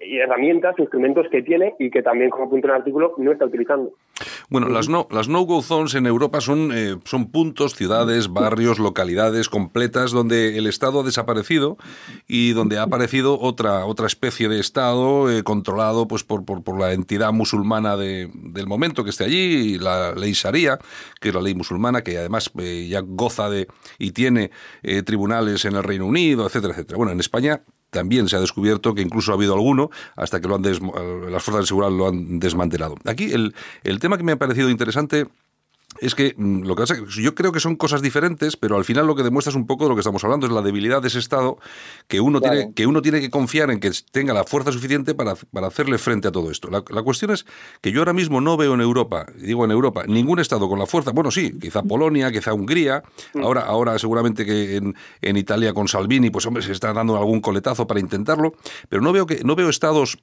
herramientas, 0.00 0.78
instrumentos 0.78 1.26
que 1.30 1.42
tiene 1.42 1.74
y 1.78 1.90
que 1.90 2.02
también, 2.02 2.30
como 2.30 2.50
punto 2.50 2.66
en 2.66 2.74
el 2.74 2.80
artículo, 2.80 3.14
no 3.18 3.32
está 3.32 3.44
utilizando. 3.44 3.92
Bueno, 4.48 4.68
las 4.68 4.88
no 4.88 5.06
las 5.10 5.28
no-go 5.28 5.62
zones 5.62 5.94
en 5.94 6.06
Europa 6.06 6.40
son, 6.40 6.70
eh, 6.74 6.96
son 7.04 7.30
puntos, 7.30 7.74
ciudades, 7.74 8.28
barrios, 8.28 8.78
localidades 8.78 9.48
completas 9.48 10.12
donde 10.12 10.58
el 10.58 10.66
Estado 10.66 11.00
ha 11.00 11.02
desaparecido 11.02 11.76
y 12.26 12.52
donde 12.52 12.78
ha 12.78 12.82
aparecido 12.82 13.38
otra, 13.40 13.84
otra 13.86 14.06
especie 14.06 14.48
de 14.48 14.60
Estado 14.60 15.30
eh, 15.30 15.42
controlado 15.42 16.08
pues, 16.08 16.24
por, 16.24 16.44
por, 16.44 16.62
por, 16.62 16.78
la 16.78 16.92
entidad 16.92 17.32
musulmana 17.32 17.96
de, 17.96 18.30
del 18.34 18.66
momento 18.66 19.04
que 19.04 19.10
esté 19.10 19.24
allí, 19.24 19.78
la 19.78 20.12
ley 20.14 20.32
Sharia, 20.32 20.78
que 21.20 21.28
es 21.28 21.34
la 21.34 21.42
ley 21.42 21.54
musulmana, 21.54 22.02
que 22.02 22.16
además 22.18 22.50
eh, 22.58 22.86
ya 22.88 23.00
goza 23.04 23.50
de 23.50 23.68
y 23.98 24.12
tiene 24.12 24.50
tribunales 25.04 25.64
en 25.64 25.76
el 25.76 25.82
Reino 25.82 26.06
Unido, 26.06 26.46
etcétera, 26.46 26.72
etcétera. 26.72 26.96
Bueno, 26.96 27.12
en 27.12 27.20
España 27.20 27.62
también 27.90 28.28
se 28.28 28.36
ha 28.36 28.40
descubierto 28.40 28.94
que 28.94 29.02
incluso 29.02 29.32
ha 29.32 29.34
habido 29.34 29.54
alguno 29.54 29.90
hasta 30.16 30.40
que 30.40 30.48
lo 30.48 30.54
han 30.54 30.62
las 30.62 31.42
fuerzas 31.42 31.62
de 31.62 31.66
seguridad 31.66 31.90
lo 31.90 32.08
han 32.08 32.38
desmantelado. 32.38 32.96
Aquí 33.04 33.32
el, 33.32 33.54
el 33.84 33.98
tema 33.98 34.16
que 34.16 34.24
me 34.24 34.32
ha 34.32 34.36
parecido 34.36 34.70
interesante 34.70 35.26
es 36.00 36.14
que 36.14 36.34
mm, 36.36 36.62
lo 36.62 36.74
que 36.74 36.82
pasa 36.82 36.96
yo 37.18 37.34
creo 37.34 37.52
que 37.52 37.60
son 37.60 37.76
cosas 37.76 38.02
diferentes, 38.02 38.56
pero 38.56 38.76
al 38.76 38.84
final 38.84 39.06
lo 39.06 39.14
que 39.14 39.22
demuestra 39.22 39.50
es 39.50 39.56
un 39.56 39.66
poco 39.66 39.84
de 39.84 39.90
lo 39.90 39.96
que 39.96 40.00
estamos 40.00 40.22
hablando, 40.24 40.46
es 40.46 40.52
la 40.52 40.62
debilidad 40.62 41.02
de 41.02 41.08
ese 41.08 41.18
Estado 41.18 41.58
que 42.08 42.20
uno, 42.20 42.40
tiene, 42.40 42.72
que 42.74 42.86
uno 42.86 43.02
tiene 43.02 43.20
que 43.20 43.30
confiar 43.30 43.70
en 43.70 43.80
que 43.80 43.90
tenga 44.10 44.32
la 44.32 44.44
fuerza 44.44 44.72
suficiente 44.72 45.14
para, 45.14 45.34
para 45.34 45.66
hacerle 45.66 45.98
frente 45.98 46.28
a 46.28 46.32
todo 46.32 46.50
esto. 46.50 46.68
La, 46.70 47.02
cuestión 47.02 47.30
es 47.30 47.46
que 47.80 47.92
yo 47.92 48.00
ahora 48.00 48.12
mismo 48.12 48.40
no 48.40 48.56
veo 48.56 48.74
en 48.74 48.80
Europa, 48.80 49.26
digo 49.36 49.64
en 49.64 49.70
Europa, 49.70 50.04
ningún 50.06 50.38
Estado 50.38 50.68
con 50.68 50.78
la 50.78 50.86
fuerza, 50.86 51.12
bueno, 51.12 51.30
sí, 51.30 51.52
quizá 51.60 51.82
Polonia, 51.82 52.32
quizá 52.32 52.54
Hungría, 52.54 53.02
mm. 53.34 53.42
ahora, 53.42 53.62
ahora 53.62 53.98
seguramente 53.98 54.46
que 54.46 54.76
en, 54.76 54.94
en 55.20 55.36
Italia 55.36 55.74
con 55.74 55.88
Salvini, 55.88 56.30
pues 56.30 56.46
hombre, 56.46 56.62
se 56.62 56.72
está 56.72 56.92
dando 56.92 57.16
algún 57.16 57.40
coletazo 57.40 57.86
para 57.86 58.00
intentarlo, 58.00 58.54
pero 58.88 59.02
no 59.02 59.12
veo, 59.12 59.26
que, 59.26 59.42
no 59.44 59.54
veo 59.54 59.68
Estados 59.68 60.18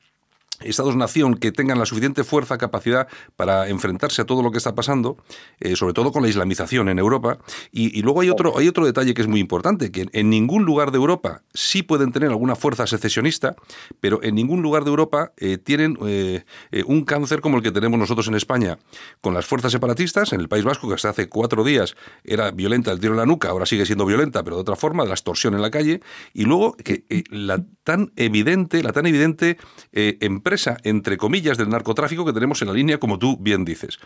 Estados-nación 0.61 1.35
que 1.35 1.51
tengan 1.51 1.77
la 1.77 1.85
suficiente 1.85 2.23
fuerza, 2.23 2.57
capacidad 2.57 3.07
para 3.35 3.69
enfrentarse 3.69 4.21
a 4.21 4.25
todo 4.25 4.41
lo 4.41 4.51
que 4.51 4.57
está 4.57 4.75
pasando, 4.75 5.17
eh, 5.59 5.75
sobre 5.75 5.93
todo 5.93 6.11
con 6.11 6.23
la 6.23 6.29
islamización 6.29 6.89
en 6.89 6.99
Europa. 6.99 7.39
Y, 7.71 8.01
luego 8.01 8.21
hay 8.21 8.29
otro, 8.29 8.57
hay 8.57 8.67
otro 8.67 8.85
detalle 8.85 9.13
que 9.13 9.21
es 9.21 9.27
muy 9.27 9.39
importante, 9.39 9.91
que 9.91 10.07
en 10.11 10.29
ningún 10.29 10.65
lugar 10.65 10.91
de 10.91 10.97
Europa 10.97 11.43
sí 11.53 11.83
pueden 11.83 12.11
tener 12.11 12.29
alguna 12.29 12.55
fuerza 12.55 12.87
secesionista, 12.87 13.55
pero 13.99 14.23
en 14.23 14.35
ningún 14.35 14.61
lugar 14.61 14.83
de 14.83 14.89
Europa 14.89 15.33
eh, 15.37 15.57
tienen 15.57 15.97
eh, 16.05 16.43
un 16.85 17.03
cáncer 17.03 17.41
como 17.41 17.57
el 17.57 17.63
que 17.63 17.71
tenemos 17.71 17.99
nosotros 17.99 18.27
en 18.27 18.35
España, 18.35 18.79
con 19.21 19.33
las 19.33 19.45
fuerzas 19.45 19.71
separatistas, 19.71 20.33
en 20.33 20.39
el 20.39 20.49
País 20.49 20.63
Vasco, 20.63 20.87
que 20.87 20.95
hasta 20.95 21.09
hace 21.09 21.29
cuatro 21.29 21.63
días 21.63 21.95
era 22.23 22.51
violenta 22.51 22.91
el 22.91 22.99
tiro 22.99 23.13
en 23.13 23.19
la 23.19 23.25
nuca, 23.25 23.49
ahora 23.49 23.65
sigue 23.65 23.85
siendo 23.85 24.05
violenta, 24.05 24.43
pero 24.43 24.55
de 24.55 24.61
otra 24.61 24.75
forma, 24.75 25.03
de 25.03 25.09
la 25.09 25.15
extorsión 25.15 25.53
en 25.53 25.61
la 25.61 25.71
calle, 25.71 26.01
y 26.33 26.45
luego 26.45 26.75
que 26.77 27.03
la 27.29 27.63
tan 27.87 28.11
evidente, 28.17 28.83
la 28.83 28.91
tan 28.91 29.05
evidente 29.05 29.57
empresa, 29.93 30.75
entre 30.83 31.15
comillas, 31.15 31.57
del 31.57 31.69
narcotráfico 31.69 32.25
que 32.25 32.33
tenemos 32.33 32.61
en 32.61 32.67
la 32.67 32.73
línea, 32.73 32.99
como 32.99 33.17
tú 33.17 33.37
bien 33.37 33.63
dices. 33.63 33.97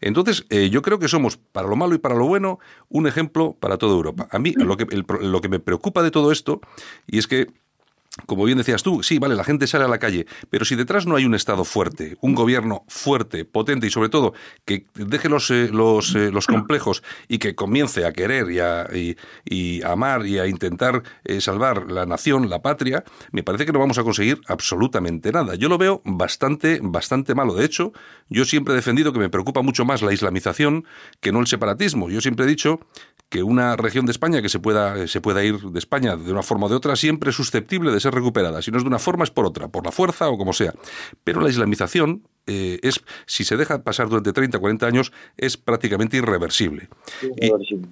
Entonces, 0.00 0.44
eh, 0.50 0.70
yo 0.70 0.82
creo 0.82 0.98
que 0.98 1.06
somos, 1.06 1.36
para 1.36 1.68
lo 1.68 1.76
malo 1.76 1.94
y 1.94 1.98
para 1.98 2.16
lo 2.16 2.26
bueno, 2.26 2.58
un 2.88 3.06
ejemplo 3.06 3.56
para 3.60 3.78
toda 3.78 3.94
Europa. 3.94 4.26
A 4.32 4.40
mí, 4.40 4.54
lo 4.56 4.76
que, 4.76 4.86
lo 5.20 5.40
que 5.40 5.48
me 5.48 5.60
preocupa 5.60 6.02
de 6.02 6.10
todo 6.10 6.32
esto, 6.32 6.60
y 7.06 7.18
es 7.18 7.28
que 7.28 7.46
como 8.26 8.44
bien 8.44 8.58
decías 8.58 8.82
tú, 8.82 9.02
sí, 9.02 9.18
vale, 9.18 9.34
la 9.34 9.44
gente 9.44 9.66
sale 9.66 9.84
a 9.84 9.88
la 9.88 9.98
calle, 9.98 10.26
pero 10.50 10.64
si 10.64 10.74
detrás 10.74 11.06
no 11.06 11.16
hay 11.16 11.24
un 11.24 11.34
Estado 11.34 11.64
fuerte, 11.64 12.16
un 12.20 12.34
gobierno 12.34 12.84
fuerte, 12.88 13.44
potente 13.44 13.86
y 13.86 13.90
sobre 13.90 14.08
todo 14.08 14.34
que 14.64 14.86
deje 14.94 15.28
los, 15.28 15.50
eh, 15.50 15.68
los, 15.72 16.14
eh, 16.14 16.30
los, 16.32 16.46
complejos 16.46 17.02
y 17.28 17.38
que 17.38 17.54
comience 17.54 18.04
a 18.04 18.12
querer 18.12 18.50
y 18.50 18.58
a, 18.58 18.88
y, 19.44 19.82
amar 19.82 20.26
y 20.26 20.38
a 20.38 20.46
intentar 20.46 21.02
eh, 21.24 21.40
salvar 21.40 21.90
la 21.90 22.06
nación, 22.06 22.50
la 22.50 22.60
patria, 22.60 23.04
me 23.30 23.42
parece 23.42 23.66
que 23.66 23.72
no 23.72 23.78
vamos 23.78 23.98
a 23.98 24.04
conseguir 24.04 24.40
absolutamente 24.48 25.30
nada. 25.30 25.54
Yo 25.54 25.68
lo 25.68 25.78
veo 25.78 26.02
bastante, 26.04 26.80
bastante 26.82 27.34
malo. 27.34 27.54
De 27.54 27.64
hecho, 27.64 27.92
yo 28.28 28.44
siempre 28.44 28.74
he 28.74 28.76
defendido 28.76 29.12
que 29.12 29.18
me 29.18 29.30
preocupa 29.30 29.62
mucho 29.62 29.84
más 29.84 30.02
la 30.02 30.12
islamización 30.12 30.84
que 31.20 31.32
no 31.32 31.40
el 31.40 31.46
separatismo. 31.46 32.10
Yo 32.10 32.20
siempre 32.20 32.46
he 32.46 32.48
dicho 32.48 32.80
que 33.28 33.42
una 33.42 33.76
región 33.76 34.06
de 34.06 34.12
España 34.12 34.40
que 34.40 34.48
se 34.48 34.58
pueda, 34.58 35.06
se 35.06 35.20
pueda 35.20 35.44
ir 35.44 35.60
de 35.60 35.78
España 35.78 36.16
de 36.16 36.32
una 36.32 36.42
forma 36.42 36.66
o 36.66 36.68
de 36.68 36.76
otra 36.76 36.96
siempre 36.96 37.30
es 37.30 37.36
susceptible 37.36 37.92
de 37.92 37.97
ser 38.00 38.14
recuperada. 38.14 38.62
Si 38.62 38.70
no 38.70 38.78
es 38.78 38.84
de 38.84 38.88
una 38.88 38.98
forma, 38.98 39.24
es 39.24 39.30
por 39.30 39.46
otra, 39.46 39.68
por 39.68 39.84
la 39.84 39.92
fuerza 39.92 40.28
o 40.28 40.38
como 40.38 40.52
sea. 40.52 40.74
Pero 41.24 41.40
la 41.40 41.48
islamización 41.48 42.22
eh, 42.46 42.80
es, 42.82 43.00
si 43.26 43.44
se 43.44 43.56
deja 43.56 43.82
pasar 43.82 44.08
durante 44.08 44.32
30, 44.32 44.58
40 44.58 44.86
años, 44.86 45.12
es 45.36 45.56
prácticamente 45.56 46.16
irreversible. 46.16 46.88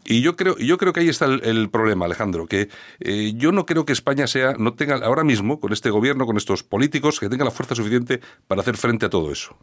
Y, 0.04 0.22
yo 0.22 0.34
creo, 0.34 0.56
yo 0.56 0.78
creo 0.78 0.92
que 0.92 1.00
ahí 1.00 1.08
está 1.08 1.26
el, 1.26 1.68
problema, 1.68 2.06
Alejandro, 2.06 2.46
que 2.46 2.68
eh, 3.00 3.34
yo 3.36 3.52
no 3.52 3.66
creo 3.66 3.84
que 3.84 3.92
España 3.92 4.26
sea, 4.26 4.54
no 4.58 4.74
tenga 4.74 4.96
ahora 4.96 5.24
mismo, 5.24 5.60
con 5.60 5.72
este 5.72 5.90
gobierno, 5.90 6.24
con 6.24 6.38
estos 6.38 6.62
políticos, 6.62 7.20
que 7.20 7.28
tenga 7.28 7.44
la 7.44 7.50
fuerza 7.50 7.74
suficiente 7.74 8.20
para 8.48 8.62
hacer 8.62 8.76
frente 8.76 9.06
a 9.06 9.10
todo 9.10 9.30
eso. 9.30 9.56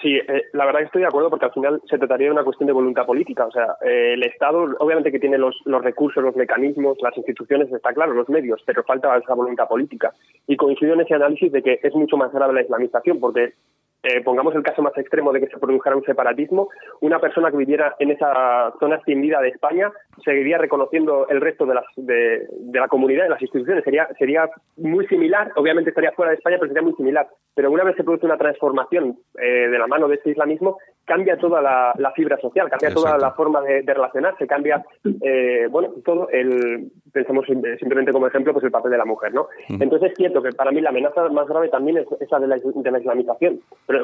Sí, 0.00 0.14
eh, 0.14 0.44
la 0.52 0.66
verdad 0.66 0.80
que 0.80 0.86
estoy 0.86 1.00
de 1.02 1.08
acuerdo 1.08 1.30
porque 1.30 1.46
al 1.46 1.52
final 1.52 1.82
se 1.90 1.98
trataría 1.98 2.28
de 2.28 2.32
una 2.32 2.44
cuestión 2.44 2.68
de 2.68 2.72
voluntad 2.72 3.06
política. 3.06 3.46
O 3.46 3.50
sea, 3.50 3.76
eh, 3.82 4.12
el 4.14 4.22
Estado 4.22 4.76
obviamente 4.78 5.10
que 5.10 5.18
tiene 5.18 5.36
los, 5.36 5.60
los 5.64 5.82
recursos, 5.82 6.22
los 6.22 6.36
mecanismos, 6.36 6.98
las 7.02 7.16
instituciones, 7.16 7.72
está 7.72 7.92
claro, 7.92 8.14
los 8.14 8.28
medios, 8.28 8.62
pero 8.64 8.84
falta 8.84 9.16
esa 9.16 9.34
voluntad 9.34 9.66
política. 9.66 10.14
Y 10.46 10.56
coincido 10.56 10.94
en 10.94 11.00
ese 11.00 11.14
análisis 11.14 11.50
de 11.50 11.62
que 11.62 11.80
es 11.82 11.94
mucho 11.94 12.16
más 12.16 12.32
grave 12.32 12.54
la 12.54 12.62
islamización 12.62 13.18
porque 13.18 13.54
eh, 14.02 14.22
pongamos 14.22 14.54
el 14.54 14.62
caso 14.62 14.80
más 14.80 14.96
extremo 14.96 15.30
de 15.32 15.40
que 15.40 15.48
se 15.48 15.58
produjera 15.58 15.94
un 15.96 16.04
separatismo, 16.04 16.68
una 17.00 17.18
persona 17.18 17.50
que 17.50 17.58
viviera 17.58 17.96
en 17.98 18.10
esa 18.10 18.72
zona 18.80 18.96
extendida 18.96 19.40
de 19.40 19.48
España 19.48 19.92
seguiría 20.24 20.58
reconociendo 20.58 21.28
el 21.28 21.40
resto 21.40 21.66
de, 21.66 21.74
las, 21.74 21.84
de, 21.96 22.48
la 22.72 22.88
comunidad, 22.88 23.24
de 23.24 23.30
las 23.30 23.42
instituciones. 23.42 23.84
Sería, 23.84 24.08
sería 24.18 24.48
muy 24.76 25.06
similar, 25.06 25.52
obviamente 25.56 25.90
estaría 25.90 26.12
fuera 26.12 26.30
de 26.30 26.38
España, 26.38 26.56
pero 26.58 26.68
sería 26.68 26.82
muy 26.82 26.94
similar. 26.94 27.28
Pero 27.54 27.70
una 27.70 27.84
vez 27.84 27.96
se 27.96 28.04
produce 28.04 28.26
una 28.26 28.38
transformación 28.38 29.18
eh, 29.38 29.68
de 29.68 29.78
la 29.78 29.86
mano 29.86 30.08
de 30.08 30.14
este 30.14 30.30
islamismo, 30.30 30.78
cambia 31.04 31.36
toda 31.36 31.60
la, 31.60 32.12
fibra 32.14 32.38
social, 32.38 32.70
cambia 32.70 32.94
toda 32.94 33.18
la 33.18 33.32
forma 33.32 33.60
de, 33.62 33.82
relacionarse, 33.82 34.46
cambia, 34.46 34.84
eh, 35.22 35.66
bueno, 35.70 35.90
todo 36.04 36.28
el, 36.30 36.90
pensemos 37.12 37.44
simplemente 37.46 38.12
como 38.12 38.28
ejemplo, 38.28 38.52
pues 38.52 38.64
el 38.64 38.70
papel 38.70 38.92
de 38.92 38.98
la 38.98 39.04
mujer, 39.04 39.34
¿no? 39.34 39.48
Entonces 39.68 40.12
es 40.12 40.16
cierto 40.16 40.42
que 40.42 40.52
para 40.52 40.70
mí 40.70 40.80
la 40.80 40.90
amenaza 40.90 41.28
más 41.30 41.48
grave 41.48 41.68
también 41.68 41.98
es 41.98 42.06
esa 42.20 42.38
de 42.38 42.46
la, 42.46 42.56
de 42.56 42.90
la 42.90 42.98
islamización 42.98 43.60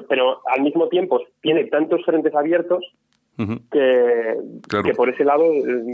pero, 0.08 0.40
al 0.46 0.62
mismo 0.62 0.88
tiempo 0.88 1.20
tiene 1.40 1.64
tantos 1.64 2.04
frentes 2.04 2.34
abiertos 2.34 2.84
que, 3.70 4.34
que, 4.82 4.94
por 4.94 5.10
ese 5.10 5.24
lado, 5.24 5.44
eh, 5.44 5.90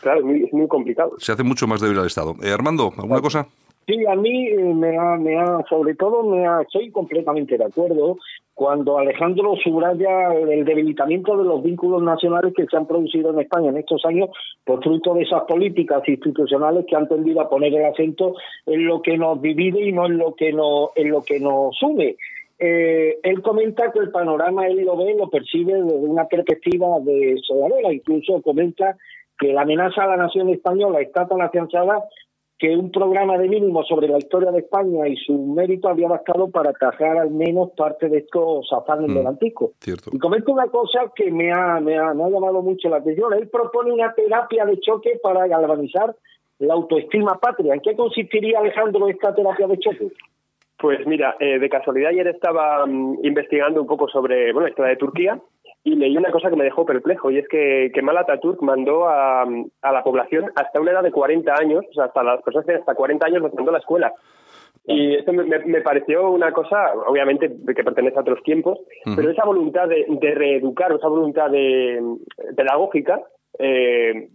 claro, 0.00 0.20
es 0.30 0.52
muy, 0.52 0.66
complicado. 0.66 1.12
Se 1.18 1.32
hace 1.32 1.42
mucho 1.42 1.66
más 1.66 1.80
débil 1.80 1.98
al 1.98 2.06
Estado. 2.06 2.34
Eh, 2.42 2.50
Armando, 2.50 2.90
¿alguna 2.96 3.20
cosa? 3.20 3.46
Sí, 3.86 4.04
a 4.04 4.16
mí 4.16 4.48
eh, 4.48 4.74
me 4.74 4.96
ha, 4.96 5.16
me 5.16 5.38
ha, 5.38 5.62
sobre 5.68 5.94
todo, 5.94 6.24
me 6.24 6.46
ha, 6.46 6.62
estoy 6.62 6.90
completamente 6.90 7.56
de 7.56 7.64
acuerdo 7.64 8.16
cuando 8.52 8.98
Alejandro 8.98 9.54
subraya 9.62 10.32
el 10.32 10.64
debilitamiento 10.64 11.36
de 11.36 11.44
los 11.44 11.62
vínculos 11.62 12.02
nacionales 12.02 12.54
que 12.56 12.66
se 12.66 12.76
han 12.76 12.86
producido 12.86 13.30
en 13.30 13.40
España 13.40 13.68
en 13.68 13.76
estos 13.76 14.04
años 14.06 14.30
por 14.64 14.82
fruto 14.82 15.12
de 15.12 15.22
esas 15.22 15.42
políticas 15.42 16.02
institucionales 16.08 16.86
que 16.88 16.96
han 16.96 17.06
tendido 17.06 17.42
a 17.42 17.50
poner 17.50 17.74
el 17.74 17.84
acento 17.84 18.34
en 18.64 18.86
lo 18.86 19.02
que 19.02 19.18
nos 19.18 19.40
divide 19.42 19.86
y 19.86 19.92
no 19.92 20.06
en 20.06 20.16
lo 20.16 20.34
que 20.34 20.54
nos, 20.54 20.88
en 20.96 21.10
lo 21.10 21.22
que 21.22 21.38
nos 21.38 21.80
une. 21.82 22.16
Eh, 22.58 23.18
él 23.22 23.42
comenta 23.42 23.92
que 23.92 23.98
el 23.98 24.10
panorama 24.10 24.66
él 24.66 24.84
lo 24.84 24.96
ve, 24.96 25.14
lo 25.14 25.28
percibe 25.28 25.74
desde 25.74 25.94
una 25.94 26.26
perspectiva 26.26 26.98
de 27.00 27.36
soldadera, 27.46 27.92
incluso 27.92 28.40
comenta 28.42 28.96
que 29.38 29.52
la 29.52 29.62
amenaza 29.62 30.04
a 30.04 30.08
la 30.08 30.16
nación 30.16 30.48
española 30.48 31.00
está 31.00 31.26
tan 31.26 31.42
afianzada 31.42 32.04
que 32.58 32.74
un 32.74 32.90
programa 32.90 33.36
de 33.36 33.48
mínimo 33.48 33.84
sobre 33.84 34.08
la 34.08 34.16
historia 34.16 34.50
de 34.50 34.60
España 34.60 35.06
y 35.06 35.16
su 35.16 35.36
mérito 35.38 35.88
había 35.88 36.08
bastado 36.08 36.50
para 36.50 36.70
atajar 36.70 37.18
al 37.18 37.30
menos 37.30 37.72
parte 37.76 38.08
de 38.08 38.18
estos 38.18 38.72
afanes 38.72 39.14
del 39.14 39.26
antico. 39.26 39.72
Y 40.10 40.18
comenta 40.18 40.52
una 40.52 40.66
cosa 40.68 41.12
que 41.14 41.30
me 41.30 41.52
ha, 41.52 41.78
me, 41.80 41.98
ha, 41.98 42.14
me 42.14 42.24
ha 42.24 42.28
llamado 42.30 42.62
mucho 42.62 42.88
la 42.88 42.96
atención. 42.96 43.34
Él 43.34 43.48
propone 43.48 43.92
una 43.92 44.14
terapia 44.14 44.64
de 44.64 44.80
choque 44.80 45.20
para 45.22 45.46
galvanizar 45.46 46.16
la 46.60 46.72
autoestima 46.72 47.38
patria. 47.38 47.74
¿En 47.74 47.80
qué 47.80 47.94
consistiría, 47.94 48.60
Alejandro, 48.60 49.06
esta 49.08 49.34
terapia 49.34 49.66
de 49.66 49.78
choque? 49.78 50.12
Pues 50.78 51.06
mira, 51.06 51.36
eh, 51.40 51.58
de 51.58 51.68
casualidad 51.68 52.10
ayer 52.10 52.28
estaba 52.28 52.84
mm, 52.86 53.20
investigando 53.22 53.80
un 53.80 53.86
poco 53.86 54.08
sobre 54.08 54.52
bueno, 54.52 54.66
la 54.66 54.70
historia 54.70 54.90
de 54.90 54.98
Turquía 54.98 55.40
y 55.84 55.94
leí 55.94 56.16
una 56.16 56.30
cosa 56.32 56.50
que 56.50 56.56
me 56.56 56.64
dejó 56.64 56.84
perplejo 56.84 57.30
y 57.30 57.38
es 57.38 57.48
que 57.48 57.90
Kemal 57.94 58.18
Atatürk 58.18 58.60
mandó 58.60 59.08
a, 59.08 59.42
a 59.42 59.92
la 59.92 60.02
población 60.02 60.50
hasta 60.56 60.80
una 60.80 60.90
edad 60.90 61.02
de 61.02 61.12
40 61.12 61.54
años, 61.54 61.84
o 61.88 61.92
sea, 61.94 62.06
hasta 62.06 62.24
las 62.24 62.42
personas 62.42 62.66
que 62.66 62.74
hasta 62.74 62.94
40 62.94 63.26
años 63.26 63.42
los 63.42 63.54
mandó 63.54 63.70
a 63.70 63.74
la 63.74 63.78
escuela. 63.78 64.12
Y 64.84 65.14
esto 65.16 65.32
me, 65.32 65.44
me, 65.44 65.80
pareció 65.80 66.30
una 66.30 66.52
cosa, 66.52 66.92
obviamente, 67.06 67.50
que 67.74 67.84
pertenece 67.84 68.18
a 68.18 68.20
otros 68.20 68.42
tiempos, 68.44 68.78
pero 69.16 69.30
esa 69.30 69.44
voluntad 69.44 69.88
de, 69.88 70.06
de, 70.08 70.34
reeducar, 70.34 70.92
esa 70.92 71.08
voluntad 71.08 71.50
de, 71.50 72.00
pedagógica, 72.56 73.20
eh, 73.58 74.28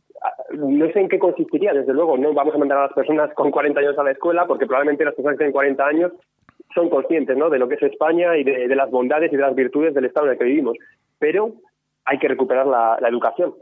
no 0.53 0.91
sé 0.91 0.99
en 0.99 1.09
qué 1.09 1.19
consistiría, 1.19 1.73
desde 1.73 1.93
luego, 1.93 2.17
no 2.17 2.33
vamos 2.33 2.53
a 2.53 2.57
mandar 2.57 2.77
a 2.77 2.83
las 2.83 2.93
personas 2.93 3.33
con 3.33 3.51
40 3.51 3.79
años 3.79 3.97
a 3.97 4.03
la 4.03 4.11
escuela, 4.11 4.45
porque 4.45 4.65
probablemente 4.65 5.05
las 5.05 5.15
personas 5.15 5.35
que 5.35 5.45
tienen 5.45 5.53
40 5.53 5.85
años 5.85 6.11
son 6.73 6.89
conscientes 6.89 7.37
¿no? 7.37 7.49
de 7.49 7.59
lo 7.59 7.67
que 7.67 7.75
es 7.75 7.83
España 7.83 8.37
y 8.37 8.43
de, 8.43 8.75
las 8.75 8.89
bondades 8.89 9.31
y 9.31 9.35
de 9.35 9.41
las 9.41 9.55
virtudes 9.55 9.93
del 9.93 10.05
Estado 10.05 10.27
en 10.27 10.33
el 10.33 10.37
que 10.37 10.45
vivimos. 10.45 10.77
Pero 11.19 11.53
hay 12.05 12.17
que 12.19 12.27
recuperar 12.27 12.67
la, 12.67 12.97
educación. 13.07 13.53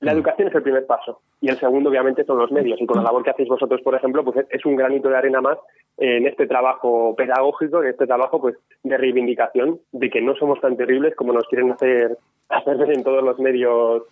La 0.00 0.12
educación 0.12 0.48
es 0.48 0.54
el 0.54 0.62
primer 0.62 0.86
paso 0.86 1.20
y 1.40 1.48
el 1.48 1.56
segundo 1.56 1.90
obviamente 1.90 2.24
son 2.24 2.38
los 2.38 2.52
medios 2.52 2.80
y 2.80 2.86
con 2.86 2.98
la 2.98 3.04
labor 3.04 3.24
que 3.24 3.30
hacéis 3.30 3.48
vosotros 3.48 3.80
por 3.82 3.96
ejemplo 3.96 4.24
pues 4.24 4.46
es 4.48 4.64
un 4.64 4.76
granito 4.76 5.08
de 5.08 5.16
arena 5.16 5.40
más 5.40 5.58
en 5.96 6.24
este 6.26 6.46
trabajo 6.46 7.16
pedagógico 7.16 7.82
en 7.82 7.90
este 7.90 8.06
trabajo 8.06 8.40
pues 8.40 8.56
de 8.84 8.96
reivindicación 8.96 9.80
de 9.90 10.08
que 10.08 10.20
no 10.20 10.36
somos 10.36 10.60
tan 10.60 10.76
terribles 10.76 11.16
como 11.16 11.32
nos 11.32 11.48
quieren 11.48 11.72
hacer 11.72 12.16
hacer 12.48 12.76
ver 12.76 12.92
en 12.92 13.02
todos 13.02 13.24
los 13.24 13.40
medios 13.40 14.04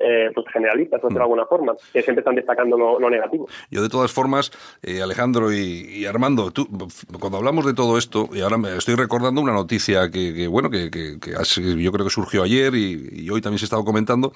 eh, 0.00 0.30
pues 0.34 0.46
generalistas, 0.52 1.00
por 1.00 1.12
de 1.12 1.20
alguna 1.20 1.44
forma, 1.44 1.74
que 1.92 2.02
siempre 2.02 2.20
están 2.20 2.34
destacando 2.34 2.76
lo, 2.76 3.10
negativo. 3.10 3.48
Yo, 3.70 3.82
de 3.82 3.88
todas 3.88 4.10
formas, 4.12 4.50
eh, 4.82 5.02
Alejandro 5.02 5.52
y, 5.52 6.06
Armando, 6.06 6.50
tú, 6.50 6.66
cuando 7.18 7.38
hablamos 7.38 7.66
de 7.66 7.74
todo 7.74 7.98
esto, 7.98 8.28
y 8.32 8.40
ahora 8.40 8.56
me 8.56 8.76
estoy 8.76 8.94
recordando 8.94 9.40
una 9.40 9.52
noticia 9.52 10.10
que, 10.10 10.48
bueno, 10.48 10.70
que, 10.70 10.90
yo 10.90 11.92
creo 11.92 12.04
que 12.04 12.10
surgió 12.10 12.42
ayer 12.42 12.74
y, 12.74 13.28
hoy 13.30 13.40
también 13.40 13.58
se 13.58 13.64
ha 13.64 13.66
estado 13.66 13.84
comentando, 13.84 14.32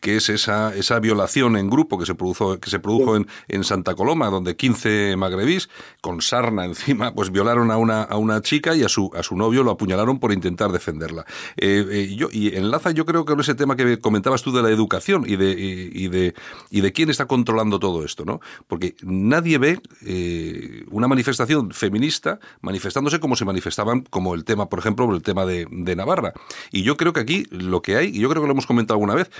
que 0.00 0.16
es 0.16 0.28
esa, 0.28 0.74
esa 0.74 1.00
violación 1.00 1.56
en 1.56 1.68
grupo 1.68 1.98
que 1.98 2.06
se 2.06 2.14
produjo, 2.14 2.58
que 2.58 2.70
se 2.70 2.78
produjo 2.78 3.16
en, 3.16 3.26
en 3.48 3.64
Santa 3.64 3.94
Coloma, 3.94 4.30
donde 4.30 4.56
15 4.56 5.16
magrebís, 5.16 5.68
con 6.00 6.20
sarna 6.22 6.64
encima, 6.64 7.12
pues 7.12 7.30
violaron 7.32 7.70
a 7.70 7.76
una, 7.76 8.02
a 8.02 8.16
una 8.16 8.40
chica 8.40 8.76
y 8.76 8.84
a 8.84 8.88
su, 8.88 9.10
a 9.14 9.22
su 9.22 9.36
novio 9.36 9.64
lo 9.64 9.72
apuñalaron 9.72 10.20
por 10.20 10.32
intentar 10.32 10.70
defenderla. 10.70 11.24
Eh, 11.56 12.14
yo, 12.16 12.28
y 12.30 12.54
enlaza 12.56 12.92
yo 12.92 13.04
creo 13.04 13.24
que 13.24 13.32
con 13.32 13.40
ese 13.40 13.54
tema 13.54 13.76
que 13.76 13.98
comentabas 13.98 14.42
tú 14.42 14.52
de 14.52 14.62
la 14.62 14.70
educación, 14.70 15.07
y 15.26 15.36
de, 15.36 15.90
y, 15.92 16.08
de, 16.08 16.34
y 16.70 16.80
de 16.80 16.92
quién 16.92 17.10
está 17.10 17.26
controlando 17.26 17.78
todo 17.78 18.04
esto, 18.04 18.24
¿no? 18.24 18.40
Porque 18.66 18.94
nadie 19.02 19.58
ve 19.58 19.80
eh, 20.04 20.84
una 20.90 21.08
manifestación 21.08 21.70
feminista 21.72 22.38
manifestándose 22.60 23.20
como 23.20 23.36
se 23.36 23.44
manifestaban, 23.44 24.02
como 24.02 24.34
el 24.34 24.44
tema, 24.44 24.68
por 24.68 24.78
ejemplo, 24.78 25.14
el 25.14 25.22
tema 25.22 25.46
de, 25.46 25.66
de 25.70 25.96
Navarra. 25.96 26.32
Y 26.70 26.82
yo 26.82 26.96
creo 26.96 27.12
que 27.12 27.20
aquí 27.20 27.46
lo 27.50 27.82
que 27.82 27.96
hay, 27.96 28.08
y 28.08 28.20
yo 28.20 28.28
creo 28.28 28.42
que 28.42 28.46
lo 28.46 28.52
hemos 28.52 28.66
comentado 28.66 28.94
alguna 28.94 29.14
vez, 29.14 29.30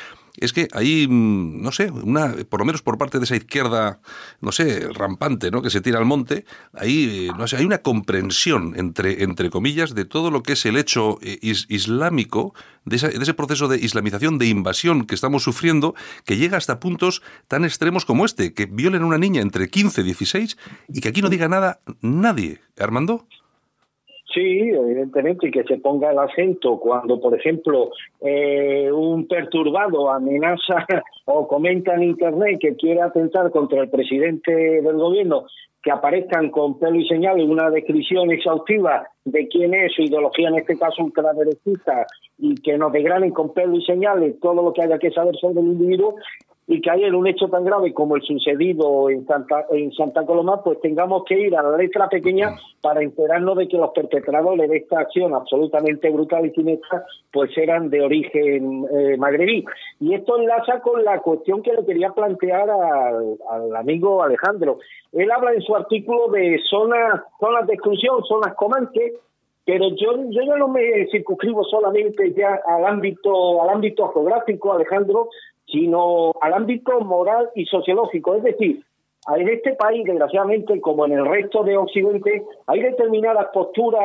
es 0.41 0.53
que 0.53 0.69
hay, 0.73 1.07
mm, 1.09 1.63
no 1.63 1.73
sé, 1.73 1.91
una, 1.91 2.35
por 2.49 2.61
lo 2.61 2.67
menos 2.67 2.83
por 2.83 2.99
parte 2.99 3.19
de 3.19 3.25
esa 3.25 3.37
izquierda, 3.37 4.01
no 4.41 4.53
sé, 4.53 4.89
rampante, 4.93 5.51
¿no? 5.51 5.63
que 5.63 5.71
se 5.71 5.81
tira 5.81 5.99
al 5.99 6.05
monte, 6.05 6.45
ahí, 6.73 7.31
no 7.37 7.47
sé, 7.47 7.57
hay 7.57 7.65
una 7.65 7.79
comprensión, 7.79 8.75
entre, 8.77 9.23
entre 9.23 9.51
comillas, 9.51 9.95
de 9.95 10.05
todo 10.05 10.31
lo 10.31 10.43
que 10.43 10.53
es 10.53 10.67
el 10.67 10.77
hecho 10.77 11.19
eh, 11.23 11.39
islámico, 11.43 12.55
de, 12.85 12.97
de 12.97 13.23
ese 13.23 13.35
proceso 13.35 13.69
de 13.69 13.79
islamización, 13.79 14.39
de 14.39 14.47
invasión 14.47 15.07
que 15.07 15.15
estamos 15.15 15.43
sufriendo, 15.43 15.95
que 16.25 16.37
llega 16.37 16.57
hasta 16.57 16.81
puntos 16.81 17.23
tan 17.47 17.65
extremos 17.65 18.05
como 18.05 18.25
este, 18.25 18.55
que 18.55 18.67
violen 18.67 19.03
a 19.03 19.07
una 19.07 19.19
niña 19.19 19.43
entre 19.43 19.69
15 19.69 20.01
y 20.01 20.05
16 20.05 20.57
y 20.89 21.01
que 21.01 21.09
aquí 21.09 21.23
no 21.23 21.29
diga 21.29 21.49
nada 21.49 21.81
nadie. 22.01 22.61
Armando? 22.79 23.27
Sí, 24.35 24.69
evidentemente, 24.69 25.49
y 25.49 25.51
que 25.51 25.65
se 25.65 25.79
ponga 25.79 26.11
el 26.11 26.19
acento 26.19 26.79
cuando, 26.79 27.19
por 27.19 27.35
ejemplo, 27.35 27.91
eh, 28.21 28.93
un 28.93 29.27
perturbado 29.27 30.11
amenaza 30.11 30.87
o 31.25 31.49
comenta 31.49 31.95
en 31.95 32.03
Internet 32.03 32.59
que 32.61 32.77
quiere 32.77 33.01
atentar 33.01 33.51
contra 33.51 33.81
el 33.81 33.89
presidente 33.89 34.53
del 34.53 34.97
gobierno, 34.97 35.47
que 35.83 35.91
aparezcan 35.91 36.51
con 36.51 36.79
pelo 36.79 36.97
y 36.97 37.09
señal 37.09 37.41
una 37.41 37.71
descripción 37.71 38.31
exhaustiva 38.31 39.09
de 39.25 39.49
quién 39.49 39.73
es 39.73 39.95
su 39.95 40.03
ideología, 40.03 40.49
en 40.49 40.59
este 40.59 40.79
caso 40.79 41.05
ultraderechista, 41.05 42.07
y 42.37 42.55
que 42.57 42.77
nos 42.77 42.93
degranen 42.93 43.31
con 43.31 43.55
pelo 43.55 43.77
y 43.77 43.85
señales 43.85 44.39
todo 44.41 44.63
lo 44.63 44.75
que 44.75 44.83
haya 44.83 44.99
que 44.99 45.11
saber 45.11 45.37
sobre 45.37 45.61
el 45.61 45.69
individuo, 45.69 46.17
y 46.71 46.83
que 46.83 46.91
en 46.91 47.15
un 47.15 47.27
hecho 47.27 47.49
tan 47.49 47.65
grave 47.65 47.95
como 47.95 48.17
el 48.17 48.23
sucedido 48.23 49.09
en 49.09 49.27
Santa, 49.27 49.65
en 49.71 49.91
Santa 49.93 50.27
Coloma, 50.27 50.63
pues 50.63 50.79
tengamos 50.83 51.25
que 51.25 51.41
ir 51.41 51.57
a 51.57 51.63
la 51.63 51.79
letra 51.79 52.11
pequeña 52.11 52.51
para 52.83 53.03
enterarnos 53.03 53.57
de 53.57 53.69
que 53.69 53.79
los 53.79 53.91
perpetradores 53.93 54.69
de 54.69 54.77
esta 54.77 55.01
acción 55.01 55.35
absolutamente 55.35 56.11
brutal 56.11 56.45
y 56.45 56.51
siniestra, 56.51 57.07
pues 57.33 57.57
eran 57.57 57.89
de 57.89 58.03
origen 58.03 58.87
eh, 58.93 59.17
magrebí. 59.17 59.65
Y 59.99 60.13
esto 60.13 60.39
enlaza 60.39 60.81
con 60.81 61.03
la 61.03 61.21
cuestión 61.21 61.63
que 61.63 61.73
le 61.73 61.87
quería 61.87 62.11
plantear 62.11 62.69
al, 62.69 63.39
al 63.51 63.75
amigo 63.75 64.23
Alejandro. 64.23 64.79
Él 65.13 65.31
habla 65.31 65.55
en 65.55 65.63
su 65.63 65.75
artículo 65.75 66.29
de 66.29 66.61
zonas, 66.69 67.23
zonas 67.41 67.67
de 67.67 67.73
exclusión, 67.73 68.23
zonas 68.25 68.55
comanches, 68.57 69.15
pero 69.65 69.89
yo, 69.97 70.17
yo 70.31 70.43
ya 70.43 70.57
no 70.57 70.69
me 70.69 71.07
circunscribo 71.11 71.65
solamente 71.65 72.33
ya 72.35 72.61
al 72.67 72.85
ámbito, 72.85 73.63
al 73.63 73.71
ámbito 73.71 74.09
geográfico, 74.13 74.73
Alejandro, 74.73 75.29
sino 75.71 76.33
al 76.41 76.55
ámbito 76.55 77.01
moral 77.01 77.51
y 77.55 77.67
sociológico. 77.67 78.35
Es 78.35 78.43
decir, 78.43 78.83
en 79.37 79.49
este 79.49 79.75
país, 79.75 80.05
desgraciadamente, 80.05 80.81
como 80.81 81.05
en 81.07 81.13
el 81.13 81.27
resto 81.27 81.63
de 81.63 81.77
Occidente, 81.77 82.45
hay 82.67 82.83
determinadas 82.83 83.49
posturas, 83.53 84.03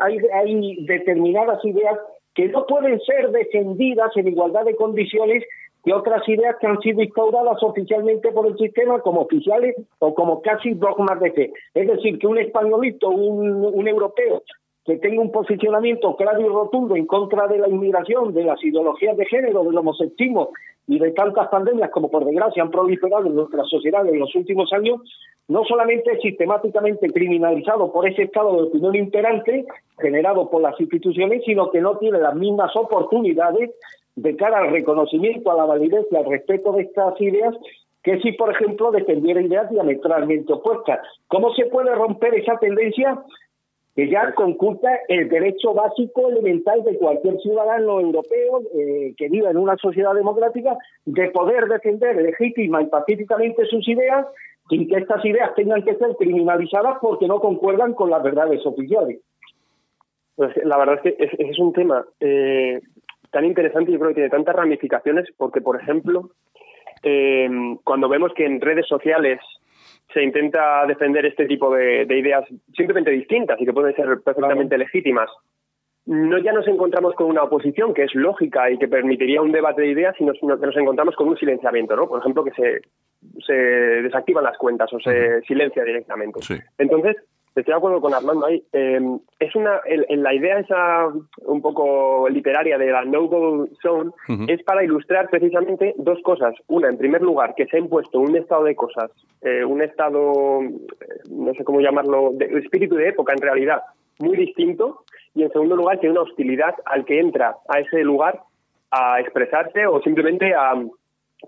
hay, 0.00 0.84
determinadas 0.86 1.64
ideas 1.64 1.98
que 2.34 2.48
no 2.48 2.66
pueden 2.66 3.00
ser 3.00 3.30
defendidas 3.30 4.14
en 4.16 4.28
igualdad 4.28 4.64
de 4.64 4.76
condiciones 4.76 5.44
que 5.82 5.94
otras 5.94 6.28
ideas 6.28 6.56
que 6.60 6.66
han 6.66 6.80
sido 6.80 7.00
instauradas 7.00 7.62
oficialmente 7.62 8.32
por 8.32 8.48
el 8.48 8.58
sistema 8.58 9.00
como 9.00 9.22
oficiales 9.22 9.76
o 10.00 10.14
como 10.14 10.42
casi 10.42 10.74
dogmas 10.74 11.20
de 11.20 11.32
fe. 11.32 11.52
Es 11.74 11.86
decir, 11.86 12.18
que 12.18 12.26
un 12.26 12.38
españolito, 12.38 13.08
un 13.08 13.88
europeo 13.88 14.42
que 14.86 14.98
tenga 14.98 15.20
un 15.20 15.32
posicionamiento 15.32 16.14
claro 16.14 16.40
y 16.40 16.48
rotundo 16.48 16.94
en 16.94 17.06
contra 17.06 17.48
de 17.48 17.58
la 17.58 17.68
inmigración, 17.68 18.32
de 18.32 18.44
las 18.44 18.62
ideologías 18.62 19.16
de 19.16 19.26
género, 19.26 19.64
del 19.64 19.76
homosexismo 19.76 20.50
y 20.86 21.00
de 21.00 21.10
tantas 21.10 21.48
pandemias 21.48 21.90
como 21.90 22.08
por 22.08 22.24
desgracia 22.24 22.62
han 22.62 22.70
proliferado 22.70 23.26
en 23.26 23.34
nuestra 23.34 23.64
sociedad 23.64 24.06
en 24.06 24.20
los 24.20 24.32
últimos 24.36 24.72
años, 24.72 25.00
no 25.48 25.64
solamente 25.64 26.12
es 26.12 26.20
sistemáticamente 26.22 27.08
criminalizado 27.10 27.92
por 27.92 28.08
ese 28.08 28.22
estado 28.22 28.56
de 28.56 28.68
opinión 28.68 28.94
imperante 28.94 29.66
generado 29.98 30.48
por 30.48 30.62
las 30.62 30.80
instituciones, 30.80 31.42
sino 31.44 31.70
que 31.70 31.80
no 31.80 31.98
tiene 31.98 32.20
las 32.20 32.36
mismas 32.36 32.70
oportunidades 32.76 33.70
de 34.14 34.36
cara 34.36 34.58
al 34.58 34.70
reconocimiento, 34.70 35.50
a 35.50 35.56
la 35.56 35.64
validez 35.64 36.06
y 36.10 36.16
al 36.16 36.26
respeto 36.26 36.72
de 36.72 36.82
estas 36.82 37.20
ideas 37.20 37.54
que 38.04 38.20
si, 38.20 38.32
por 38.32 38.54
ejemplo, 38.54 38.92
defendiera 38.92 39.42
ideas 39.42 39.68
diametralmente 39.68 40.52
opuestas. 40.52 41.00
¿Cómo 41.26 41.52
se 41.54 41.66
puede 41.66 41.92
romper 41.92 42.34
esa 42.36 42.56
tendencia? 42.58 43.20
Que 43.96 44.10
ya 44.10 44.34
conculca 44.34 44.90
el 45.08 45.30
derecho 45.30 45.72
básico 45.72 46.28
elemental 46.28 46.84
de 46.84 46.98
cualquier 46.98 47.40
ciudadano 47.40 47.98
europeo 47.98 48.60
eh, 48.78 49.14
que 49.16 49.30
viva 49.30 49.50
en 49.50 49.56
una 49.56 49.76
sociedad 49.78 50.14
democrática 50.14 50.76
de 51.06 51.30
poder 51.30 51.64
defender 51.64 52.14
legítima 52.16 52.82
y 52.82 52.86
pacíficamente 52.86 53.64
sus 53.64 53.88
ideas 53.88 54.26
sin 54.68 54.86
que 54.86 54.96
estas 54.96 55.24
ideas 55.24 55.54
tengan 55.54 55.82
que 55.82 55.94
ser 55.94 56.14
criminalizadas 56.18 56.98
porque 57.00 57.26
no 57.26 57.40
concuerdan 57.40 57.94
con 57.94 58.10
las 58.10 58.22
verdades 58.22 58.64
oficiales. 58.66 59.20
Pues 60.34 60.54
la 60.62 60.76
verdad 60.76 60.96
es 60.96 61.00
que 61.00 61.24
es, 61.24 61.30
es 61.38 61.58
un 61.58 61.72
tema 61.72 62.04
eh, 62.20 62.80
tan 63.30 63.46
interesante 63.46 63.90
y 63.90 63.94
yo 63.94 63.98
creo 64.00 64.10
que 64.10 64.16
tiene 64.16 64.28
tantas 64.28 64.56
ramificaciones 64.56 65.26
porque, 65.38 65.62
por 65.62 65.80
ejemplo, 65.80 66.32
eh, 67.02 67.48
cuando 67.82 68.10
vemos 68.10 68.34
que 68.34 68.44
en 68.44 68.60
redes 68.60 68.86
sociales 68.86 69.40
se 70.12 70.22
intenta 70.22 70.86
defender 70.86 71.26
este 71.26 71.46
tipo 71.46 71.74
de, 71.74 72.02
ideas 72.02 72.44
simplemente 72.74 73.10
distintas 73.10 73.60
y 73.60 73.64
que 73.64 73.72
pueden 73.72 73.94
ser 73.94 74.06
perfectamente 74.22 74.78
legítimas. 74.78 75.30
No 76.06 76.38
ya 76.38 76.52
nos 76.52 76.68
encontramos 76.68 77.14
con 77.14 77.26
una 77.26 77.42
oposición 77.42 77.92
que 77.92 78.04
es 78.04 78.14
lógica 78.14 78.70
y 78.70 78.78
que 78.78 78.86
permitiría 78.86 79.42
un 79.42 79.50
debate 79.50 79.82
de 79.82 79.88
ideas, 79.88 80.14
sino 80.16 80.32
que 80.32 80.66
nos 80.66 80.76
encontramos 80.76 81.16
con 81.16 81.28
un 81.28 81.36
silenciamiento, 81.36 81.96
¿no? 81.96 82.08
Por 82.08 82.20
ejemplo, 82.20 82.44
que 82.44 82.52
se, 82.52 82.80
se 83.44 83.52
desactivan 83.52 84.44
las 84.44 84.56
cuentas 84.56 84.92
o 84.92 85.00
se 85.00 85.42
silencia 85.42 85.82
directamente. 85.82 86.38
Entonces, 86.78 87.16
estoy 87.60 87.72
de 87.72 87.78
acuerdo 87.78 88.00
con 88.00 88.14
Armando 88.14 88.46
ahí. 88.46 88.62
Eh, 88.72 89.00
es 89.38 89.54
una, 89.56 89.80
la 90.08 90.34
idea 90.34 90.58
esa 90.58 91.08
un 91.46 91.62
poco 91.62 92.28
literaria 92.28 92.76
de 92.78 92.90
la 92.90 93.04
no-go 93.04 93.66
zone 93.82 94.10
es 94.48 94.62
para 94.62 94.84
ilustrar 94.84 95.28
precisamente 95.30 95.94
dos 95.96 96.20
cosas. 96.22 96.54
Una, 96.68 96.88
en 96.88 96.98
primer 96.98 97.22
lugar, 97.22 97.54
que 97.54 97.66
se 97.66 97.76
ha 97.76 97.80
impuesto 97.80 98.20
un 98.20 98.36
estado 98.36 98.64
de 98.64 98.76
cosas, 98.76 99.10
eh, 99.42 99.64
un 99.64 99.82
estado, 99.82 100.60
no 101.30 101.54
sé 101.54 101.64
cómo 101.64 101.80
llamarlo, 101.80 102.32
de 102.34 102.46
espíritu 102.58 102.96
de 102.96 103.08
época 103.08 103.32
en 103.32 103.40
realidad, 103.40 103.82
muy 104.18 104.36
distinto. 104.36 105.04
Y 105.34 105.42
en 105.42 105.52
segundo 105.52 105.76
lugar, 105.76 105.98
que 105.98 106.06
hay 106.06 106.12
una 106.12 106.22
hostilidad 106.22 106.74
al 106.84 107.04
que 107.04 107.20
entra 107.20 107.56
a 107.68 107.80
ese 107.80 108.02
lugar 108.02 108.40
a 108.90 109.20
expresarse 109.20 109.86
o 109.86 110.00
simplemente 110.02 110.54
a, 110.54 110.74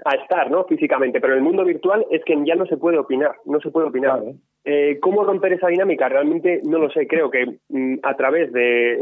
a 0.05 0.15
estar, 0.17 0.51
¿no? 0.51 0.65
Físicamente. 0.65 1.21
Pero 1.21 1.33
en 1.35 1.39
el 1.39 1.45
mundo 1.45 1.65
virtual 1.65 2.07
es 2.11 2.23
que 2.25 2.37
ya 2.45 2.55
no 2.55 2.67
se 2.67 2.77
puede 2.77 2.99
opinar, 2.99 3.33
no 3.45 3.61
se 3.61 3.71
puede 3.71 3.89
opinar. 3.89 4.23
Eh, 4.65 4.99
¿Cómo 5.01 5.25
romper 5.25 5.55
esa 5.55 5.69
dinámica? 5.69 6.09
Realmente 6.09 6.61
no 6.65 6.79
lo 6.79 6.91
sé. 6.91 7.07
Creo 7.07 7.31
que 7.31 7.59
mm, 7.69 8.01
a 8.03 8.15
través 8.17 8.53
de, 8.53 9.01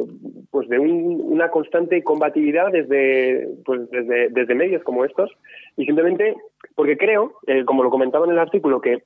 pues 0.51 0.69
de 0.69 0.79
una 0.79 1.51
constante 1.51 2.03
combatividad 2.03 2.71
desde, 2.71 3.49
pues 3.65 3.91
desde, 3.91 4.29
desde 4.29 4.55
medios 4.55 4.83
como 4.85 5.05
estos 5.05 5.31
y 5.77 5.85
simplemente 5.85 6.37
porque 6.75 6.97
creo, 6.97 7.33
eh, 7.47 7.65
como 7.65 7.83
lo 7.83 7.91
comentaba 7.91 8.27
en 8.27 8.33
el 8.33 8.39
artículo, 8.39 8.81
que 8.81 9.03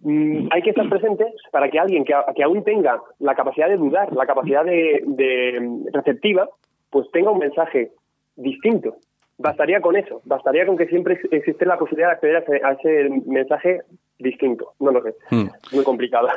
mm, 0.00 0.48
hay 0.50 0.62
que 0.62 0.70
estar 0.70 0.88
presentes 0.88 1.34
para 1.50 1.68
que 1.70 1.78
alguien 1.78 2.04
que, 2.04 2.14
que, 2.36 2.42
aún 2.44 2.62
tenga 2.62 3.00
la 3.18 3.34
capacidad 3.34 3.68
de 3.68 3.76
dudar, 3.76 4.12
la 4.12 4.26
capacidad 4.26 4.64
de, 4.64 5.02
de 5.06 5.80
receptiva, 5.92 6.48
pues 6.90 7.10
tenga 7.10 7.32
un 7.32 7.38
mensaje 7.38 7.90
distinto. 8.36 8.96
Bastaría 9.36 9.80
con 9.80 9.96
eso, 9.96 10.22
bastaría 10.24 10.64
con 10.64 10.76
que 10.76 10.86
siempre 10.86 11.18
existe 11.32 11.66
la 11.66 11.76
posibilidad 11.76 12.08
de 12.20 12.36
acceder 12.36 12.64
a 12.64 12.72
ese, 12.72 13.10
mensaje 13.26 13.80
distinto. 14.16 14.74
No 14.78 14.92
lo 14.92 15.02
sé, 15.02 15.14
hmm. 15.30 15.46
muy 15.72 15.84
complicado. 15.84 16.28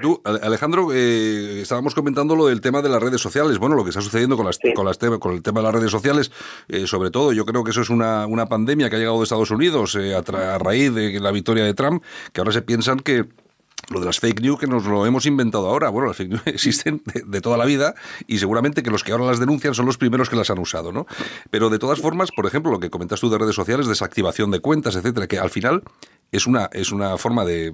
Tú, 0.00 0.22
Alejandro, 0.24 0.88
eh, 0.92 1.60
estábamos 1.60 1.94
comentando 1.94 2.34
lo 2.34 2.46
del 2.46 2.62
tema 2.62 2.80
de 2.80 2.88
las 2.88 3.02
redes 3.02 3.20
sociales. 3.20 3.58
Bueno, 3.58 3.76
lo 3.76 3.84
que 3.84 3.90
está 3.90 4.00
sucediendo 4.00 4.36
con, 4.36 4.46
las, 4.46 4.58
con, 4.74 4.86
las 4.86 4.96
con 4.96 5.34
el 5.34 5.42
tema 5.42 5.60
de 5.60 5.64
las 5.64 5.74
redes 5.74 5.90
sociales, 5.90 6.32
eh, 6.68 6.86
sobre 6.86 7.10
todo, 7.10 7.32
yo 7.34 7.44
creo 7.44 7.62
que 7.62 7.72
eso 7.72 7.82
es 7.82 7.90
una, 7.90 8.26
una 8.26 8.46
pandemia 8.46 8.88
que 8.88 8.96
ha 8.96 8.98
llegado 8.98 9.18
de 9.18 9.24
Estados 9.24 9.50
Unidos 9.50 9.94
eh, 9.96 10.14
a 10.14 10.58
raíz 10.58 10.94
de 10.94 11.20
la 11.20 11.32
victoria 11.32 11.64
de 11.64 11.74
Trump, 11.74 12.02
que 12.32 12.40
ahora 12.40 12.52
se 12.52 12.62
piensan 12.62 13.00
que 13.00 13.26
lo 13.88 14.00
de 14.00 14.06
las 14.06 14.18
fake 14.18 14.40
news 14.40 14.58
que 14.58 14.66
nos 14.66 14.84
lo 14.84 15.06
hemos 15.06 15.26
inventado 15.26 15.68
ahora. 15.68 15.90
Bueno, 15.90 16.08
las 16.08 16.16
fake 16.16 16.30
news 16.30 16.42
existen 16.46 17.02
de, 17.04 17.40
toda 17.40 17.56
la 17.56 17.64
vida 17.64 17.94
y 18.26 18.38
seguramente 18.38 18.82
que 18.82 18.90
los 18.90 19.04
que 19.04 19.12
ahora 19.12 19.26
las 19.26 19.38
denuncian 19.38 19.74
son 19.74 19.86
los 19.86 19.98
primeros 19.98 20.28
que 20.28 20.36
las 20.36 20.50
han 20.50 20.58
usado, 20.58 20.92
¿no? 20.92 21.06
Pero 21.50 21.70
de 21.70 21.78
todas 21.78 22.00
formas, 22.00 22.30
por 22.34 22.46
ejemplo, 22.46 22.72
lo 22.72 22.80
que 22.80 22.90
comentas 22.90 23.20
tú 23.20 23.30
de 23.30 23.38
redes 23.38 23.54
sociales, 23.54 23.86
desactivación 23.86 24.50
de 24.50 24.60
cuentas, 24.60 24.96
etcétera, 24.96 25.26
que 25.26 25.38
al 25.38 25.50
final 25.50 25.82
es 26.32 26.46
una, 26.46 26.68
es 26.72 26.92
una 26.92 27.16
forma 27.16 27.44
de, 27.44 27.72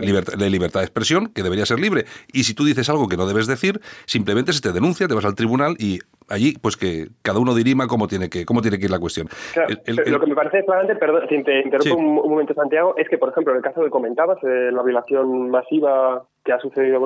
libertad, 0.00 0.34
de 0.34 0.50
libertad 0.50 0.80
de 0.80 0.86
expresión 0.86 1.28
que 1.28 1.42
debería 1.42 1.66
ser 1.66 1.80
libre. 1.80 2.04
Y 2.32 2.44
si 2.44 2.54
tú 2.54 2.64
dices 2.64 2.88
algo 2.88 3.08
que 3.08 3.16
no 3.16 3.26
debes 3.26 3.46
decir, 3.46 3.80
simplemente 4.06 4.52
se 4.52 4.60
te 4.60 4.72
denuncia, 4.72 5.08
te 5.08 5.14
vas 5.14 5.24
al 5.24 5.34
tribunal 5.34 5.76
y 5.78 6.00
allí, 6.28 6.54
pues 6.60 6.76
que 6.76 7.08
cada 7.22 7.38
uno 7.38 7.54
dirima 7.54 7.86
cómo 7.86 8.08
tiene 8.08 8.28
que, 8.28 8.44
cómo 8.44 8.62
tiene 8.62 8.78
que 8.78 8.86
ir 8.86 8.90
la 8.90 8.98
cuestión. 8.98 9.28
Lo 9.86 10.20
que 10.20 10.26
me 10.26 10.34
parece 10.34 10.62
flagrante, 10.62 10.96
perdón, 10.96 11.22
si 11.28 11.42
te 11.42 11.60
interrumpo 11.60 11.96
un, 11.96 12.30
momento, 12.30 12.54
Santiago, 12.54 12.94
es 12.96 13.08
que, 13.08 13.18
por 13.18 13.30
ejemplo, 13.30 13.52
en 13.52 13.58
el 13.58 13.62
caso 13.62 13.82
que 13.82 13.90
comentabas, 13.90 14.38
eh, 14.42 14.70
la 14.72 14.82
violación 14.82 15.50
masiva 15.50 16.24
que 16.44 16.52
ha 16.52 16.58
sucedido 16.58 16.98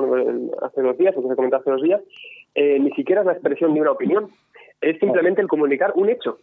hace 0.61 0.81
dos 0.81 0.97
días, 0.97 1.15
o 1.15 1.21
que 1.21 1.27
se 1.27 1.35
comentó 1.35 1.57
hace 1.57 1.71
dos 1.71 1.81
días, 1.81 2.01
eh, 2.55 2.79
ni 2.79 2.91
siquiera 2.91 3.21
es 3.21 3.27
la 3.27 3.33
expresión 3.33 3.73
de 3.73 3.81
una 3.81 3.91
opinión 3.91 4.29
es 4.79 4.99
simplemente 4.99 5.41
el 5.41 5.47
comunicar 5.47 5.91
un 5.95 6.09
hecho. 6.09 6.37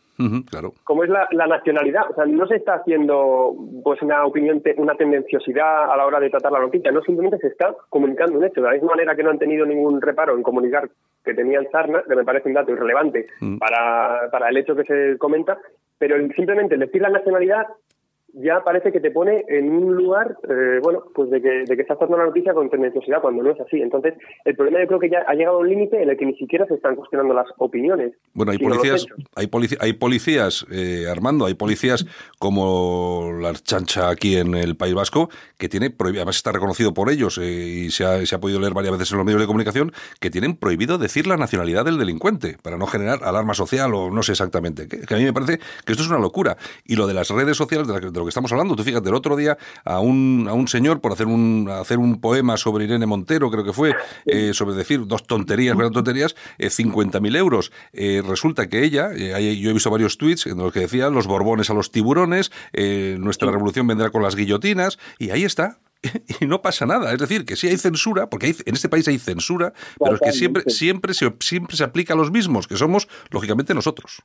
claro. 0.51 0.72
Como 0.82 1.05
es 1.05 1.11
la, 1.11 1.47
nacionalidad. 1.47 2.11
O 2.11 2.14
sea, 2.14 2.26
no 2.26 2.47
se 2.47 2.57
está 2.57 2.74
haciendo 2.74 3.55
pues 3.82 4.03
una 4.03 4.24
opinión, 4.24 4.62
una 4.76 4.95
tendenciosidad 4.95 5.91
a 5.91 5.97
la 5.97 6.07
hora 6.07 6.20
de 6.20 6.30
tratar 6.30 6.53
la 6.53 6.61
noticia, 6.61 6.91
no 6.91 7.03
simplemente 7.03 7.39
se 7.39 7.49
está 7.49 7.74
comunicando 7.89 8.39
un 8.39 8.45
hecho. 8.45 8.61
De 8.61 8.68
la 8.68 8.74
misma 8.74 8.91
manera 8.91 9.14
que 9.14 9.22
no 9.22 9.30
han 9.30 9.39
tenido 9.39 9.64
ningún 9.66 10.01
reparo 10.01 10.35
en 10.35 10.43
comunicar 10.43 10.89
que 11.24 11.35
tenían 11.35 11.66
sarna, 11.70 12.03
que 12.07 12.16
me 12.16 12.24
parece 12.24 12.49
un 12.49 12.55
dato 12.55 12.72
irrelevante 12.72 13.26
para, 13.59 14.30
para 14.30 14.49
el 14.49 14.57
hecho 14.57 14.74
que 14.74 14.85
se 14.85 15.18
comenta, 15.18 15.59
pero 15.99 16.16
simplemente 16.35 16.76
decir 16.76 17.01
la 17.01 17.11
nacionalidad 17.11 17.66
ya 18.35 18.62
parece 18.64 18.91
que 18.91 19.01
te 19.01 19.11
pone 19.11 19.45
en 19.49 19.70
un 19.70 19.95
lugar, 19.95 20.37
eh, 20.49 20.80
bueno, 20.82 21.05
pues 21.14 21.30
de 21.30 21.41
que, 21.41 21.64
de 21.64 21.76
que 21.76 21.82
estás 21.82 21.99
dando 21.99 22.16
la 22.16 22.26
noticia 22.26 22.53
con 22.53 22.68
tendenciosidad 22.68 23.20
cuando 23.20 23.43
no 23.43 23.51
es 23.51 23.61
así. 23.61 23.80
Entonces, 23.80 24.14
el 24.45 24.57
problema 24.57 24.80
yo 24.80 24.89
creo 24.89 25.01
que 25.01 25.11
ya 25.11 25.24
ha 25.26 25.35
llegado 25.35 25.59
a 25.59 25.61
un 25.61 25.68
límite 25.68 26.03
en 26.03 26.11
el 26.11 26.16
que 26.16 26.26
ni 26.26 26.35
siquiera 26.37 26.66
se 26.66 26.74
están 26.74 26.97
cuestionando 26.97 27.32
las 27.32 27.47
opiniones. 27.59 28.12
Bueno, 28.32 28.53
hay 28.53 28.59
policías, 28.59 29.07
hay, 29.37 29.49
hay 29.80 29.93
policías, 29.93 30.66
eh, 30.72 31.07
Armando, 31.11 31.47
hay 31.47 31.55
policías 31.55 32.07
como 32.39 33.30
la 33.41 33.53
chancha 33.53 34.11
aquí 34.11 34.37
en 34.37 34.55
el 34.55 34.76
País 34.76 34.95
Vasco, 34.95 35.28
que 35.57 35.68
tiene 35.68 35.91
prohibido, 35.91 36.22
además 36.22 36.37
está 36.37 36.51
reconocido 36.51 36.93
por 36.93 37.11
ellos 37.11 37.39
eh, 37.39 37.45
y 37.45 37.91
se 37.91 38.05
ha, 38.05 38.26
se 38.26 38.35
ha 38.35 38.41
podido 38.41 38.59
leer 38.59 38.74
varias 38.74 38.93
veces 38.93 39.12
en 39.12 39.18
los 39.18 39.26
medios 39.26 39.41
de 39.41 39.47
comunicación, 39.47 39.93
que 40.20 40.30
tienen 40.30 40.57
prohibido 40.57 40.99
decir 40.99 41.26
la 41.26 41.37
nacionalidad 41.37 41.85
del 41.85 41.99
delincuente 41.99 42.57
para 42.62 42.78
no 42.78 42.87
generar 42.87 43.22
alarma 43.22 43.55
social 43.55 43.95
o 43.95 44.11
no 44.11 44.22
sé 44.22 44.32
exactamente. 44.32 44.89
Que, 44.89 45.14
a 45.14 45.18
mí 45.18 45.24
me 45.24 45.32
parece 45.32 45.59
que 45.59 45.93
esto 45.93 46.03
es 46.03 46.09
una 46.09 46.18
locura. 46.18 46.57
Y 46.85 46.97
lo 46.97 47.07
de 47.07 47.14
las 47.14 47.30
redes 47.30 47.57
sociales, 47.57 47.87
de, 47.87 48.11
de 48.11 48.23
lo 48.24 48.26
que 48.26 48.30
estamos 48.30 48.50
hablando. 48.52 48.74
Tú 48.74 48.82
fíjate, 48.82 49.08
el 49.08 49.14
otro 49.14 49.36
día 49.36 49.58
a 49.84 50.00
un, 50.00 50.46
a 50.48 50.54
un 50.54 50.66
señor 50.66 51.00
por 51.00 51.12
hacer 51.12 51.26
un, 51.26 51.68
hacer 51.70 51.98
un 51.98 52.20
poema 52.20 52.56
sobre 52.56 52.84
Irene 52.84 53.04
Montero, 53.06 53.50
creo 53.50 53.64
que 53.64 53.72
fue, 53.72 53.94
eh, 54.24 54.54
sobre 54.54 54.74
decir 54.74 55.06
dos 55.06 55.26
tonterías, 55.26 55.76
¿verdad? 55.76 55.92
tonterías, 55.92 56.34
eh, 56.58 56.68
50.000 56.68 57.36
euros. 57.36 57.70
Eh, 57.92 58.22
resulta 58.26 58.68
que 58.68 58.82
ella, 58.82 59.10
eh, 59.14 59.56
yo 59.58 59.70
he 59.70 59.72
visto 59.74 59.90
varios 59.90 60.16
tweets 60.16 60.46
en 60.46 60.58
los 60.58 60.72
que 60.72 60.80
decía 60.80 61.10
los 61.10 61.26
borbones 61.26 61.68
a 61.68 61.74
los 61.74 61.90
tiburones, 61.90 62.50
nuestra 63.18 63.50
revolución 63.50 63.86
vendrá 63.86 64.10
con 64.10 64.22
las 64.22 64.36
guillotinas, 64.36 64.98
y 65.18 65.30
ahí 65.30 65.44
está, 65.44 65.78
y 66.40 66.46
no 66.46 66.62
pasa 66.62 66.86
nada. 66.86 67.12
Es 67.12 67.18
decir, 67.18 67.44
que 67.44 67.56
sí 67.56 67.68
hay 67.68 67.76
censura, 67.76 68.30
porque 68.30 68.54
en 68.64 68.74
este 68.74 68.88
país 68.88 69.06
hay 69.08 69.18
censura, 69.18 69.72
pero 69.98 70.14
es 70.14 70.20
que 70.20 70.32
siempre, 70.32 70.64
siempre, 70.68 71.14
se, 71.14 71.32
siempre 71.40 71.76
se 71.76 71.84
aplica 71.84 72.14
a 72.14 72.16
los 72.16 72.30
mismos, 72.30 72.66
que 72.66 72.76
somos, 72.76 73.08
lógicamente, 73.30 73.74
nosotros 73.74 74.22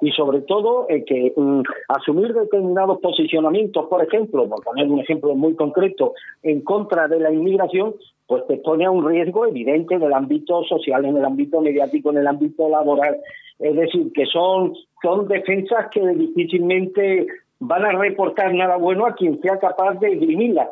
y 0.00 0.10
sobre 0.12 0.42
todo 0.42 0.86
eh, 0.88 1.04
que 1.04 1.32
mm, 1.34 1.62
asumir 1.88 2.34
determinados 2.34 3.00
posicionamientos, 3.00 3.86
por 3.86 4.04
ejemplo, 4.04 4.48
por 4.48 4.62
poner 4.62 4.88
un 4.88 5.00
ejemplo 5.00 5.34
muy 5.34 5.54
concreto, 5.54 6.14
en 6.42 6.60
contra 6.60 7.08
de 7.08 7.20
la 7.20 7.32
inmigración, 7.32 7.94
pues 8.26 8.46
te 8.46 8.58
pone 8.58 8.84
a 8.84 8.90
un 8.90 9.08
riesgo 9.08 9.46
evidente 9.46 9.94
en 9.94 10.02
el 10.02 10.12
ámbito 10.12 10.64
social, 10.64 11.04
en 11.04 11.16
el 11.16 11.24
ámbito 11.24 11.60
mediático, 11.60 12.10
en 12.10 12.18
el 12.18 12.26
ámbito 12.26 12.68
laboral. 12.68 13.18
Es 13.58 13.74
decir, 13.74 14.12
que 14.12 14.26
son, 14.26 14.74
son 15.02 15.28
defensas 15.28 15.86
que 15.90 16.06
difícilmente 16.08 17.26
van 17.58 17.84
a 17.86 17.92
reportar 17.92 18.52
nada 18.52 18.76
bueno 18.76 19.06
a 19.06 19.14
quien 19.14 19.40
sea 19.40 19.58
capaz 19.58 19.94
de 19.94 20.12
esgrimirlas. 20.12 20.68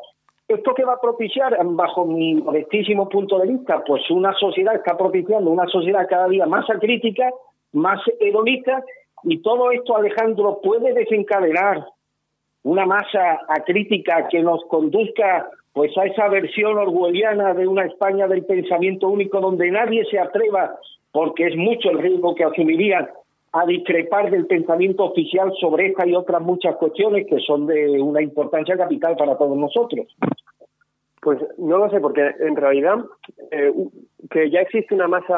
¿Esto 0.47 0.75
qué 0.75 0.85
va 0.85 0.95
a 0.95 1.01
propiciar, 1.01 1.57
bajo 1.65 2.05
mi 2.05 2.35
modestísimo 2.35 3.09
punto 3.09 3.39
de 3.39 3.49
vista? 3.49 3.83
Pues 3.87 4.03
una 4.11 4.35
sociedad 4.35 4.75
está 4.75 4.95
propiciando 4.95 5.51
una 5.51 5.67
sociedad 5.69 6.07
cada 6.07 6.29
día 6.29 6.45
más 6.45 6.69
acrítica, 6.69 7.31
más 7.73 7.99
hedonista 8.21 8.85
y 9.25 9.39
todo 9.39 9.71
esto, 9.71 9.97
Alejandro, 9.97 10.61
puede 10.63 10.93
desencadenar 10.93 11.85
una 12.63 12.87
masa 12.87 13.41
acrítica 13.49 14.29
que 14.29 14.43
nos 14.43 14.65
conduzca 14.65 15.49
pues 15.73 15.97
a 15.99 16.05
esa 16.07 16.29
versión 16.29 16.79
orwelliana 16.79 17.53
de 17.53 17.67
una 17.67 17.85
España 17.85 18.29
del 18.29 18.45
pensamiento 18.45 19.09
único 19.09 19.41
donde 19.41 19.71
nadie 19.71 20.05
se 20.07 20.19
atreva, 20.19 20.77
porque 21.11 21.49
es 21.49 21.57
mucho 21.57 21.91
el 21.91 21.99
riesgo 21.99 22.35
que 22.35 22.45
asumirían, 22.45 23.09
a 23.53 23.67
discrepar 23.67 24.31
del 24.31 24.47
pensamiento 24.47 25.05
oficial 25.05 25.53
sobre 25.61 25.87
esta 25.87 26.07
y 26.07 26.15
otras 26.15 26.43
muchas 26.43 26.77
cuestiones 26.77 27.27
que 27.29 27.39
son 27.39 27.67
de 27.67 28.01
una 28.01 28.23
importancia 28.23 28.77
capital 28.77 29.17
para 29.17 29.37
todos 29.37 29.57
nosotros. 29.57 30.07
Pues 31.21 31.39
no 31.59 31.79
lo 31.79 31.89
sé, 31.89 32.01
porque 32.01 32.35
en 32.41 32.57
realidad 32.57 32.97
eh, 33.51 33.73
que 34.31 34.51
ya 34.51 34.61
existe 34.61 34.95
una 34.95 35.09
masa 35.09 35.37